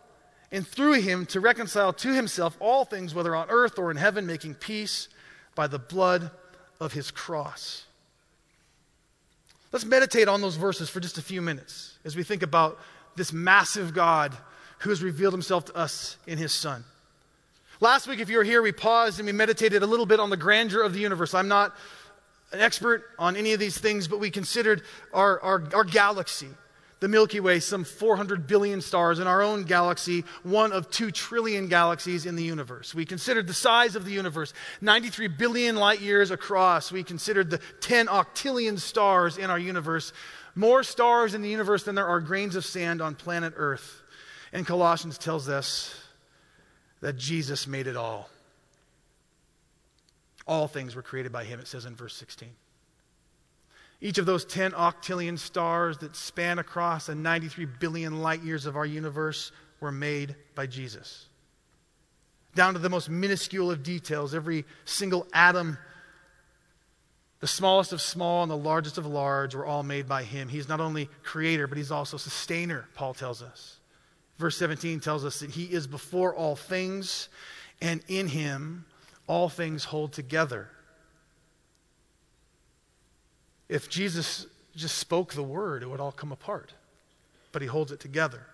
and 0.51 0.65
through 0.65 1.01
him 1.01 1.25
to 1.27 1.39
reconcile 1.39 1.91
to 1.93 2.13
himself 2.13 2.55
all 2.59 2.85
things, 2.85 3.15
whether 3.15 3.35
on 3.35 3.49
earth 3.49 3.79
or 3.79 3.89
in 3.89 3.97
heaven, 3.97 4.27
making 4.27 4.53
peace 4.53 5.09
by 5.55 5.65
the 5.65 5.79
blood 5.79 6.29
of 6.79 6.93
his 6.93 7.09
cross. 7.09 7.85
Let's 9.71 9.83
meditate 9.83 10.27
on 10.27 10.41
those 10.41 10.57
verses 10.57 10.89
for 10.89 10.99
just 10.99 11.17
a 11.17 11.23
few 11.23 11.41
minutes 11.41 11.97
as 12.05 12.15
we 12.15 12.23
think 12.23 12.43
about 12.43 12.79
this 13.15 13.33
massive 13.33 13.95
God 13.95 14.37
who 14.79 14.91
has 14.91 15.01
revealed 15.01 15.33
himself 15.33 15.65
to 15.65 15.75
us 15.75 16.17
in 16.27 16.37
his 16.37 16.51
Son. 16.51 16.83
Last 17.81 18.07
week, 18.07 18.19
if 18.19 18.29
you 18.29 18.37
were 18.37 18.43
here, 18.43 18.61
we 18.61 18.71
paused 18.71 19.19
and 19.19 19.25
we 19.25 19.33
meditated 19.33 19.83
a 19.83 19.87
little 19.87 20.05
bit 20.05 20.19
on 20.19 20.29
the 20.29 20.37
grandeur 20.37 20.81
of 20.81 20.93
the 20.93 20.99
universe. 20.99 21.33
I'm 21.33 21.47
not 21.47 21.75
an 22.51 22.61
expert 22.61 23.03
on 23.19 23.35
any 23.35 23.53
of 23.53 23.59
these 23.59 23.77
things, 23.77 24.07
but 24.07 24.19
we 24.19 24.31
considered 24.31 24.81
our, 25.13 25.41
our, 25.41 25.63
our 25.73 25.83
galaxy 25.83 26.49
the 27.01 27.09
Milky 27.09 27.39
Way, 27.39 27.59
some 27.59 27.83
400 27.83 28.47
billion 28.47 28.81
stars, 28.81 29.19
in 29.19 29.27
our 29.27 29.41
own 29.41 29.63
galaxy, 29.63 30.23
one 30.43 30.71
of 30.71 30.89
2 30.89 31.11
trillion 31.11 31.67
galaxies 31.67 32.25
in 32.25 32.35
the 32.35 32.43
universe. 32.43 32.95
We 32.95 33.05
considered 33.05 33.47
the 33.47 33.53
size 33.53 33.95
of 33.95 34.05
the 34.05 34.11
universe, 34.11 34.53
93 34.81 35.27
billion 35.27 35.75
light 35.75 36.01
years 36.01 36.31
across. 36.31 36.91
We 36.91 37.03
considered 37.03 37.49
the 37.49 37.59
10 37.81 38.07
octillion 38.07 38.79
stars 38.79 39.37
in 39.37 39.49
our 39.49 39.59
universe, 39.59 40.13
more 40.55 40.83
stars 40.83 41.33
in 41.33 41.41
the 41.41 41.49
universe 41.49 41.83
than 41.83 41.95
there 41.95 42.07
are 42.07 42.21
grains 42.21 42.55
of 42.55 42.65
sand 42.65 43.01
on 43.01 43.15
planet 43.15 43.53
Earth. 43.57 44.01
And 44.53 44.65
Colossians 44.65 45.17
tells 45.17 45.49
us 45.49 46.04
that 47.05 47.17
Jesus 47.17 47.67
made 47.67 47.85
it 47.85 47.95
all. 47.95 48.27
All 50.47 50.67
things 50.67 50.95
were 50.95 51.03
created 51.03 51.31
by 51.31 51.43
him, 51.43 51.59
it 51.59 51.67
says 51.67 51.85
in 51.85 51.95
verse 51.95 52.15
16. 52.15 52.49
Each 54.01 54.17
of 54.17 54.25
those 54.25 54.43
10 54.43 54.71
octillion 54.71 55.37
stars 55.37 55.99
that 55.99 56.15
span 56.15 56.57
across 56.57 57.05
the 57.05 57.13
93 57.13 57.65
billion 57.65 58.23
light 58.23 58.41
years 58.41 58.65
of 58.65 58.75
our 58.75 58.87
universe 58.87 59.51
were 59.79 59.91
made 59.91 60.35
by 60.55 60.65
Jesus. 60.65 61.27
Down 62.55 62.73
to 62.73 62.79
the 62.79 62.89
most 62.89 63.07
minuscule 63.07 63.69
of 63.69 63.83
details, 63.83 64.33
every 64.33 64.65
single 64.85 65.27
atom, 65.31 65.77
the 67.39 67.45
smallest 67.45 67.93
of 67.93 68.01
small 68.01 68.41
and 68.41 68.51
the 68.51 68.57
largest 68.57 68.97
of 68.97 69.05
large, 69.05 69.53
were 69.53 69.67
all 69.67 69.83
made 69.83 70.07
by 70.07 70.23
Him. 70.23 70.47
He's 70.47 70.67
not 70.67 70.79
only 70.79 71.07
creator, 71.21 71.67
but 71.67 71.77
He's 71.77 71.91
also 71.91 72.17
sustainer, 72.17 72.87
Paul 72.95 73.13
tells 73.13 73.43
us. 73.43 73.74
Verse 74.37 74.57
17 74.57 74.99
tells 74.99 75.23
us 75.23 75.39
that 75.39 75.51
He 75.51 75.65
is 75.65 75.87
before 75.87 76.35
all 76.35 76.55
things, 76.55 77.29
and 77.81 78.01
in 78.07 78.27
Him 78.27 78.85
all 79.27 79.49
things 79.49 79.85
hold 79.85 80.13
together. 80.13 80.69
If 83.67 83.89
Jesus 83.89 84.45
just 84.75 84.97
spoke 84.97 85.33
the 85.33 85.43
word, 85.43 85.83
it 85.83 85.89
would 85.89 85.99
all 85.99 86.11
come 86.11 86.31
apart. 86.31 86.73
But 87.51 87.61
he 87.61 87.67
holds 87.67 87.91
it 87.91 87.99
together. 87.99 88.45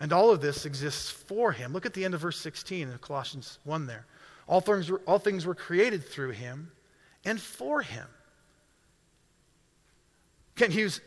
And 0.00 0.12
all 0.12 0.30
of 0.30 0.40
this 0.40 0.66
exists 0.66 1.10
for 1.10 1.52
him. 1.52 1.72
Look 1.72 1.86
at 1.86 1.94
the 1.94 2.04
end 2.04 2.14
of 2.14 2.20
verse 2.20 2.38
16 2.38 2.88
in 2.88 2.98
Colossians 2.98 3.58
1 3.64 3.86
there. 3.86 4.06
All 4.46 4.60
things, 4.60 4.90
were, 4.90 5.00
all 5.06 5.18
things 5.18 5.46
were 5.46 5.54
created 5.54 6.04
through 6.04 6.30
him 6.30 6.70
and 7.24 7.40
for 7.40 7.82
him. 7.82 8.06
Kent 10.56 10.72
Hughes, 10.72 11.00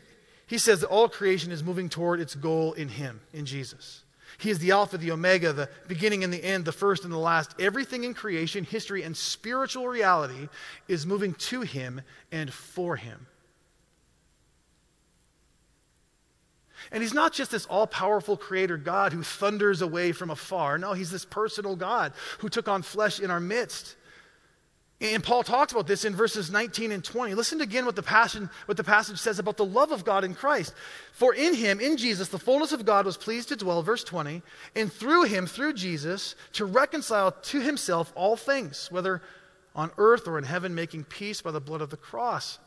he 0.52 0.58
says 0.58 0.80
that 0.80 0.88
all 0.88 1.08
creation 1.08 1.50
is 1.50 1.64
moving 1.64 1.88
toward 1.88 2.20
its 2.20 2.34
goal 2.34 2.74
in 2.74 2.86
him, 2.86 3.22
in 3.32 3.46
Jesus. 3.46 4.02
He 4.36 4.50
is 4.50 4.58
the 4.58 4.72
Alpha, 4.72 4.98
the 4.98 5.10
Omega, 5.10 5.50
the 5.54 5.70
beginning 5.88 6.24
and 6.24 6.30
the 6.30 6.44
end, 6.44 6.66
the 6.66 6.72
first 6.72 7.04
and 7.04 7.12
the 7.12 7.16
last. 7.16 7.54
Everything 7.58 8.04
in 8.04 8.12
creation, 8.12 8.62
history, 8.62 9.02
and 9.02 9.16
spiritual 9.16 9.88
reality 9.88 10.50
is 10.88 11.06
moving 11.06 11.32
to 11.32 11.62
Him 11.62 12.02
and 12.30 12.52
for 12.52 12.96
Him. 12.96 13.26
And 16.90 17.02
he's 17.02 17.14
not 17.14 17.32
just 17.32 17.50
this 17.50 17.64
all 17.64 17.86
powerful 17.86 18.36
creator 18.36 18.76
God 18.76 19.14
who 19.14 19.22
thunders 19.22 19.80
away 19.80 20.12
from 20.12 20.28
afar. 20.28 20.76
No, 20.76 20.92
he's 20.92 21.10
this 21.10 21.24
personal 21.24 21.76
God 21.76 22.12
who 22.40 22.50
took 22.50 22.68
on 22.68 22.82
flesh 22.82 23.20
in 23.20 23.30
our 23.30 23.40
midst. 23.40 23.96
And 25.02 25.24
Paul 25.24 25.42
talks 25.42 25.72
about 25.72 25.88
this 25.88 26.04
in 26.04 26.14
verses 26.14 26.48
19 26.48 26.92
and 26.92 27.02
20. 27.02 27.34
Listen 27.34 27.60
again 27.60 27.84
what 27.84 27.96
the, 27.96 28.04
passion, 28.04 28.48
what 28.66 28.76
the 28.76 28.84
passage 28.84 29.18
says 29.18 29.40
about 29.40 29.56
the 29.56 29.64
love 29.64 29.90
of 29.90 30.04
God 30.04 30.22
in 30.22 30.32
Christ. 30.32 30.72
For 31.12 31.34
in 31.34 31.54
him, 31.54 31.80
in 31.80 31.96
Jesus, 31.96 32.28
the 32.28 32.38
fullness 32.38 32.70
of 32.70 32.84
God 32.84 33.04
was 33.04 33.16
pleased 33.16 33.48
to 33.48 33.56
dwell, 33.56 33.82
verse 33.82 34.04
20, 34.04 34.42
and 34.76 34.92
through 34.92 35.24
him, 35.24 35.48
through 35.48 35.72
Jesus, 35.72 36.36
to 36.52 36.64
reconcile 36.64 37.32
to 37.32 37.60
himself 37.60 38.12
all 38.14 38.36
things, 38.36 38.92
whether 38.92 39.20
on 39.74 39.90
earth 39.98 40.28
or 40.28 40.38
in 40.38 40.44
heaven, 40.44 40.72
making 40.72 41.02
peace 41.02 41.42
by 41.42 41.50
the 41.50 41.60
blood 41.60 41.80
of 41.80 41.90
the 41.90 41.96
cross. 41.96 42.60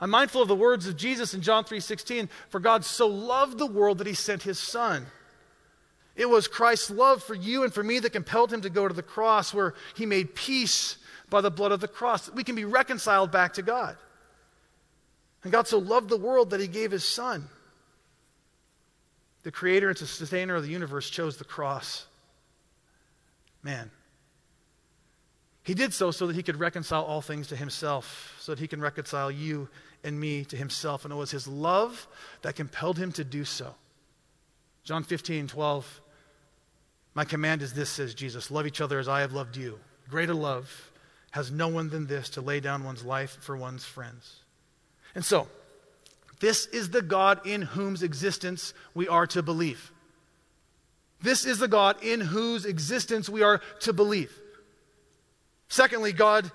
I'm 0.00 0.08
mindful 0.08 0.40
of 0.40 0.48
the 0.48 0.56
words 0.56 0.86
of 0.86 0.96
Jesus 0.96 1.34
in 1.34 1.42
John 1.42 1.62
3:16, 1.64 2.30
for 2.48 2.58
God 2.58 2.86
so 2.86 3.06
loved 3.06 3.58
the 3.58 3.66
world 3.66 3.98
that 3.98 4.06
he 4.06 4.14
sent 4.14 4.44
his 4.44 4.58
son. 4.58 5.08
It 6.16 6.30
was 6.30 6.48
Christ's 6.48 6.90
love 6.90 7.22
for 7.22 7.34
you 7.34 7.64
and 7.64 7.72
for 7.72 7.82
me 7.82 7.98
that 7.98 8.14
compelled 8.14 8.50
him 8.50 8.62
to 8.62 8.70
go 8.70 8.88
to 8.88 8.94
the 8.94 9.02
cross 9.02 9.52
where 9.52 9.74
he 9.94 10.06
made 10.06 10.34
peace 10.34 10.96
by 11.32 11.40
the 11.40 11.50
blood 11.50 11.72
of 11.72 11.80
the 11.80 11.88
cross. 11.88 12.30
We 12.30 12.44
can 12.44 12.54
be 12.54 12.66
reconciled 12.66 13.32
back 13.32 13.54
to 13.54 13.62
God. 13.62 13.96
And 15.42 15.50
God 15.50 15.66
so 15.66 15.78
loved 15.78 16.08
the 16.08 16.16
world 16.16 16.50
that 16.50 16.60
he 16.60 16.68
gave 16.68 16.92
his 16.92 17.04
son. 17.04 17.48
The 19.42 19.50
creator 19.50 19.88
and 19.88 19.98
sustainer 19.98 20.54
of 20.54 20.62
the 20.62 20.68
universe 20.68 21.10
chose 21.10 21.38
the 21.38 21.44
cross. 21.44 22.06
Man. 23.64 23.90
He 25.64 25.74
did 25.74 25.94
so 25.94 26.10
so 26.10 26.26
that 26.26 26.36
he 26.36 26.42
could 26.42 26.60
reconcile 26.60 27.02
all 27.02 27.22
things 27.22 27.48
to 27.48 27.56
himself, 27.56 28.36
so 28.40 28.52
that 28.52 28.58
he 28.58 28.68
can 28.68 28.80
reconcile 28.80 29.30
you 29.30 29.68
and 30.04 30.18
me 30.18 30.44
to 30.46 30.56
himself. 30.56 31.04
And 31.04 31.12
it 31.12 31.16
was 31.16 31.30
his 31.30 31.48
love 31.48 32.06
that 32.42 32.56
compelled 32.56 32.98
him 32.98 33.10
to 33.12 33.24
do 33.24 33.44
so. 33.44 33.74
John 34.84 35.02
15, 35.02 35.46
12. 35.46 36.00
My 37.14 37.24
command 37.24 37.62
is 37.62 37.72
this, 37.72 37.90
says 37.90 38.14
Jesus 38.14 38.50
love 38.50 38.66
each 38.66 38.80
other 38.80 38.98
as 38.98 39.08
I 39.08 39.20
have 39.20 39.32
loved 39.32 39.56
you. 39.56 39.78
Greater 40.10 40.34
love 40.34 40.91
has 41.32 41.50
no 41.50 41.68
one 41.68 41.88
than 41.88 42.06
this 42.06 42.30
to 42.30 42.40
lay 42.40 42.60
down 42.60 42.84
one's 42.84 43.04
life 43.04 43.38
for 43.40 43.56
one's 43.56 43.84
friends. 43.84 44.36
And 45.14 45.24
so, 45.24 45.48
this 46.40 46.66
is 46.66 46.90
the 46.90 47.02
God 47.02 47.46
in 47.46 47.62
whose 47.62 48.02
existence 48.02 48.74
we 48.94 49.08
are 49.08 49.26
to 49.28 49.42
believe. 49.42 49.92
This 51.20 51.44
is 51.44 51.58
the 51.58 51.68
God 51.68 52.02
in 52.02 52.20
whose 52.20 52.64
existence 52.64 53.28
we 53.28 53.42
are 53.42 53.60
to 53.80 53.92
believe. 53.92 54.36
Secondly, 55.68 56.12
God, 56.12 56.50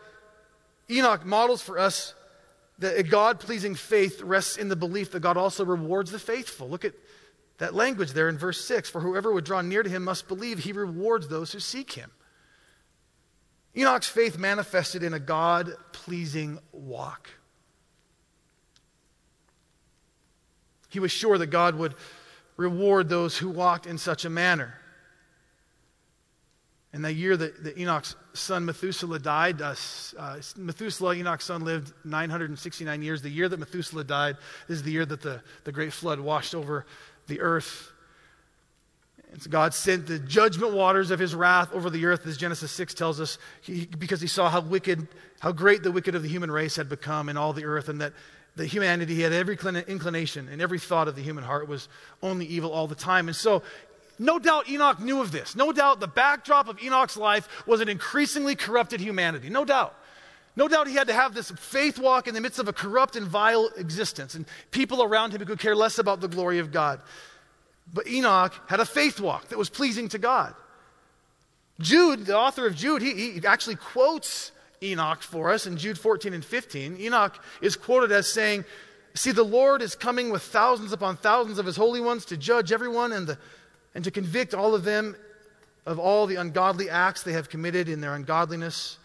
Enoch 0.89 1.25
models 1.25 1.61
for 1.61 1.79
us 1.79 2.13
that 2.79 2.99
a 2.99 3.03
God 3.03 3.39
pleasing 3.39 3.75
faith 3.75 4.21
rests 4.21 4.57
in 4.57 4.69
the 4.69 4.75
belief 4.75 5.11
that 5.11 5.21
God 5.21 5.37
also 5.37 5.65
rewards 5.65 6.11
the 6.11 6.19
faithful. 6.19 6.69
Look 6.69 6.85
at 6.85 6.93
that 7.57 7.73
language 7.73 8.11
there 8.11 8.29
in 8.29 8.37
verse 8.37 8.63
6 8.65 8.89
For 8.89 9.01
whoever 9.01 9.31
would 9.31 9.45
draw 9.45 9.61
near 9.61 9.81
to 9.81 9.89
him 9.89 10.03
must 10.03 10.27
believe 10.27 10.59
he 10.59 10.71
rewards 10.71 11.27
those 11.27 11.51
who 11.51 11.59
seek 11.59 11.93
him. 11.93 12.11
Enoch's 13.77 14.07
faith 14.07 14.39
manifested 14.39 15.03
in 15.03 15.13
a 15.13 15.19
God 15.19 15.73
pleasing 15.91 16.59
walk. 16.71 17.29
He 20.89 20.99
was 20.99 21.11
sure 21.11 21.37
that 21.37 21.47
God 21.47 21.75
would 21.75 21.93
reward 22.55 23.07
those 23.07 23.37
who 23.37 23.49
walked 23.49 23.85
in 23.85 23.99
such 23.99 24.25
a 24.25 24.29
manner. 24.29 24.73
In 26.93 27.03
the 27.03 27.13
year 27.13 27.37
that, 27.37 27.63
that 27.63 27.77
Enoch's 27.77 28.15
son 28.33 28.65
Methuselah 28.65 29.19
died, 29.19 29.61
uh, 29.61 29.75
uh, 30.17 30.39
Methuselah, 30.55 31.15
Enoch's 31.15 31.45
son, 31.45 31.63
lived 31.63 31.93
969 32.03 33.01
years. 33.03 33.21
The 33.21 33.29
year 33.29 33.47
that 33.47 33.59
Methuselah 33.59 34.05
died 34.05 34.37
is 34.67 34.81
the 34.81 34.91
year 34.91 35.05
that 35.05 35.21
the, 35.21 35.41
the 35.65 35.71
great 35.71 35.93
flood 35.93 36.19
washed 36.19 36.55
over 36.55 36.87
the 37.27 37.41
earth. 37.41 37.91
And 39.31 39.49
God 39.49 39.73
sent 39.73 40.07
the 40.07 40.19
judgment 40.19 40.73
waters 40.73 41.11
of 41.11 41.19
his 41.19 41.35
wrath 41.35 41.73
over 41.73 41.89
the 41.89 42.05
earth, 42.05 42.25
as 42.25 42.37
Genesis 42.37 42.71
6 42.71 42.93
tells 42.93 43.19
us, 43.19 43.37
he, 43.61 43.85
because 43.85 44.21
he 44.21 44.27
saw 44.27 44.49
how 44.49 44.61
wicked, 44.61 45.07
how 45.39 45.51
great 45.51 45.83
the 45.83 45.91
wicked 45.91 46.15
of 46.15 46.23
the 46.23 46.29
human 46.29 46.49
race 46.49 46.75
had 46.75 46.87
become 46.87 47.29
in 47.29 47.37
all 47.37 47.53
the 47.53 47.65
earth, 47.65 47.89
and 47.89 47.99
that 48.01 48.13
the 48.55 48.65
humanity, 48.65 49.21
had 49.21 49.33
every 49.33 49.57
inclination 49.87 50.47
and 50.49 50.61
every 50.61 50.79
thought 50.79 51.07
of 51.07 51.15
the 51.15 51.21
human 51.21 51.43
heart 51.43 51.67
was 51.67 51.87
only 52.23 52.45
evil 52.45 52.71
all 52.71 52.87
the 52.87 52.95
time. 52.95 53.27
And 53.27 53.35
so, 53.35 53.61
no 54.19 54.39
doubt 54.39 54.67
Enoch 54.67 54.99
knew 54.99 55.21
of 55.21 55.31
this. 55.31 55.55
No 55.55 55.71
doubt 55.71 55.99
the 55.99 56.07
backdrop 56.07 56.67
of 56.67 56.81
Enoch's 56.81 57.17
life 57.17 57.47
was 57.67 57.81
an 57.81 57.89
increasingly 57.89 58.55
corrupted 58.55 58.99
humanity. 58.99 59.49
No 59.49 59.63
doubt. 59.63 59.93
No 60.55 60.67
doubt 60.67 60.87
he 60.87 60.95
had 60.95 61.07
to 61.07 61.13
have 61.13 61.35
this 61.35 61.51
faith 61.51 61.99
walk 61.99 62.27
in 62.27 62.33
the 62.33 62.41
midst 62.41 62.57
of 62.57 62.67
a 62.67 62.73
corrupt 62.73 63.15
and 63.15 63.27
vile 63.27 63.69
existence 63.77 64.33
and 64.33 64.47
people 64.71 65.03
around 65.03 65.31
him 65.31 65.39
who 65.39 65.45
could 65.45 65.59
care 65.59 65.75
less 65.75 65.99
about 65.99 66.19
the 66.19 66.27
glory 66.27 66.57
of 66.57 66.71
God. 66.71 66.99
But 67.93 68.07
Enoch 68.07 68.53
had 68.67 68.79
a 68.79 68.85
faith 68.85 69.19
walk 69.19 69.49
that 69.49 69.57
was 69.57 69.69
pleasing 69.69 70.09
to 70.09 70.17
God. 70.17 70.53
Jude, 71.79 72.25
the 72.25 72.37
author 72.37 72.65
of 72.65 72.75
Jude, 72.75 73.01
he, 73.01 73.31
he 73.31 73.47
actually 73.47 73.75
quotes 73.75 74.51
Enoch 74.81 75.21
for 75.21 75.51
us 75.51 75.67
in 75.67 75.77
Jude 75.77 75.97
14 75.97 76.33
and 76.33 76.43
15. 76.43 76.97
Enoch 76.99 77.39
is 77.61 77.75
quoted 77.75 78.11
as 78.11 78.27
saying, 78.27 78.65
See, 79.13 79.31
the 79.31 79.43
Lord 79.43 79.81
is 79.81 79.95
coming 79.95 80.29
with 80.29 80.43
thousands 80.43 80.91
upon 80.91 81.17
thousands 81.17 81.57
of 81.57 81.65
his 81.65 81.75
holy 81.75 82.01
ones 82.01 82.25
to 82.25 82.37
judge 82.37 82.71
everyone 82.71 83.11
and, 83.11 83.25
the, 83.25 83.37
and 83.95 84.03
to 84.03 84.11
convict 84.11 84.53
all 84.53 84.75
of 84.75 84.83
them 84.83 85.15
of 85.87 85.97
all 85.97 86.27
the 86.27 86.35
ungodly 86.35 86.89
acts 86.89 87.23
they 87.23 87.31
have 87.31 87.49
committed 87.49 87.89
in 87.89 88.01
their 88.01 88.13
ungodliness 88.13 88.99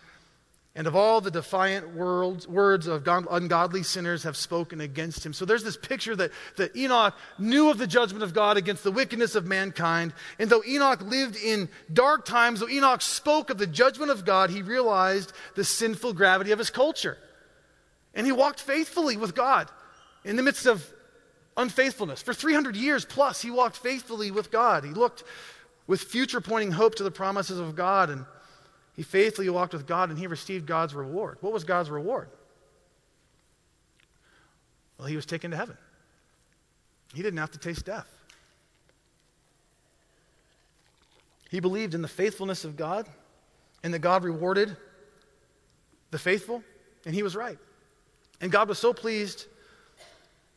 and 0.75 0.87
of 0.87 0.97
all 0.97 1.21
the 1.21 1.31
defiant 1.31 1.95
words, 1.95 2.49
words 2.49 2.87
of 2.87 3.07
ungodly 3.07 3.83
sinners 3.83 4.23
have 4.23 4.39
spoken 4.39 4.81
against 4.81 5.25
him. 5.25 5.35
So 5.35 5.45
there's 5.45 5.65
this 5.65 5.77
picture 5.77 6.17
that, 6.17 6.31
that 6.57 6.75
Enoch 6.75 7.15
knew 7.39 7.69
of 7.69 7.77
the 7.77 7.87
judgment 7.87 8.23
of 8.23 8.33
God 8.33 8.57
against 8.57 8.83
the 8.83 8.91
wickedness 8.91 9.35
of 9.35 9.45
mankind. 9.45 10.15
And 10.39 10.49
though 10.49 10.63
Enoch 10.67 11.03
lived 11.03 11.37
in 11.37 11.69
dark 11.93 12.25
times, 12.25 12.61
though 12.61 12.71
Enoch 12.71 13.03
spoke 13.03 13.51
of 13.51 13.59
the 13.59 13.67
judgment 13.67 14.11
of 14.11 14.25
God, 14.25 14.49
he 14.49 14.63
realized 14.63 15.35
the 15.57 15.65
sinful 15.65 16.15
gravity 16.15 16.53
of 16.53 16.59
his 16.59 16.71
culture. 16.71 17.19
And 18.15 18.25
he 18.25 18.33
walked 18.33 18.61
faithfully 18.61 19.19
with 19.19 19.35
God 19.35 19.69
in 20.25 20.37
the 20.37 20.43
midst 20.43 20.65
of 20.65 20.87
unfaithfulness. 21.55 22.23
For 22.23 22.33
300 22.33 22.77
years 22.77 23.05
plus, 23.05 23.43
he 23.43 23.51
walked 23.51 23.77
faithfully 23.77 24.31
with 24.31 24.51
God. 24.51 24.85
He 24.85 24.91
looked 24.93 25.23
with 25.87 26.01
future 26.01 26.41
pointing 26.41 26.71
hope 26.71 26.95
to 26.95 27.03
the 27.03 27.11
promises 27.11 27.59
of 27.59 27.77
God 27.77 28.09
and 28.09 28.25
he 28.95 29.03
faithfully 29.03 29.49
walked 29.49 29.73
with 29.73 29.87
God 29.87 30.11
and 30.11 30.19
he 30.19 30.27
received 30.27 30.67
God's 30.67 30.95
reward. 30.95 31.39
What 31.41 31.53
was 31.53 31.65
God's 31.65 31.91
reward? 31.91 32.29
Well, 34.99 35.09
he 35.09 35.17
was 35.17 35.27
taken 35.27 35.51
to 35.51 35.57
heaven. 35.57 35.77
He 37.15 37.23
didn't 37.23 37.39
have 37.39 37.51
to 37.53 37.59
taste 37.59 37.87
death. 37.87 38.07
He 41.51 41.61
believed 41.61 41.95
in 41.95 42.03
the 42.03 42.09
faithfulness 42.09 42.65
of 42.65 42.77
God 42.77 43.07
and 43.83 43.93
that 43.93 43.99
God 43.99 44.25
rewarded 44.25 44.77
the 46.11 46.19
faithful, 46.19 46.63
and 47.05 47.15
he 47.15 47.23
was 47.23 47.35
right. 47.35 47.59
And 48.41 48.53
God 48.53 48.69
was 48.69 48.79
so 48.79 48.93
pleased 48.93 49.47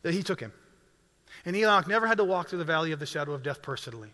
that 0.02 0.14
he 0.14 0.22
took 0.22 0.40
him. 0.40 0.52
And 1.44 1.56
Enoch 1.56 1.86
never 1.86 2.06
had 2.06 2.18
to 2.18 2.24
walk 2.24 2.48
through 2.48 2.58
the 2.58 2.64
valley 2.64 2.92
of 2.92 2.98
the 2.98 3.06
shadow 3.06 3.32
of 3.32 3.42
death 3.42 3.62
personally. 3.62 4.10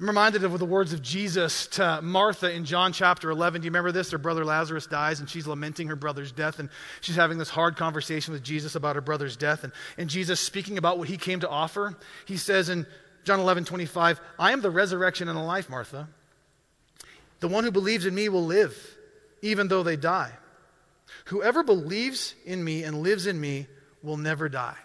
I'm 0.00 0.08
reminded 0.08 0.42
of 0.42 0.58
the 0.58 0.64
words 0.64 0.92
of 0.92 1.02
Jesus 1.02 1.68
to 1.68 2.00
Martha 2.02 2.50
in 2.50 2.64
John 2.64 2.92
chapter 2.92 3.30
11. 3.30 3.60
Do 3.60 3.66
you 3.66 3.70
remember 3.70 3.92
this? 3.92 4.10
Her 4.10 4.18
brother 4.18 4.44
Lazarus 4.44 4.88
dies, 4.88 5.20
and 5.20 5.30
she's 5.30 5.46
lamenting 5.46 5.86
her 5.86 5.94
brother's 5.94 6.32
death, 6.32 6.58
and 6.58 6.68
she's 7.00 7.14
having 7.14 7.38
this 7.38 7.48
hard 7.48 7.76
conversation 7.76 8.32
with 8.32 8.42
Jesus 8.42 8.74
about 8.74 8.96
her 8.96 9.00
brother's 9.00 9.36
death. 9.36 9.62
And, 9.62 9.72
and 9.96 10.10
Jesus, 10.10 10.40
speaking 10.40 10.78
about 10.78 10.98
what 10.98 11.06
he 11.06 11.16
came 11.16 11.38
to 11.40 11.48
offer, 11.48 11.96
he 12.24 12.36
says 12.36 12.70
in 12.70 12.86
John 13.22 13.38
11, 13.38 13.66
25, 13.66 14.20
I 14.36 14.50
am 14.50 14.62
the 14.62 14.70
resurrection 14.70 15.28
and 15.28 15.38
the 15.38 15.42
life, 15.42 15.70
Martha. 15.70 16.08
The 17.38 17.48
one 17.48 17.62
who 17.62 17.70
believes 17.70 18.04
in 18.04 18.16
me 18.16 18.28
will 18.28 18.44
live, 18.44 18.76
even 19.42 19.68
though 19.68 19.84
they 19.84 19.96
die. 19.96 20.32
Whoever 21.26 21.62
believes 21.62 22.34
in 22.44 22.64
me 22.64 22.82
and 22.82 23.00
lives 23.00 23.28
in 23.28 23.40
me 23.40 23.68
will 24.02 24.16
never 24.16 24.48
die. 24.48 24.76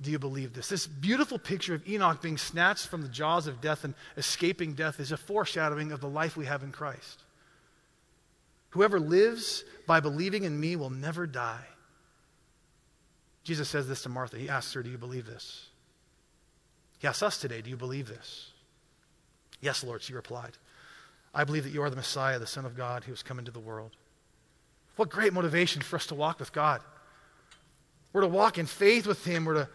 Do 0.00 0.10
you 0.10 0.18
believe 0.18 0.52
this? 0.52 0.68
This 0.68 0.86
beautiful 0.86 1.38
picture 1.38 1.74
of 1.74 1.88
Enoch 1.88 2.22
being 2.22 2.38
snatched 2.38 2.86
from 2.86 3.02
the 3.02 3.08
jaws 3.08 3.46
of 3.46 3.60
death 3.60 3.82
and 3.84 3.94
escaping 4.16 4.74
death 4.74 5.00
is 5.00 5.10
a 5.10 5.16
foreshadowing 5.16 5.90
of 5.90 6.00
the 6.00 6.08
life 6.08 6.36
we 6.36 6.46
have 6.46 6.62
in 6.62 6.70
Christ. 6.70 7.24
Whoever 8.70 9.00
lives 9.00 9.64
by 9.86 10.00
believing 10.00 10.44
in 10.44 10.58
me 10.58 10.76
will 10.76 10.90
never 10.90 11.26
die. 11.26 11.66
Jesus 13.42 13.68
says 13.68 13.88
this 13.88 14.02
to 14.02 14.08
Martha. 14.08 14.38
He 14.38 14.48
asks 14.48 14.72
her, 14.74 14.82
Do 14.82 14.90
you 14.90 14.98
believe 14.98 15.26
this? 15.26 15.66
He 16.98 17.08
asks 17.08 17.22
us 17.22 17.40
today, 17.40 17.60
Do 17.60 17.70
you 17.70 17.76
believe 17.76 18.06
this? 18.06 18.50
Yes, 19.60 19.82
Lord, 19.82 20.02
she 20.02 20.12
replied. 20.12 20.52
I 21.34 21.44
believe 21.44 21.64
that 21.64 21.72
you 21.72 21.82
are 21.82 21.90
the 21.90 21.96
Messiah, 21.96 22.38
the 22.38 22.46
Son 22.46 22.64
of 22.64 22.76
God, 22.76 23.04
who 23.04 23.12
has 23.12 23.22
come 23.22 23.38
into 23.38 23.50
the 23.50 23.58
world. 23.58 23.92
What 24.96 25.10
great 25.10 25.32
motivation 25.32 25.82
for 25.82 25.96
us 25.96 26.06
to 26.06 26.14
walk 26.14 26.38
with 26.38 26.52
God. 26.52 26.82
We're 28.12 28.22
to 28.22 28.28
walk 28.28 28.58
in 28.58 28.66
faith 28.66 29.06
with 29.06 29.24
Him. 29.24 29.44
We're 29.44 29.54
to 29.54 29.68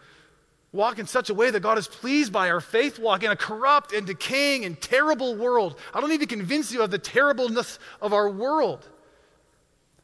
walk 0.74 0.98
in 0.98 1.06
such 1.06 1.30
a 1.30 1.34
way 1.34 1.50
that 1.50 1.60
God 1.60 1.78
is 1.78 1.86
pleased 1.86 2.32
by 2.32 2.50
our 2.50 2.60
faith 2.60 2.98
walk 2.98 3.22
in 3.22 3.30
a 3.30 3.36
corrupt 3.36 3.92
and 3.92 4.06
decaying 4.06 4.64
and 4.64 4.78
terrible 4.78 5.36
world. 5.36 5.78
I 5.94 6.00
don't 6.00 6.10
need 6.10 6.20
to 6.20 6.26
convince 6.26 6.72
you 6.72 6.82
of 6.82 6.90
the 6.90 6.98
terribleness 6.98 7.78
of 8.02 8.12
our 8.12 8.28
world. 8.28 8.86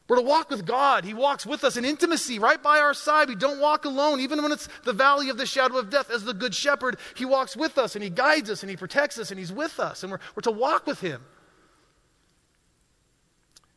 We're 0.07 0.17
to 0.17 0.23
walk 0.23 0.49
with 0.49 0.65
God. 0.65 1.05
He 1.05 1.13
walks 1.13 1.45
with 1.45 1.63
us 1.63 1.77
in 1.77 1.85
intimacy 1.85 2.39
right 2.39 2.61
by 2.61 2.79
our 2.79 2.93
side. 2.93 3.29
We 3.29 3.35
don't 3.35 3.61
walk 3.61 3.85
alone, 3.85 4.19
even 4.19 4.41
when 4.41 4.51
it's 4.51 4.67
the 4.83 4.93
valley 4.93 5.29
of 5.29 5.37
the 5.37 5.45
shadow 5.45 5.77
of 5.77 5.89
death. 5.89 6.09
As 6.09 6.23
the 6.23 6.33
good 6.33 6.55
shepherd, 6.55 6.97
He 7.15 7.23
walks 7.23 7.55
with 7.55 7.77
us 7.77 7.95
and 7.95 8.03
He 8.03 8.09
guides 8.09 8.49
us 8.49 8.63
and 8.63 8.69
He 8.69 8.75
protects 8.75 9.17
us 9.17 9.31
and 9.31 9.39
He's 9.39 9.53
with 9.53 9.79
us. 9.79 10.03
And 10.03 10.11
we're, 10.11 10.19
we're 10.35 10.41
to 10.41 10.51
walk 10.51 10.87
with 10.87 10.99
Him. 10.99 11.21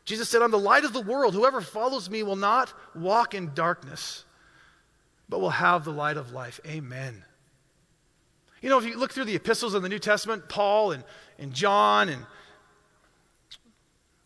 Jesus 0.04 0.28
said, 0.28 0.42
I'm 0.42 0.50
the 0.50 0.58
light 0.58 0.84
of 0.84 0.92
the 0.92 1.00
world. 1.00 1.34
Whoever 1.34 1.60
follows 1.60 2.10
me 2.10 2.22
will 2.22 2.36
not 2.36 2.72
walk 2.94 3.34
in 3.34 3.52
darkness, 3.54 4.24
but 5.28 5.40
will 5.40 5.50
have 5.50 5.84
the 5.84 5.92
light 5.92 6.16
of 6.16 6.32
life. 6.32 6.60
Amen. 6.66 7.24
You 8.60 8.70
know, 8.70 8.78
if 8.78 8.84
you 8.84 8.98
look 8.98 9.12
through 9.12 9.26
the 9.26 9.36
epistles 9.36 9.74
in 9.74 9.82
the 9.82 9.88
New 9.88 9.98
Testament, 9.98 10.48
Paul 10.48 10.92
and, 10.92 11.04
and 11.38 11.52
John, 11.52 12.08
and 12.08 12.24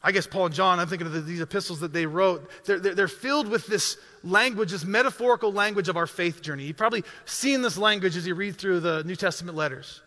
I 0.02 0.12
guess 0.12 0.26
Paul 0.26 0.46
and 0.46 0.54
John, 0.54 0.78
I'm 0.78 0.86
thinking 0.86 1.08
of 1.08 1.12
the, 1.12 1.20
these 1.20 1.40
epistles 1.40 1.80
that 1.80 1.92
they 1.92 2.06
wrote, 2.06 2.48
they're, 2.64 2.78
they're, 2.78 2.94
they're, 2.94 3.08
filled 3.08 3.48
with 3.48 3.66
this 3.66 3.96
language, 4.22 4.70
this 4.70 4.84
metaphorical 4.84 5.52
language 5.52 5.88
of 5.88 5.96
our 5.96 6.06
faith 6.06 6.40
journey. 6.40 6.64
You've 6.64 6.76
probably 6.76 7.02
seen 7.24 7.62
this 7.62 7.76
language 7.76 8.16
as 8.16 8.26
you 8.26 8.36
read 8.36 8.56
through 8.56 8.80
the 8.80 9.02
New 9.04 9.16
Testament 9.16 9.56
letters. 9.56 10.02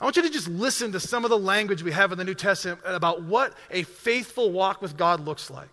I 0.00 0.04
want 0.04 0.16
you 0.16 0.22
to 0.22 0.30
just 0.30 0.48
listen 0.48 0.92
to 0.92 1.00
some 1.00 1.24
of 1.24 1.30
the 1.30 1.38
language 1.38 1.82
we 1.82 1.92
have 1.92 2.10
in 2.10 2.18
the 2.18 2.24
New 2.24 2.34
Testament 2.34 2.80
about 2.84 3.22
what 3.22 3.54
a 3.70 3.84
faithful 3.84 4.50
walk 4.50 4.82
with 4.82 4.96
God 4.96 5.20
looks 5.20 5.48
like. 5.48 5.68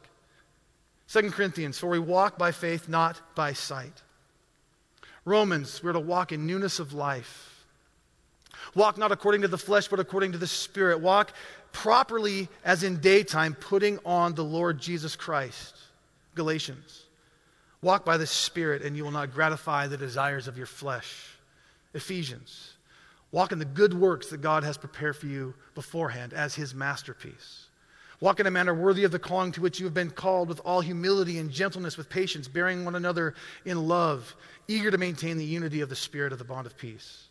2 1.12 1.32
Corinthians, 1.32 1.80
for 1.80 1.90
we 1.90 2.00
walk 2.00 2.38
by 2.38 2.52
faith, 2.52 2.88
not 2.88 3.20
by 3.36 3.54
sight. 3.54 4.04
Romans, 5.26 5.82
we're 5.84 5.94
to 5.94 6.00
walk 6.00 6.32
in 6.32 6.48
newness 6.48 6.80
of 6.80 6.94
life. 6.94 7.66
Walk 8.76 8.98
not 8.98 9.12
according 9.12 9.42
to 9.42 9.48
the 9.48 9.58
flesh, 9.58 9.88
but 9.88 10.00
according 10.00 10.32
to 10.32 10.38
the 10.38 10.48
Spirit. 10.48 11.00
Walk 11.00 11.34
properly 11.72 12.50
as 12.64 12.84
in 12.84 13.00
daytime, 13.00 13.56
putting 13.56 14.00
on 14.06 14.34
the 14.36 14.44
Lord 14.44 14.80
Jesus 14.80 15.16
Christ. 15.16 15.76
Galatians. 16.36 17.04
Walk 17.82 18.06
by 18.06 18.18
the 18.18 18.28
Spirit, 18.28 18.84
and 18.84 18.96
you 18.96 19.04
will 19.04 19.12
not 19.12 19.34
gratify 19.34 19.88
the 19.88 19.98
desires 19.98 20.48
of 20.48 20.58
your 20.58 20.68
flesh. 20.68 21.36
Ephesians. 21.94 22.74
Walk 23.32 23.52
in 23.52 23.60
the 23.60 23.66
good 23.66 23.94
works 23.94 24.30
that 24.30 24.42
God 24.42 24.64
has 24.64 24.78
prepared 24.78 25.16
for 25.16 25.28
you 25.28 25.54
beforehand 25.74 26.34
as 26.34 26.54
His 26.56 26.76
masterpiece. 26.76 27.66
Walk 28.20 28.40
in 28.40 28.46
a 28.46 28.52
manner 28.52 28.76
worthy 28.76 29.04
of 29.04 29.12
the 29.12 29.18
calling 29.18 29.52
to 29.54 29.62
which 29.62 29.80
you 29.80 29.86
have 29.86 29.96
been 29.96 30.12
called 30.12 30.48
with 30.48 30.62
all 30.64 30.82
humility 30.82 31.40
and 31.40 31.50
gentleness, 31.50 31.98
with 31.98 32.08
patience, 32.08 32.48
bearing 32.48 32.86
one 32.86 32.94
another 32.96 33.34
in 33.66 33.88
love, 33.88 34.36
eager 34.76 34.92
to 34.92 34.98
maintain 34.98 35.38
the 35.38 35.46
unity 35.46 35.82
of 35.82 35.90
the 35.90 35.96
Spirit 35.96 36.34
of 36.34 36.40
the 36.40 36.46
bond 36.46 36.68
of 36.68 36.78
peace. 36.78 37.26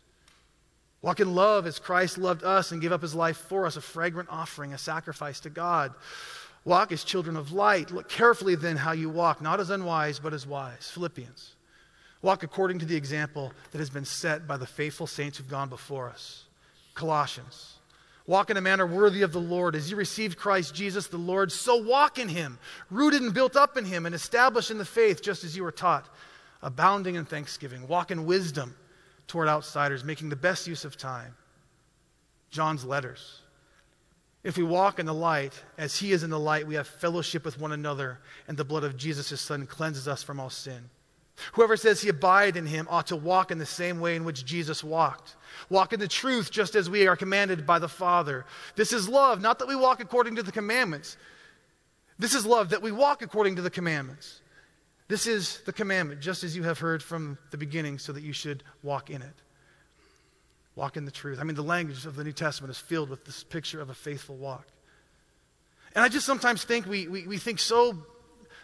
Walk 1.01 1.19
in 1.19 1.33
love 1.33 1.65
as 1.65 1.79
Christ 1.79 2.17
loved 2.17 2.43
us 2.43 2.71
and 2.71 2.81
gave 2.81 2.91
up 2.91 3.01
his 3.01 3.15
life 3.15 3.37
for 3.37 3.65
us, 3.65 3.75
a 3.75 3.81
fragrant 3.81 4.29
offering, 4.29 4.73
a 4.73 4.77
sacrifice 4.77 5.39
to 5.41 5.49
God. 5.49 5.93
Walk 6.63 6.91
as 6.91 7.03
children 7.03 7.35
of 7.35 7.51
light. 7.51 7.89
Look 7.89 8.07
carefully 8.07 8.53
then 8.53 8.77
how 8.77 8.91
you 8.91 9.09
walk, 9.09 9.41
not 9.41 9.59
as 9.59 9.71
unwise, 9.71 10.19
but 10.19 10.33
as 10.33 10.45
wise. 10.45 10.91
Philippians. 10.93 11.55
Walk 12.21 12.43
according 12.43 12.77
to 12.79 12.85
the 12.85 12.95
example 12.95 13.51
that 13.71 13.79
has 13.79 13.89
been 13.89 14.05
set 14.05 14.47
by 14.47 14.57
the 14.57 14.67
faithful 14.67 15.07
saints 15.07 15.39
who've 15.39 15.49
gone 15.49 15.69
before 15.69 16.07
us. 16.07 16.43
Colossians. 16.93 17.77
Walk 18.27 18.51
in 18.51 18.57
a 18.57 18.61
manner 18.61 18.85
worthy 18.85 19.23
of 19.23 19.31
the 19.31 19.39
Lord. 19.39 19.75
As 19.75 19.89
you 19.89 19.97
received 19.97 20.37
Christ 20.37 20.75
Jesus 20.75 21.07
the 21.07 21.17
Lord, 21.17 21.51
so 21.51 21.77
walk 21.77 22.19
in 22.19 22.29
him, 22.29 22.59
rooted 22.91 23.23
and 23.23 23.33
built 23.33 23.55
up 23.55 23.75
in 23.75 23.85
him, 23.85 24.05
and 24.05 24.13
established 24.13 24.69
in 24.69 24.77
the 24.77 24.85
faith 24.85 25.23
just 25.23 25.43
as 25.43 25.57
you 25.57 25.63
were 25.63 25.71
taught, 25.71 26.07
abounding 26.61 27.15
in 27.15 27.25
thanksgiving. 27.25 27.87
Walk 27.87 28.11
in 28.11 28.25
wisdom 28.25 28.75
toward 29.27 29.47
outsiders, 29.47 30.03
making 30.03 30.29
the 30.29 30.35
best 30.35 30.67
use 30.67 30.85
of 30.85 30.97
time. 30.97 31.35
John's 32.49 32.83
letters. 32.83 33.39
If 34.43 34.57
we 34.57 34.63
walk 34.63 34.99
in 34.99 35.05
the 35.05 35.13
light, 35.13 35.53
as 35.77 35.97
he 35.97 36.11
is 36.11 36.23
in 36.23 36.29
the 36.29 36.39
light, 36.39 36.67
we 36.67 36.75
have 36.75 36.87
fellowship 36.87 37.45
with 37.45 37.59
one 37.59 37.71
another, 37.71 38.19
and 38.47 38.57
the 38.57 38.65
blood 38.65 38.83
of 38.83 38.97
Jesus, 38.97 39.29
his 39.29 39.39
son, 39.39 39.67
cleanses 39.67 40.07
us 40.07 40.23
from 40.23 40.39
all 40.39 40.49
sin. 40.49 40.89
Whoever 41.53 41.77
says 41.77 42.01
he 42.01 42.09
abide 42.09 42.57
in 42.57 42.65
him 42.65 42.87
ought 42.89 43.07
to 43.07 43.15
walk 43.15 43.51
in 43.51 43.57
the 43.57 43.65
same 43.65 43.99
way 43.99 44.15
in 44.15 44.23
which 44.23 44.45
Jesus 44.45 44.83
walked. 44.83 45.35
Walk 45.69 45.93
in 45.93 45.99
the 45.99 46.07
truth 46.07 46.51
just 46.51 46.75
as 46.75 46.89
we 46.89 47.07
are 47.07 47.15
commanded 47.15 47.65
by 47.65 47.79
the 47.79 47.87
Father. 47.87 48.45
This 48.75 48.93
is 48.93 49.07
love, 49.07 49.41
not 49.41 49.59
that 49.59 49.67
we 49.67 49.75
walk 49.75 50.01
according 50.01 50.35
to 50.35 50.43
the 50.43 50.51
commandments. 50.51 51.17
This 52.19 52.35
is 52.35 52.45
love, 52.45 52.69
that 52.69 52.81
we 52.81 52.91
walk 52.91 53.21
according 53.21 53.55
to 53.55 53.61
the 53.61 53.69
commandments. 53.69 54.40
This 55.11 55.27
is 55.27 55.59
the 55.65 55.73
commandment, 55.73 56.21
just 56.21 56.45
as 56.45 56.55
you 56.55 56.63
have 56.63 56.79
heard 56.79 57.03
from 57.03 57.37
the 57.49 57.57
beginning, 57.57 57.99
so 57.99 58.13
that 58.13 58.23
you 58.23 58.31
should 58.31 58.63
walk 58.81 59.09
in 59.09 59.21
it. 59.21 59.33
Walk 60.77 60.95
in 60.95 61.03
the 61.03 61.11
truth. 61.11 61.37
I 61.37 61.43
mean, 61.43 61.57
the 61.57 61.63
language 61.63 62.05
of 62.05 62.15
the 62.15 62.23
New 62.23 62.31
Testament 62.31 62.71
is 62.71 62.77
filled 62.77 63.09
with 63.09 63.25
this 63.25 63.43
picture 63.43 63.81
of 63.81 63.89
a 63.89 63.93
faithful 63.93 64.37
walk. 64.37 64.65
And 65.95 66.05
I 66.05 66.07
just 66.07 66.25
sometimes 66.25 66.63
think 66.63 66.85
we, 66.85 67.09
we, 67.09 67.27
we 67.27 67.37
think 67.37 67.59
so 67.59 67.97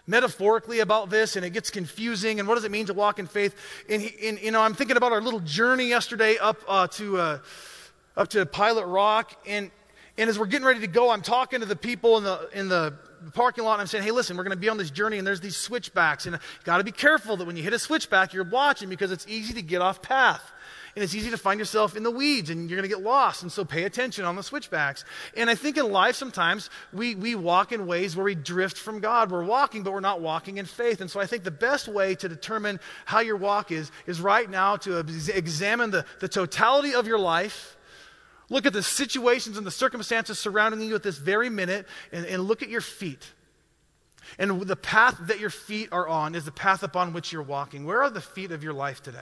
metaphorically 0.08 0.80
about 0.80 1.10
this 1.10 1.36
and 1.36 1.44
it 1.44 1.50
gets 1.50 1.70
confusing. 1.70 2.40
And 2.40 2.48
what 2.48 2.56
does 2.56 2.64
it 2.64 2.72
mean 2.72 2.86
to 2.86 2.94
walk 2.94 3.20
in 3.20 3.28
faith? 3.28 3.54
And, 3.90 4.10
and 4.24 4.40
you 4.40 4.52
know, 4.52 4.62
I'm 4.62 4.74
thinking 4.74 4.96
about 4.96 5.12
our 5.12 5.20
little 5.20 5.42
journey 5.42 5.90
yesterday 5.90 6.38
up 6.38 6.62
uh, 6.66 6.88
to, 6.88 7.18
uh, 7.18 7.40
up 8.16 8.30
to 8.30 8.46
Pilot 8.46 8.86
Rock. 8.86 9.34
And, 9.46 9.70
and 10.18 10.30
as 10.30 10.40
we're 10.40 10.46
getting 10.46 10.66
ready 10.66 10.80
to 10.80 10.88
go, 10.88 11.10
I'm 11.10 11.24
talking 11.24 11.60
to 11.60 11.66
the 11.66 11.76
people 11.76 12.18
in 12.18 12.24
the, 12.24 12.50
in 12.54 12.70
the 12.70 12.94
parking 13.34 13.64
lot 13.64 13.74
and 13.74 13.82
I'm 13.82 13.88
saying, 13.88 14.04
hey, 14.04 14.12
listen, 14.12 14.38
we're 14.38 14.44
going 14.44 14.56
to 14.56 14.62
be 14.62 14.70
on 14.70 14.78
this 14.78 14.92
journey 14.92 15.18
and 15.18 15.28
there's 15.28 15.42
these 15.42 15.58
switchbacks. 15.58 16.26
And 16.26 16.40
got 16.64 16.78
to 16.78 16.84
be 16.84 16.92
careful 16.92 17.38
that 17.38 17.46
when 17.46 17.58
you 17.58 17.64
hit 17.64 17.74
a 17.74 17.80
switchback, 17.80 18.34
you're 18.34 18.44
watching 18.44 18.90
because 18.90 19.12
it's 19.12 19.28
easy 19.28 19.54
to 19.54 19.62
get 19.62 19.82
off 19.82 20.02
path 20.02 20.52
and 20.98 21.04
it's 21.04 21.14
easy 21.14 21.30
to 21.30 21.38
find 21.38 21.60
yourself 21.60 21.96
in 21.96 22.02
the 22.02 22.10
weeds 22.10 22.50
and 22.50 22.68
you're 22.68 22.76
going 22.76 22.90
to 22.90 22.96
get 22.96 23.04
lost. 23.04 23.44
And 23.44 23.52
so 23.52 23.64
pay 23.64 23.84
attention 23.84 24.26
on 24.26 24.36
the 24.36 24.42
switchbacks. 24.42 25.06
And 25.36 25.48
I 25.48 25.54
think 25.54 25.78
in 25.78 25.92
life 25.92 26.16
sometimes 26.16 26.72
we, 26.92 27.14
we 27.14 27.36
walk 27.36 27.72
in 27.72 27.86
ways 27.86 28.16
where 28.16 28.24
we 28.24 28.34
drift 28.34 28.80
from 28.80 29.00
God. 29.00 29.30
We're 29.30 29.44
walking, 29.44 29.84
but 29.84 29.94
we're 29.94 30.00
not 30.00 30.22
walking 30.22 30.58
in 30.58 30.66
faith. 30.66 31.00
And 31.00 31.12
so 31.12 31.20
I 31.20 31.28
think 31.28 31.44
the 31.44 31.52
best 31.52 31.88
way 31.88 32.16
to 32.16 32.28
determine 32.28 32.80
how 33.06 33.20
your 33.20 33.38
walk 33.38 33.72
is, 33.72 33.92
is 34.08 34.20
right 34.20 34.50
now 34.50 34.78
to 34.78 34.98
examine 34.98 35.92
the, 35.92 36.04
the 36.20 36.28
totality 36.28 36.96
of 36.96 37.06
your 37.06 37.20
life. 37.20 37.77
Look 38.50 38.66
at 38.66 38.74
the 38.74 38.84
situations 38.84 39.58
and 39.58 39.68
the 39.68 39.72
circumstances 39.72 40.40
surrounding 40.40 40.82
you 40.82 40.96
at 40.96 41.04
this 41.04 41.18
very 41.18 41.50
minute 41.50 41.86
and, 42.12 42.26
and 42.26 42.44
look 42.44 42.64
at 42.64 42.70
your 42.70 42.82
feet. 42.82 43.26
And 44.40 44.62
the 44.62 44.76
path 44.76 45.18
that 45.22 45.40
your 45.40 45.50
feet 45.50 45.90
are 45.92 46.08
on 46.08 46.36
is 46.36 46.46
the 46.46 46.52
path 46.52 46.84
upon 46.84 47.14
which 47.14 47.32
you're 47.32 47.44
walking. 47.44 47.86
Where 47.86 48.04
are 48.04 48.10
the 48.10 48.22
feet 48.22 48.52
of 48.52 48.64
your 48.64 48.74
life 48.74 49.02
today? 49.02 49.20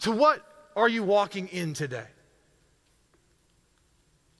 To 0.00 0.12
what 0.12 0.44
are 0.76 0.88
you 0.88 1.02
walking 1.02 1.48
in 1.48 1.74
today? 1.74 2.06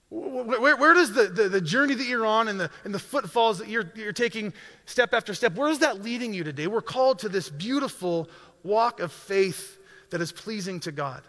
Where, 0.09 0.75
where 0.75 0.93
does 0.95 1.13
the, 1.13 1.25
the, 1.25 1.49
the, 1.49 1.61
journey 1.61 1.93
that 1.93 2.07
you're 2.07 2.25
on 2.25 2.47
and 2.47 2.59
the, 2.59 2.71
and 2.83 2.93
the 2.93 2.99
footfalls 2.99 3.59
that 3.59 3.67
you're, 3.67 3.91
you're 3.95 4.11
taking 4.11 4.53
step 4.87 5.13
after 5.13 5.35
step, 5.35 5.53
where 5.53 5.69
is 5.69 5.79
that 5.79 6.01
leading 6.01 6.33
you 6.33 6.43
today? 6.43 6.65
We're 6.65 6.81
called 6.81 7.19
to 7.19 7.29
this 7.29 7.47
beautiful 7.47 8.27
walk 8.63 9.01
of 9.01 9.11
faith 9.11 9.77
that 10.09 10.19
is 10.19 10.31
pleasing 10.31 10.79
to 10.81 10.91
God. 10.91 11.21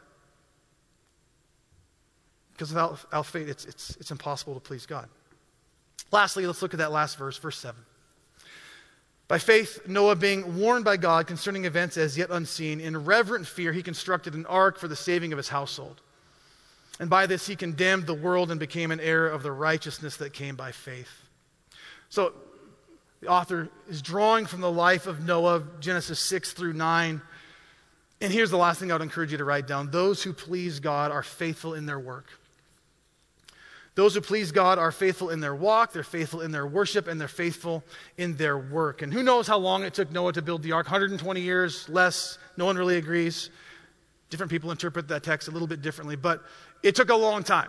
Because 2.61 2.75
without, 2.75 2.91
without 2.91 3.25
faith, 3.25 3.49
it's, 3.49 3.65
it's, 3.65 3.97
it's 4.01 4.11
impossible 4.11 4.53
to 4.53 4.61
please 4.61 4.85
God. 4.85 5.09
Lastly, 6.13 6.47
let's 6.47 6.61
look 6.61 6.75
at 6.75 6.79
that 6.79 6.93
last 6.93 7.17
verse, 7.17 7.39
verse 7.39 7.57
7. 7.57 7.81
By 9.29 9.39
faith, 9.39 9.89
Noah, 9.89 10.15
being 10.15 10.59
warned 10.59 10.85
by 10.85 10.99
God 10.99 11.27
concerning 11.27 11.65
events 11.65 11.97
as 11.97 12.19
yet 12.19 12.29
unseen, 12.29 12.79
in 12.79 13.07
reverent 13.07 13.47
fear, 13.47 13.73
he 13.73 13.83
constructed 13.83 14.35
an 14.35 14.45
ark 14.45 14.79
for 14.79 14.89
the 14.89 14.97
saving 14.97 15.33
of 15.33 15.39
his 15.39 15.49
household. 15.49 16.03
And 16.99 17.09
by 17.09 17.25
this, 17.25 17.47
he 17.47 17.57
condemned 17.57 18.07
the 18.07 18.13
world 18.13 18.51
and 18.51 18.61
became 18.61 18.91
an 18.91 19.01
heir 19.01 19.27
of 19.27 19.43
the 19.43 19.53
righteousness 19.53 20.19
that 20.19 20.35
came 20.35 20.55
by 20.55 20.71
faith. 20.71 21.09
So, 22.11 22.35
the 23.23 23.29
author 23.29 23.71
is 23.89 24.03
drawing 24.03 24.45
from 24.45 24.61
the 24.61 24.71
life 24.71 25.07
of 25.07 25.25
Noah, 25.25 25.63
Genesis 25.81 26.21
6 26.21 26.53
through 26.53 26.75
9. 26.75 27.23
And 28.21 28.31
here's 28.31 28.51
the 28.51 28.59
last 28.59 28.81
thing 28.81 28.91
I 28.91 28.97
would 28.97 29.03
encourage 29.03 29.33
you 29.33 29.39
to 29.39 29.47
write 29.47 29.67
down 29.67 29.91
those 29.91 30.23
who 30.23 30.35
please 30.35 30.79
God 30.79 31.11
are 31.11 31.23
faithful 31.23 31.73
in 31.73 31.87
their 31.87 31.99
work. 31.99 32.27
Those 33.97 34.15
who 34.15 34.21
please 34.21 34.53
God 34.53 34.79
are 34.79 34.93
faithful 34.93 35.31
in 35.31 35.41
their 35.41 35.55
walk, 35.55 35.93
they're 35.93 36.05
faithful 36.05 36.41
in 36.41 36.53
their 36.53 36.67
worship, 36.67 37.09
and 37.09 37.21
they're 37.21 37.29
faithful 37.29 37.83
in 38.17 38.37
their 38.37 38.57
work. 38.57 39.03
And 39.03 39.13
who 39.13 39.23
knows 39.23 39.49
how 39.49 39.59
long 39.59 39.83
it 39.83 39.95
took 39.95 40.13
Noah 40.13 40.33
to 40.35 40.43
build 40.43 40.63
the 40.63 40.73
ark? 40.73 40.87
120 40.87 41.41
years, 41.41 41.89
less. 41.89 42.39
No 42.57 42.67
one 42.67 42.77
really 42.77 42.97
agrees. 42.97 43.51
Different 44.31 44.51
people 44.51 44.71
interpret 44.71 45.09
that 45.09 45.25
text 45.25 45.49
a 45.49 45.51
little 45.51 45.67
bit 45.67 45.83
differently, 45.83 46.15
but 46.15 46.45
it 46.83 46.95
took 46.95 47.11
a 47.11 47.17
long 47.17 47.43
time. 47.43 47.69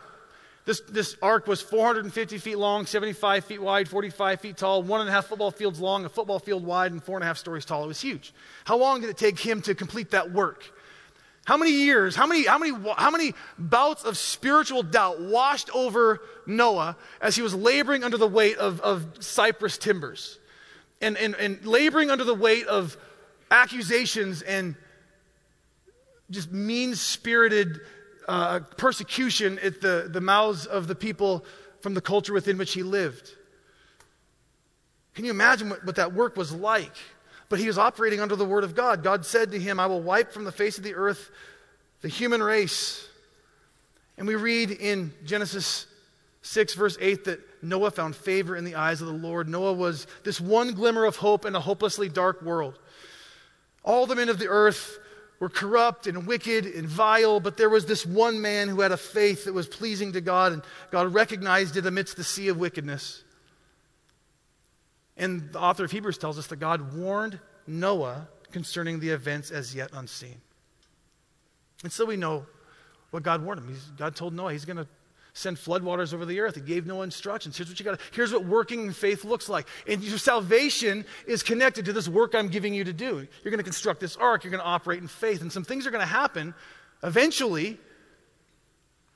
This, 0.64 0.82
this 0.82 1.18
ark 1.24 1.48
was 1.48 1.60
450 1.60 2.38
feet 2.38 2.58
long, 2.58 2.86
75 2.86 3.46
feet 3.46 3.62
wide, 3.62 3.90
45 3.90 4.40
feet 4.40 4.58
tall, 4.58 4.84
one 4.84 5.02
and 5.02 5.10
a 5.10 5.12
half 5.12 5.26
football 5.26 5.50
fields 5.50 5.80
long, 5.80 6.06
a 6.06 6.10
football 6.10 6.38
field 6.38 6.64
wide, 6.64 6.92
and 6.92 7.04
four 7.04 7.18
and 7.18 7.24
a 7.24 7.28
half 7.28 7.40
stories 7.40 7.66
tall. 7.66 7.84
It 7.84 7.88
was 7.88 8.00
huge. 8.00 8.32
How 8.66 8.78
long 8.78 9.02
did 9.02 9.10
it 9.10 9.18
take 9.18 9.40
him 9.40 9.62
to 9.64 9.74
complete 9.74 10.12
that 10.12 10.32
work? 10.32 10.72
How 11.46 11.58
many 11.58 11.72
years, 11.72 12.16
how 12.16 12.28
many, 12.28 12.46
how 12.46 12.60
many, 12.60 12.72
how 12.98 13.10
many 13.10 13.34
bouts 13.58 14.04
of 14.04 14.18
spiritual 14.18 14.84
doubt 14.84 15.20
washed 15.22 15.70
over 15.76 16.22
Noah 16.46 16.96
as 17.20 17.36
he 17.36 17.42
was 17.42 17.56
laboring 17.56 18.04
under 18.04 18.18
the 18.18 18.28
weight 18.28 18.58
of, 18.58 18.80
of 18.82 19.24
cypress 19.24 19.78
timbers 19.78 20.40
and, 21.02 21.18
and, 21.18 21.34
and 21.36 21.66
laboring 21.66 22.12
under 22.12 22.24
the 22.24 22.36
weight 22.36 22.68
of 22.68 22.96
accusations 23.50 24.44
and 24.44 24.76
just 26.30 26.52
mean 26.52 26.96
spirited 26.96 27.80
uh, 28.28 28.60
persecution 28.78 29.58
at 29.60 29.82
the, 29.82 30.08
the 30.12 30.22
mouths 30.22 30.68
of 30.68 30.88
the 30.88 30.96
people 30.96 31.44
from 31.82 31.96
the 31.96 32.02
culture 32.02 32.34
within 32.34 32.58
which 32.58 32.74
he 32.74 32.84
lived? 32.84 33.32
Can 35.16 35.26
you 35.26 35.32
imagine 35.32 35.70
what, 35.70 35.86
what 35.86 35.96
that 35.96 36.14
work 36.14 36.38
was 36.38 36.54
like? 36.54 36.96
But 37.52 37.60
he 37.60 37.68
was 37.68 37.78
operating 37.78 38.22
under 38.22 38.38
the 38.38 38.46
word 38.46 38.64
of 38.64 38.76
God. 38.76 39.04
God 39.04 39.26
said 39.26 39.52
to 39.52 39.60
him, 39.60 39.78
I 39.78 39.86
will 39.86 40.02
wipe 40.02 40.32
from 40.32 40.46
the 40.46 40.54
face 40.54 40.78
of 40.78 40.86
the 40.86 40.96
earth 40.96 41.30
the 42.00 42.08
human 42.08 42.42
race. 42.42 43.06
And 44.18 44.26
we 44.26 44.36
read 44.36 44.72
in 44.72 45.14
Genesis 45.26 45.86
6, 46.44 46.76
verse 46.76 46.98
8, 47.02 47.26
that 47.26 47.42
Noah 47.62 47.92
found 47.92 48.16
favor 48.16 48.56
in 48.56 48.64
the 48.64 48.76
eyes 48.76 49.02
of 49.02 49.08
the 49.08 49.14
Lord. 49.14 49.50
Noah 49.50 49.74
was 49.74 50.08
this 50.24 50.40
one 50.40 50.74
glimmer 50.76 51.04
of 51.04 51.18
hope 51.18 51.46
in 51.46 51.54
a 51.54 51.60
hopelessly 51.60 52.08
dark 52.08 52.42
world. 52.42 52.80
All 53.84 54.06
the 54.06 54.16
men 54.16 54.30
of 54.30 54.40
the 54.40 54.48
earth 54.48 54.98
were 55.42 55.50
corrupt 55.50 56.08
and 56.08 56.26
wicked 56.26 56.66
and 56.66 56.88
vile, 56.88 57.42
but 57.42 57.58
there 57.58 57.70
was 57.70 57.86
this 57.86 58.06
one 58.06 58.40
man 58.40 58.70
who 58.70 58.80
had 58.80 58.94
a 58.94 58.98
faith 58.98 59.44
that 59.44 59.54
was 59.54 59.68
pleasing 59.68 60.14
to 60.14 60.22
God, 60.22 60.54
and 60.54 60.64
God 60.90 61.14
recognized 61.14 61.76
it 61.76 61.86
amidst 61.86 62.16
the 62.16 62.24
sea 62.24 62.48
of 62.48 62.56
wickedness. 62.56 63.26
And 65.22 65.54
the 65.54 65.60
author 65.60 65.86
of 65.86 65.92
Hebrews 65.92 66.18
tells 66.18 66.40
us 66.40 66.48
that 66.48 66.58
God 66.58 66.96
warned 66.96 67.40
Noah 67.68 68.28
concerning 68.52 69.00
the 69.00 69.10
events 69.10 69.52
as 69.52 69.74
yet 69.74 69.92
unseen. 69.94 70.42
And 71.84 71.92
so 71.92 72.06
we 72.06 72.18
know 72.18 72.48
what 73.12 73.22
God 73.22 73.46
warned 73.46 73.62
him. 73.62 73.68
He's, 73.68 73.84
God 73.98 74.16
told 74.16 74.34
Noah 74.34 74.52
he's 74.52 74.66
going 74.66 74.78
to 74.78 74.88
send 75.34 75.58
floodwaters 75.58 76.12
over 76.12 76.26
the 76.26 76.40
earth. 76.40 76.56
He 76.56 76.62
gave 76.62 76.88
Noah 76.88 77.04
instructions. 77.04 77.56
Here's 77.56 77.70
what 77.70 77.80
you 77.80 77.86
got. 77.86 78.00
Here's 78.12 78.34
what 78.34 78.46
working 78.46 78.88
in 78.88 78.94
faith 78.94 79.24
looks 79.24 79.48
like. 79.48 79.68
And 79.88 80.04
your 80.04 80.18
salvation 80.18 81.06
is 81.28 81.44
connected 81.44 81.86
to 81.86 81.94
this 81.94 82.10
work 82.10 82.34
I'm 82.34 82.50
giving 82.50 82.74
you 82.74 82.84
to 82.84 82.94
do. 82.94 83.28
You're 83.44 83.52
going 83.52 83.58
to 83.58 83.64
construct 83.64 84.00
this 84.00 84.18
ark. 84.18 84.44
You're 84.44 84.52
going 84.52 84.64
to 84.64 84.68
operate 84.68 85.02
in 85.02 85.08
faith, 85.08 85.42
and 85.42 85.52
some 85.52 85.64
things 85.64 85.86
are 85.86 85.92
going 85.92 86.02
to 86.02 86.06
happen 86.08 86.56
eventually 87.04 87.78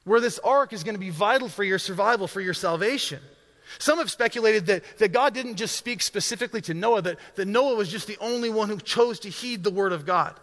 where 0.03 0.22
this 0.22 0.38
ark 0.39 0.72
is 0.72 0.84
going 0.84 0.95
to 0.95 0.99
be 0.99 1.10
vital 1.10 1.49
for 1.49 1.64
your 1.64 1.80
survival, 1.80 2.28
for 2.28 2.41
your 2.41 2.53
salvation. 2.53 3.20
Some 3.80 3.99
have 3.99 4.11
speculated 4.11 4.66
that, 4.68 4.84
that 4.99 5.11
God 5.11 5.34
didn't 5.34 5.55
just 5.55 5.76
speak 5.76 6.01
specifically 6.01 6.61
to 6.61 6.74
Noah, 6.74 7.01
that, 7.03 7.20
that 7.36 7.47
Noah 7.47 7.76
was 7.76 7.89
just 7.89 8.07
the 8.07 8.18
only 8.20 8.49
one 8.49 8.70
who 8.70 8.78
chose 8.78 9.20
to 9.22 9.30
heed 9.30 9.63
the 9.63 9.72
word 9.72 9.91
of 9.91 10.05
God. 10.05 10.39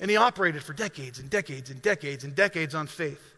And 0.00 0.10
he 0.10 0.16
operated 0.16 0.62
for 0.62 0.72
decades 0.72 1.18
and 1.18 1.30
decades 1.30 1.70
and 1.70 1.80
decades 1.80 2.24
and 2.24 2.34
decades 2.34 2.74
on 2.74 2.86
faith, 2.86 3.34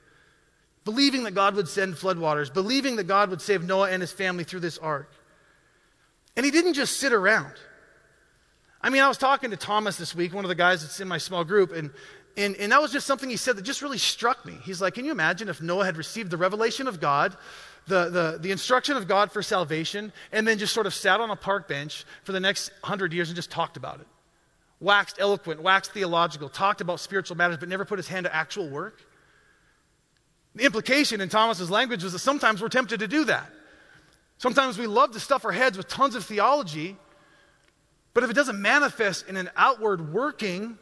believing 0.85 1.25
that 1.25 1.33
God 1.33 1.55
would 1.55 1.69
send 1.69 1.95
floodwaters, 1.95 2.53
believing 2.53 2.97
that 2.97 3.05
God 3.05 3.31
would 3.31 3.43
save 3.43 3.65
Noah 3.65 3.91
and 3.91 4.01
his 4.01 4.13
family 4.13 4.45
through 4.45 4.61
this 4.61 4.79
ark. 4.79 5.11
And 6.37 6.45
he 6.45 6.51
didn't 6.51 6.75
just 6.75 6.99
sit 6.99 7.13
around. 7.13 7.53
I 8.81 8.91
mean, 8.91 9.03
I 9.03 9.09
was 9.09 9.19
talking 9.19 9.51
to 9.51 9.57
Thomas 9.57 9.97
this 9.97 10.15
week, 10.15 10.35
one 10.35 10.45
of 10.45 10.49
the 10.49 10.55
guys 10.55 10.83
that's 10.83 11.01
in 11.01 11.09
my 11.09 11.19
small 11.19 11.45
group, 11.45 11.73
and, 11.73 11.91
and, 12.37 12.55
and 12.57 12.73
that 12.73 12.81
was 12.81 12.93
just 12.93 13.07
something 13.07 13.29
he 13.29 13.37
said 13.37 13.57
that 13.57 13.63
just 13.63 13.83
really 13.83 13.99
struck 13.99 14.45
me. 14.45 14.59
He's 14.63 14.81
like, 14.81 14.95
Can 14.95 15.05
you 15.05 15.11
imagine 15.11 15.49
if 15.49 15.63
Noah 15.63 15.85
had 15.85 15.97
received 15.97 16.31
the 16.31 16.37
revelation 16.37 16.87
of 16.87 17.01
God 17.01 17.37
the, 17.87 18.11
the, 18.11 18.39
the 18.41 18.51
instruction 18.51 18.97
of 18.97 19.07
God 19.07 19.31
for 19.31 19.43
salvation 19.43 20.13
and 20.33 20.47
then 20.47 20.59
just 20.59 20.75
sort 20.75 20.87
of 20.87 20.95
sat 20.95 21.21
on 21.21 21.31
a 21.31 21.37
park 21.37 21.69
bench 21.69 22.05
for 22.25 22.33
the 22.33 22.41
next 22.41 22.71
hundred 22.83 23.13
years 23.13 23.29
and 23.29 23.37
just 23.37 23.51
talked 23.51 23.77
about 23.77 24.01
it. 24.01 24.07
Waxed 24.81 25.17
eloquent, 25.19 25.63
waxed 25.63 25.93
theological, 25.93 26.49
talked 26.49 26.81
about 26.81 27.01
spiritual 27.01 27.37
matters, 27.37 27.57
but 27.59 27.69
never 27.69 27.85
put 27.85 27.99
his 27.99 28.09
hand 28.09 28.25
to 28.25 28.35
actual 28.35 28.69
work. 28.69 29.01
The 30.55 30.65
implication 30.65 31.21
in 31.21 31.29
Thomas's 31.29 31.71
language 31.71 32.03
was 32.03 32.13
that 32.13 32.19
sometimes 32.19 32.61
we're 32.61 32.69
tempted 32.69 33.01
to 33.01 33.09
do 33.09 33.25
that. 33.25 33.51
Sometimes 34.39 34.79
we 34.79 34.87
love 34.87 35.13
to 35.13 35.21
stuff 35.21 35.45
our 35.45 35.53
heads 35.53 35.79
with 35.79 35.89
tons 35.89 36.15
of 36.15 36.25
theology, 36.25 36.97
but 38.13 38.25
if 38.25 38.31
it 38.31 38.35
doesn't 38.35 38.61
manifest 38.61 39.29
in 39.29 39.37
an 39.37 39.51
outward 39.57 40.13
working, 40.13 40.79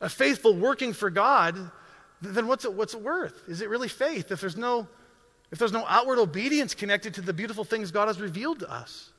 a 0.00 0.08
faithful 0.08 0.54
working 0.54 0.92
for 0.92 1.10
God, 1.10 1.70
then 2.22 2.46
what's 2.46 2.64
it, 2.64 2.72
what's 2.72 2.94
it 2.94 3.02
worth? 3.02 3.42
Is 3.48 3.60
it 3.60 3.68
really 3.68 3.88
faith 3.88 4.30
if 4.30 4.40
there's 4.40 4.56
no 4.56 4.86
if 5.52 5.58
there's 5.58 5.72
no 5.72 5.84
outward 5.86 6.18
obedience 6.18 6.74
connected 6.74 7.14
to 7.14 7.20
the 7.20 7.34
beautiful 7.34 7.62
things 7.62 7.90
God 7.90 8.08
has 8.08 8.20
revealed 8.20 8.60
to 8.60 8.72
us. 8.72 9.10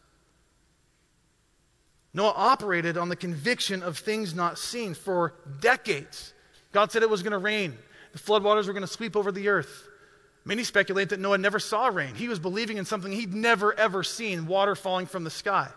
Noah 2.13 2.33
operated 2.35 2.97
on 2.97 3.07
the 3.07 3.15
conviction 3.15 3.83
of 3.83 3.97
things 3.97 4.33
not 4.33 4.57
seen 4.57 4.95
for 4.95 5.35
decades. 5.61 6.33
God 6.71 6.91
said 6.91 7.03
it 7.03 7.09
was 7.09 7.23
going 7.23 7.31
to 7.31 7.37
rain, 7.37 7.77
the 8.11 8.19
floodwaters 8.19 8.67
were 8.67 8.73
going 8.73 8.81
to 8.81 8.87
sweep 8.87 9.15
over 9.15 9.31
the 9.31 9.47
earth. 9.47 9.87
Many 10.45 10.63
speculate 10.63 11.09
that 11.09 11.19
Noah 11.19 11.37
never 11.37 11.57
saw 11.57 11.87
rain. 11.87 12.15
He 12.15 12.27
was 12.27 12.37
believing 12.37 12.77
in 12.77 12.83
something 12.83 13.13
he'd 13.13 13.33
never, 13.33 13.73
ever 13.79 14.03
seen 14.03 14.45
water 14.45 14.75
falling 14.75 15.05
from 15.05 15.23
the 15.23 15.29
sky. 15.29 15.69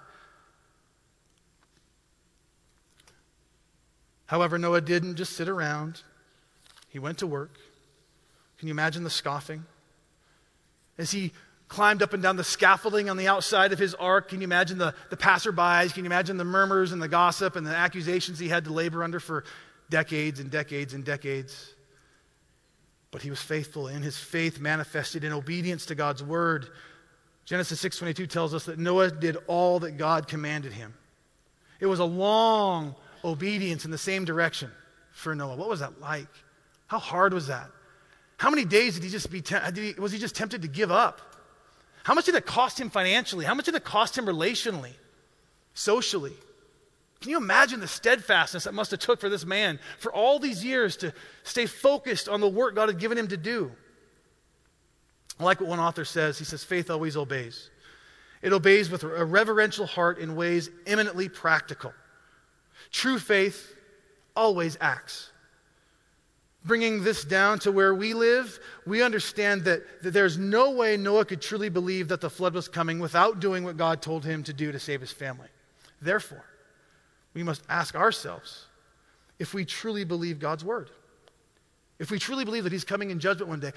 However, 4.26 4.58
Noah 4.58 4.80
didn't 4.80 5.16
just 5.16 5.34
sit 5.34 5.48
around, 5.48 6.02
he 6.88 6.98
went 6.98 7.18
to 7.18 7.26
work. 7.26 7.58
Can 8.58 8.66
you 8.68 8.74
imagine 8.74 9.04
the 9.04 9.10
scoffing? 9.10 9.64
As 10.98 11.10
he 11.10 11.32
climbed 11.68 12.02
up 12.02 12.12
and 12.12 12.22
down 12.22 12.36
the 12.36 12.44
scaffolding 12.44 13.10
on 13.10 13.16
the 13.16 13.28
outside 13.28 13.72
of 13.72 13.78
his 13.78 13.94
ark, 13.94 14.28
can 14.28 14.40
you 14.40 14.44
imagine 14.44 14.78
the, 14.78 14.94
the 15.10 15.16
passerbys? 15.16 15.92
Can 15.92 16.04
you 16.04 16.08
imagine 16.08 16.36
the 16.36 16.44
murmurs 16.44 16.92
and 16.92 17.02
the 17.02 17.08
gossip 17.08 17.56
and 17.56 17.66
the 17.66 17.74
accusations 17.74 18.38
he 18.38 18.48
had 18.48 18.64
to 18.64 18.72
labor 18.72 19.02
under 19.02 19.20
for 19.20 19.44
decades 19.90 20.40
and 20.40 20.50
decades 20.50 20.94
and 20.94 21.04
decades? 21.04 21.74
But 23.10 23.22
he 23.22 23.30
was 23.30 23.40
faithful, 23.40 23.88
and 23.88 24.04
his 24.04 24.18
faith 24.18 24.60
manifested 24.60 25.24
in 25.24 25.32
obedience 25.32 25.86
to 25.86 25.94
God's 25.94 26.22
word. 26.22 26.68
Genesis 27.44 27.80
6:22 27.80 28.28
tells 28.28 28.54
us 28.54 28.64
that 28.64 28.78
Noah 28.78 29.10
did 29.10 29.36
all 29.46 29.80
that 29.80 29.92
God 29.92 30.28
commanded 30.28 30.72
him. 30.72 30.94
It 31.80 31.86
was 31.86 32.00
a 32.00 32.04
long 32.04 32.94
obedience 33.24 33.84
in 33.84 33.90
the 33.90 33.98
same 33.98 34.24
direction 34.24 34.70
for 35.12 35.34
Noah. 35.34 35.56
What 35.56 35.68
was 35.68 35.80
that 35.80 36.00
like? 36.00 36.28
How 36.86 36.98
hard 36.98 37.32
was 37.32 37.46
that? 37.48 37.70
How 38.36 38.50
many 38.50 38.64
days 38.64 38.94
did 38.94 39.04
he 39.04 39.10
just 39.10 39.30
be, 39.30 39.40
te- 39.40 39.56
he, 39.74 39.94
was 39.98 40.12
he 40.12 40.18
just 40.18 40.34
tempted 40.34 40.62
to 40.62 40.68
give 40.68 40.90
up? 40.90 41.20
How 42.04 42.14
much 42.14 42.26
did 42.26 42.34
it 42.34 42.46
cost 42.46 42.78
him 42.78 42.90
financially? 42.90 43.44
How 43.44 43.54
much 43.54 43.64
did 43.64 43.74
it 43.74 43.84
cost 43.84 44.16
him 44.16 44.26
relationally, 44.26 44.92
socially? 45.74 46.34
Can 47.20 47.30
you 47.30 47.38
imagine 47.38 47.80
the 47.80 47.88
steadfastness 47.88 48.64
that 48.64 48.74
must 48.74 48.90
have 48.90 49.00
took 49.00 49.20
for 49.20 49.28
this 49.28 49.46
man 49.46 49.80
for 49.98 50.12
all 50.12 50.38
these 50.38 50.64
years 50.64 50.96
to 50.98 51.12
stay 51.44 51.66
focused 51.66 52.28
on 52.28 52.40
the 52.40 52.48
work 52.48 52.74
God 52.74 52.88
had 52.88 52.98
given 52.98 53.16
him 53.16 53.28
to 53.28 53.36
do? 53.36 53.72
I 55.40 55.44
like 55.44 55.60
what 55.60 55.68
one 55.68 55.80
author 55.80 56.04
says. 56.04 56.38
He 56.38 56.44
says, 56.44 56.62
faith 56.62 56.90
always 56.90 57.16
obeys. 57.16 57.70
It 58.42 58.52
obeys 58.52 58.90
with 58.90 59.02
a 59.02 59.24
reverential 59.24 59.86
heart 59.86 60.18
in 60.18 60.36
ways 60.36 60.70
eminently 60.86 61.28
practical. 61.28 61.92
True 62.92 63.18
faith 63.18 63.74
always 64.36 64.76
acts. 64.80 65.30
Bringing 66.66 67.04
this 67.04 67.24
down 67.24 67.60
to 67.60 67.70
where 67.70 67.94
we 67.94 68.12
live, 68.12 68.58
we 68.84 69.00
understand 69.00 69.64
that, 69.64 70.02
that 70.02 70.10
there's 70.10 70.36
no 70.36 70.72
way 70.72 70.96
Noah 70.96 71.24
could 71.24 71.40
truly 71.40 71.68
believe 71.68 72.08
that 72.08 72.20
the 72.20 72.28
flood 72.28 72.54
was 72.54 72.66
coming 72.66 72.98
without 72.98 73.38
doing 73.38 73.62
what 73.62 73.76
God 73.76 74.02
told 74.02 74.24
him 74.24 74.42
to 74.42 74.52
do 74.52 74.72
to 74.72 74.78
save 74.80 75.00
his 75.00 75.12
family. 75.12 75.48
Therefore, 76.02 76.44
we 77.34 77.44
must 77.44 77.62
ask 77.68 77.94
ourselves 77.94 78.66
if 79.38 79.54
we 79.54 79.64
truly 79.64 80.04
believe 80.04 80.40
God's 80.40 80.64
word. 80.64 80.90
If 81.98 82.10
we 82.10 82.18
truly 82.18 82.44
believe 82.44 82.64
that 82.64 82.72
he's 82.72 82.84
coming 82.84 83.10
in 83.10 83.20
judgment 83.20 83.48
one 83.48 83.60
day. 83.60 83.72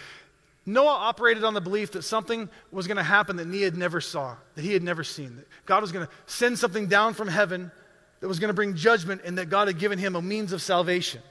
Noah 0.66 0.88
operated 0.88 1.44
on 1.44 1.54
the 1.54 1.62
belief 1.62 1.92
that 1.92 2.04
something 2.04 2.50
was 2.72 2.88
going 2.88 2.98
to 2.98 3.04
happen 3.04 3.38
that 3.38 3.48
he 3.48 3.62
had 3.62 3.78
never 3.78 4.02
saw, 4.02 4.36
that 4.56 4.64
he 4.64 4.74
had 4.74 4.84
never 4.84 5.04
seen. 5.04 5.36
That 5.38 5.48
God 5.66 5.82
was 5.82 5.92
going 5.92 6.06
to 6.06 6.12
send 6.26 6.60
something 6.60 6.88
down 6.88 7.14
from 7.14 7.28
heaven 7.28 7.72
that 8.20 8.28
was 8.28 8.40
going 8.40 8.50
to 8.50 8.54
bring 8.54 8.76
judgment 8.76 9.22
and 9.24 9.38
that 9.38 9.50
God 9.50 9.68
had 9.68 9.80
given 9.80 9.98
him 9.98 10.16
a 10.16 10.22
means 10.22 10.52
of 10.52 10.62
salvation. 10.62 11.22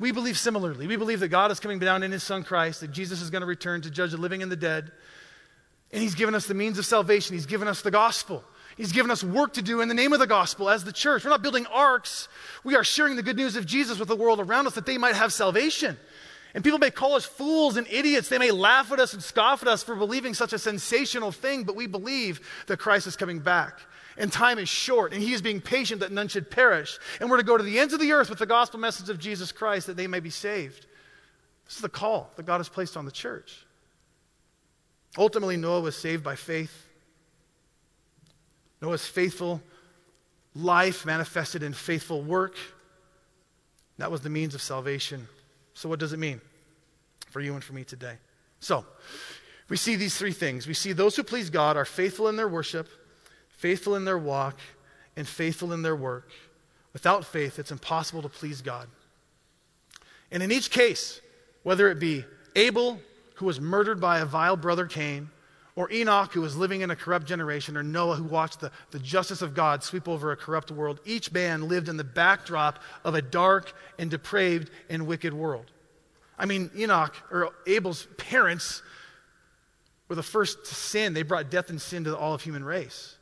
We 0.00 0.12
believe 0.12 0.38
similarly. 0.38 0.86
We 0.86 0.96
believe 0.96 1.20
that 1.20 1.28
God 1.28 1.52
is 1.52 1.60
coming 1.60 1.78
down 1.78 2.02
in 2.02 2.10
his 2.10 2.22
son 2.22 2.42
Christ, 2.42 2.80
that 2.80 2.90
Jesus 2.90 3.20
is 3.20 3.28
going 3.28 3.42
to 3.42 3.46
return 3.46 3.82
to 3.82 3.90
judge 3.90 4.12
the 4.12 4.16
living 4.16 4.42
and 4.42 4.50
the 4.50 4.56
dead. 4.56 4.90
And 5.92 6.02
he's 6.02 6.14
given 6.14 6.34
us 6.34 6.46
the 6.46 6.54
means 6.54 6.78
of 6.78 6.86
salvation. 6.86 7.36
He's 7.36 7.46
given 7.46 7.68
us 7.68 7.82
the 7.82 7.90
gospel. 7.90 8.42
He's 8.78 8.92
given 8.92 9.10
us 9.10 9.22
work 9.22 9.52
to 9.54 9.62
do 9.62 9.82
in 9.82 9.88
the 9.88 9.94
name 9.94 10.14
of 10.14 10.18
the 10.18 10.26
gospel 10.26 10.70
as 10.70 10.84
the 10.84 10.92
church. 10.92 11.22
We're 11.22 11.30
not 11.30 11.42
building 11.42 11.66
arks. 11.66 12.28
We 12.64 12.76
are 12.76 12.84
sharing 12.84 13.16
the 13.16 13.22
good 13.22 13.36
news 13.36 13.56
of 13.56 13.66
Jesus 13.66 13.98
with 13.98 14.08
the 14.08 14.16
world 14.16 14.40
around 14.40 14.66
us 14.66 14.74
that 14.74 14.86
they 14.86 14.96
might 14.96 15.16
have 15.16 15.34
salvation. 15.34 15.98
And 16.54 16.64
people 16.64 16.78
may 16.78 16.90
call 16.90 17.14
us 17.14 17.24
fools 17.24 17.76
and 17.76 17.86
idiots. 17.88 18.28
They 18.28 18.38
may 18.38 18.50
laugh 18.50 18.90
at 18.92 18.98
us 18.98 19.14
and 19.14 19.22
scoff 19.22 19.62
at 19.62 19.68
us 19.68 19.82
for 19.82 19.94
believing 19.94 20.34
such 20.34 20.52
a 20.52 20.58
sensational 20.58 21.32
thing, 21.32 21.64
but 21.64 21.76
we 21.76 21.86
believe 21.86 22.40
that 22.66 22.78
Christ 22.78 23.06
is 23.06 23.16
coming 23.16 23.38
back 23.38 23.80
and 24.20 24.30
time 24.30 24.58
is 24.58 24.68
short, 24.68 25.12
and 25.12 25.22
he 25.22 25.32
is 25.32 25.40
being 25.40 25.60
patient 25.60 26.00
that 26.00 26.12
none 26.12 26.28
should 26.28 26.50
perish. 26.50 26.98
And 27.20 27.30
we're 27.30 27.38
to 27.38 27.42
go 27.42 27.56
to 27.56 27.62
the 27.62 27.78
ends 27.78 27.94
of 27.94 28.00
the 28.00 28.12
earth 28.12 28.28
with 28.28 28.38
the 28.38 28.46
gospel 28.46 28.78
message 28.78 29.08
of 29.08 29.18
Jesus 29.18 29.50
Christ 29.50 29.86
that 29.86 29.96
they 29.96 30.06
may 30.06 30.20
be 30.20 30.30
saved. 30.30 30.86
This 31.64 31.76
is 31.76 31.82
the 31.82 31.88
call 31.88 32.30
that 32.36 32.44
God 32.46 32.58
has 32.58 32.68
placed 32.68 32.96
on 32.96 33.04
the 33.04 33.10
church. 33.10 33.64
Ultimately, 35.16 35.56
Noah 35.56 35.80
was 35.80 35.96
saved 35.96 36.22
by 36.22 36.36
faith. 36.36 36.86
Noah's 38.82 39.06
faithful 39.06 39.62
life 40.54 41.06
manifested 41.06 41.62
in 41.62 41.72
faithful 41.72 42.22
work. 42.22 42.56
That 43.98 44.10
was 44.10 44.20
the 44.20 44.30
means 44.30 44.54
of 44.54 44.62
salvation. 44.62 45.28
So, 45.80 45.88
what 45.88 45.98
does 45.98 46.12
it 46.12 46.18
mean 46.18 46.42
for 47.30 47.40
you 47.40 47.54
and 47.54 47.64
for 47.64 47.72
me 47.72 47.84
today? 47.84 48.16
So, 48.60 48.84
we 49.70 49.78
see 49.78 49.96
these 49.96 50.14
three 50.14 50.34
things. 50.34 50.66
We 50.66 50.74
see 50.74 50.92
those 50.92 51.16
who 51.16 51.22
please 51.22 51.48
God 51.48 51.78
are 51.78 51.86
faithful 51.86 52.28
in 52.28 52.36
their 52.36 52.48
worship, 52.48 52.86
faithful 53.48 53.94
in 53.94 54.04
their 54.04 54.18
walk, 54.18 54.58
and 55.16 55.26
faithful 55.26 55.72
in 55.72 55.80
their 55.80 55.96
work. 55.96 56.28
Without 56.92 57.24
faith, 57.24 57.58
it's 57.58 57.72
impossible 57.72 58.20
to 58.20 58.28
please 58.28 58.60
God. 58.60 58.88
And 60.30 60.42
in 60.42 60.52
each 60.52 60.70
case, 60.70 61.22
whether 61.62 61.90
it 61.90 61.98
be 61.98 62.26
Abel, 62.56 63.00
who 63.36 63.46
was 63.46 63.58
murdered 63.58 64.02
by 64.02 64.18
a 64.18 64.26
vile 64.26 64.58
brother 64.58 64.84
Cain, 64.84 65.30
or 65.76 65.90
Enoch, 65.92 66.32
who 66.32 66.40
was 66.40 66.56
living 66.56 66.80
in 66.80 66.90
a 66.90 66.96
corrupt 66.96 67.26
generation, 67.26 67.76
or 67.76 67.82
Noah, 67.82 68.16
who 68.16 68.24
watched 68.24 68.60
the, 68.60 68.72
the 68.90 68.98
justice 68.98 69.42
of 69.42 69.54
God 69.54 69.82
sweep 69.84 70.08
over 70.08 70.32
a 70.32 70.36
corrupt 70.36 70.70
world, 70.70 71.00
each 71.04 71.32
man 71.32 71.68
lived 71.68 71.88
in 71.88 71.96
the 71.96 72.04
backdrop 72.04 72.80
of 73.04 73.14
a 73.14 73.22
dark 73.22 73.72
and 73.98 74.10
depraved 74.10 74.70
and 74.88 75.06
wicked 75.06 75.32
world. 75.32 75.70
I 76.38 76.46
mean, 76.46 76.70
Enoch, 76.76 77.14
or 77.30 77.50
Abel's 77.66 78.06
parents, 78.16 78.82
were 80.08 80.16
the 80.16 80.22
first 80.22 80.64
to 80.64 80.74
sin. 80.74 81.14
They 81.14 81.22
brought 81.22 81.50
death 81.50 81.70
and 81.70 81.80
sin 81.80 82.04
to 82.04 82.16
all 82.16 82.34
of 82.34 82.42
human 82.42 82.64
race. 82.64 83.16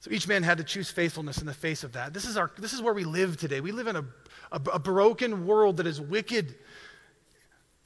So 0.00 0.10
each 0.10 0.26
man 0.26 0.42
had 0.42 0.58
to 0.58 0.64
choose 0.64 0.90
faithfulness 0.90 1.38
in 1.38 1.46
the 1.46 1.52
face 1.52 1.84
of 1.84 1.92
that. 1.92 2.14
This 2.14 2.24
is, 2.24 2.36
our, 2.36 2.50
this 2.56 2.72
is 2.72 2.80
where 2.80 2.94
we 2.94 3.04
live 3.04 3.36
today. 3.36 3.60
We 3.60 3.72
live 3.72 3.86
in 3.86 3.96
a, 3.96 4.04
a, 4.52 4.60
a 4.74 4.78
broken 4.78 5.46
world 5.46 5.76
that 5.76 5.86
is 5.86 6.00
wicked. 6.00 6.54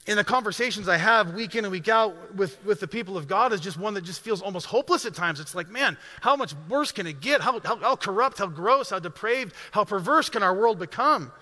In 0.06 0.18
the 0.18 0.24
conversations 0.24 0.86
I 0.86 0.98
have 0.98 1.32
week 1.32 1.54
in 1.54 1.64
and 1.64 1.72
week 1.72 1.88
out 1.88 2.34
with, 2.34 2.62
with 2.64 2.78
the 2.78 2.86
people 2.86 3.16
of 3.16 3.26
God 3.26 3.54
is 3.54 3.60
just 3.60 3.78
one 3.78 3.94
that 3.94 4.04
just 4.04 4.20
feels 4.20 4.42
almost 4.42 4.66
hopeless 4.66 5.06
at 5.06 5.14
times. 5.14 5.40
It's 5.40 5.54
like, 5.54 5.70
man, 5.70 5.96
how 6.20 6.36
much 6.36 6.54
worse 6.68 6.92
can 6.92 7.06
it 7.06 7.20
get? 7.20 7.40
How, 7.40 7.58
how, 7.60 7.76
how 7.76 7.96
corrupt, 7.96 8.38
how 8.38 8.46
gross, 8.46 8.90
how 8.90 8.98
depraved, 8.98 9.54
how 9.70 9.84
perverse 9.84 10.28
can 10.28 10.42
our 10.42 10.54
world 10.54 10.78
become? 10.78 11.32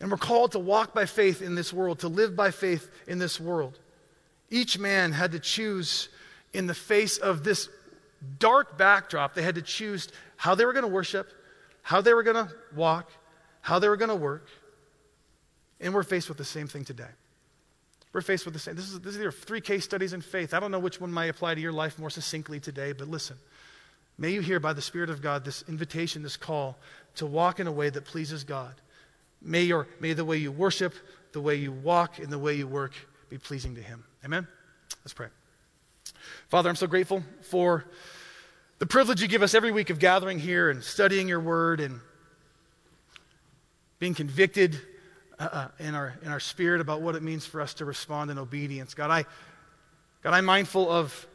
And 0.00 0.10
we're 0.10 0.16
called 0.16 0.52
to 0.52 0.58
walk 0.58 0.94
by 0.94 1.06
faith 1.06 1.40
in 1.40 1.54
this 1.54 1.72
world, 1.72 2.00
to 2.00 2.08
live 2.08 2.34
by 2.34 2.50
faith 2.50 2.90
in 3.06 3.18
this 3.18 3.38
world. 3.38 3.78
Each 4.50 4.78
man 4.78 5.12
had 5.12 5.32
to 5.32 5.38
choose 5.38 6.08
in 6.52 6.66
the 6.66 6.74
face 6.74 7.18
of 7.18 7.44
this 7.44 7.68
dark 8.38 8.76
backdrop, 8.76 9.34
they 9.34 9.42
had 9.42 9.54
to 9.54 9.62
choose 9.62 10.08
how 10.36 10.54
they 10.54 10.64
were 10.64 10.72
going 10.72 10.84
to 10.84 10.88
worship, 10.88 11.30
how 11.82 12.00
they 12.00 12.14
were 12.14 12.24
going 12.24 12.36
to 12.36 12.52
walk, 12.74 13.10
how 13.60 13.78
they 13.78 13.88
were 13.88 13.96
going 13.96 14.08
to 14.08 14.16
work. 14.16 14.48
And 15.80 15.94
we're 15.94 16.02
faced 16.02 16.28
with 16.28 16.38
the 16.38 16.44
same 16.44 16.66
thing 16.66 16.84
today. 16.84 17.10
We're 18.16 18.22
faced 18.22 18.46
with 18.46 18.54
the 18.54 18.60
same. 18.60 18.76
This 18.76 18.90
is, 18.90 18.98
this 19.00 19.14
is 19.14 19.34
three 19.34 19.60
case 19.60 19.84
studies 19.84 20.14
in 20.14 20.22
faith. 20.22 20.54
I 20.54 20.58
don't 20.58 20.70
know 20.70 20.78
which 20.78 21.02
one 21.02 21.12
might 21.12 21.26
apply 21.26 21.54
to 21.54 21.60
your 21.60 21.70
life 21.70 21.98
more 21.98 22.08
succinctly 22.08 22.58
today, 22.58 22.92
but 22.92 23.08
listen. 23.08 23.36
May 24.16 24.30
you 24.30 24.40
hear 24.40 24.58
by 24.58 24.72
the 24.72 24.80
Spirit 24.80 25.10
of 25.10 25.20
God 25.20 25.44
this 25.44 25.62
invitation, 25.68 26.22
this 26.22 26.38
call 26.38 26.78
to 27.16 27.26
walk 27.26 27.60
in 27.60 27.66
a 27.66 27.72
way 27.72 27.90
that 27.90 28.06
pleases 28.06 28.42
God. 28.42 28.72
May, 29.42 29.64
your, 29.64 29.86
may 30.00 30.14
the 30.14 30.24
way 30.24 30.38
you 30.38 30.50
worship, 30.50 30.94
the 31.32 31.42
way 31.42 31.56
you 31.56 31.72
walk, 31.72 32.18
and 32.18 32.30
the 32.30 32.38
way 32.38 32.54
you 32.54 32.66
work 32.66 32.94
be 33.28 33.36
pleasing 33.36 33.74
to 33.74 33.82
Him. 33.82 34.02
Amen? 34.24 34.48
Let's 35.04 35.12
pray. 35.12 35.28
Father, 36.48 36.70
I'm 36.70 36.76
so 36.76 36.86
grateful 36.86 37.22
for 37.42 37.84
the 38.78 38.86
privilege 38.86 39.20
you 39.20 39.28
give 39.28 39.42
us 39.42 39.52
every 39.52 39.72
week 39.72 39.90
of 39.90 39.98
gathering 39.98 40.38
here 40.38 40.70
and 40.70 40.82
studying 40.82 41.28
your 41.28 41.40
word 41.40 41.80
and 41.80 42.00
being 43.98 44.14
convicted 44.14 44.80
uh, 45.38 45.48
uh, 45.52 45.68
in, 45.78 45.94
our, 45.94 46.14
in 46.22 46.28
our 46.28 46.40
spirit 46.40 46.80
about 46.80 47.02
what 47.02 47.14
it 47.14 47.22
means 47.22 47.44
for 47.44 47.60
us 47.60 47.74
to 47.74 47.84
respond 47.84 48.30
in 48.30 48.38
obedience. 48.38 48.94
God, 48.94 49.10
I, 49.10 49.24
God, 50.22 50.32
I'm 50.32 50.44
mindful 50.44 50.90
of 50.90 51.26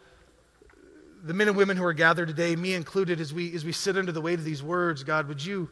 the 1.24 1.34
men 1.34 1.48
and 1.48 1.56
women 1.56 1.78
who 1.78 1.84
are 1.84 1.94
gathered 1.94 2.28
today, 2.28 2.56
me 2.56 2.74
included, 2.74 3.22
as 3.22 3.34
we, 3.34 3.54
as 3.54 3.64
we 3.64 3.72
sit 3.72 3.96
under 3.96 4.12
the 4.12 4.22
weight 4.22 4.40
of 4.40 4.46
these 4.46 4.64
words. 4.64 5.04
God, 5.04 5.28
would 5.28 5.44
you, 5.44 5.70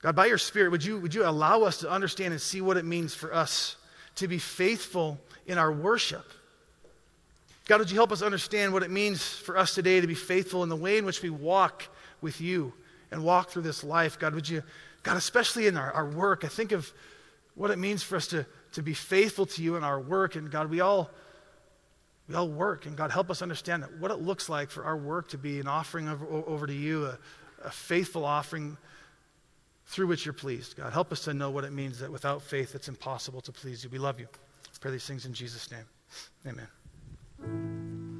God, 0.00 0.14
by 0.14 0.26
your 0.26 0.38
Spirit, 0.38 0.70
would 0.70 0.84
you, 0.84 0.98
would 1.00 1.12
you 1.12 1.26
allow 1.26 1.62
us 1.62 1.78
to 1.78 1.90
understand 1.90 2.32
and 2.32 2.40
see 2.40 2.60
what 2.60 2.76
it 2.76 2.84
means 2.84 3.14
for 3.14 3.34
us 3.34 3.76
to 4.16 4.28
be 4.28 4.38
faithful 4.38 5.18
in 5.46 5.58
our 5.58 5.72
worship? 5.72 6.24
God, 7.66 7.80
would 7.80 7.90
you 7.90 7.96
help 7.96 8.12
us 8.12 8.22
understand 8.22 8.72
what 8.72 8.82
it 8.82 8.90
means 8.90 9.22
for 9.24 9.56
us 9.56 9.74
today 9.74 10.00
to 10.00 10.06
be 10.06 10.14
faithful 10.14 10.62
in 10.62 10.68
the 10.68 10.76
way 10.76 10.98
in 10.98 11.04
which 11.04 11.22
we 11.22 11.30
walk 11.30 11.84
with 12.20 12.40
you 12.40 12.72
and 13.10 13.24
walk 13.24 13.50
through 13.50 13.62
this 13.62 13.82
life? 13.82 14.18
God, 14.18 14.34
would 14.34 14.48
you, 14.48 14.62
God, 15.02 15.16
especially 15.16 15.66
in 15.66 15.76
our, 15.76 15.92
our 15.92 16.06
work, 16.06 16.44
I 16.44 16.48
think 16.48 16.72
of 16.72 16.92
what 17.54 17.70
it 17.70 17.78
means 17.78 18.02
for 18.02 18.16
us 18.16 18.26
to, 18.28 18.46
to 18.72 18.82
be 18.82 18.94
faithful 18.94 19.46
to 19.46 19.62
you 19.62 19.76
in 19.76 19.84
our 19.84 20.00
work. 20.00 20.36
And 20.36 20.50
God, 20.50 20.70
we 20.70 20.80
all, 20.80 21.10
we 22.28 22.34
all 22.34 22.48
work. 22.48 22.86
And 22.86 22.96
God, 22.96 23.10
help 23.10 23.30
us 23.30 23.42
understand 23.42 23.84
what 23.98 24.10
it 24.10 24.20
looks 24.20 24.48
like 24.48 24.70
for 24.70 24.84
our 24.84 24.96
work 24.96 25.28
to 25.30 25.38
be 25.38 25.60
an 25.60 25.68
offering 25.68 26.08
over, 26.08 26.26
over 26.26 26.66
to 26.66 26.74
you, 26.74 27.06
a, 27.06 27.18
a 27.64 27.70
faithful 27.70 28.24
offering 28.24 28.76
through 29.86 30.06
which 30.06 30.24
you're 30.24 30.32
pleased. 30.32 30.76
God, 30.76 30.92
help 30.92 31.12
us 31.12 31.24
to 31.24 31.34
know 31.34 31.50
what 31.50 31.64
it 31.64 31.72
means 31.72 31.98
that 31.98 32.10
without 32.10 32.40
faith 32.40 32.74
it's 32.74 32.88
impossible 32.88 33.40
to 33.42 33.52
please 33.52 33.84
you. 33.84 33.90
We 33.90 33.98
love 33.98 34.18
you. 34.18 34.28
Pray 34.82 34.90
these 34.90 35.06
things 35.06 35.26
in 35.26 35.32
Jesus' 35.32 35.70
name. 35.70 35.84
Amen. 36.44 38.11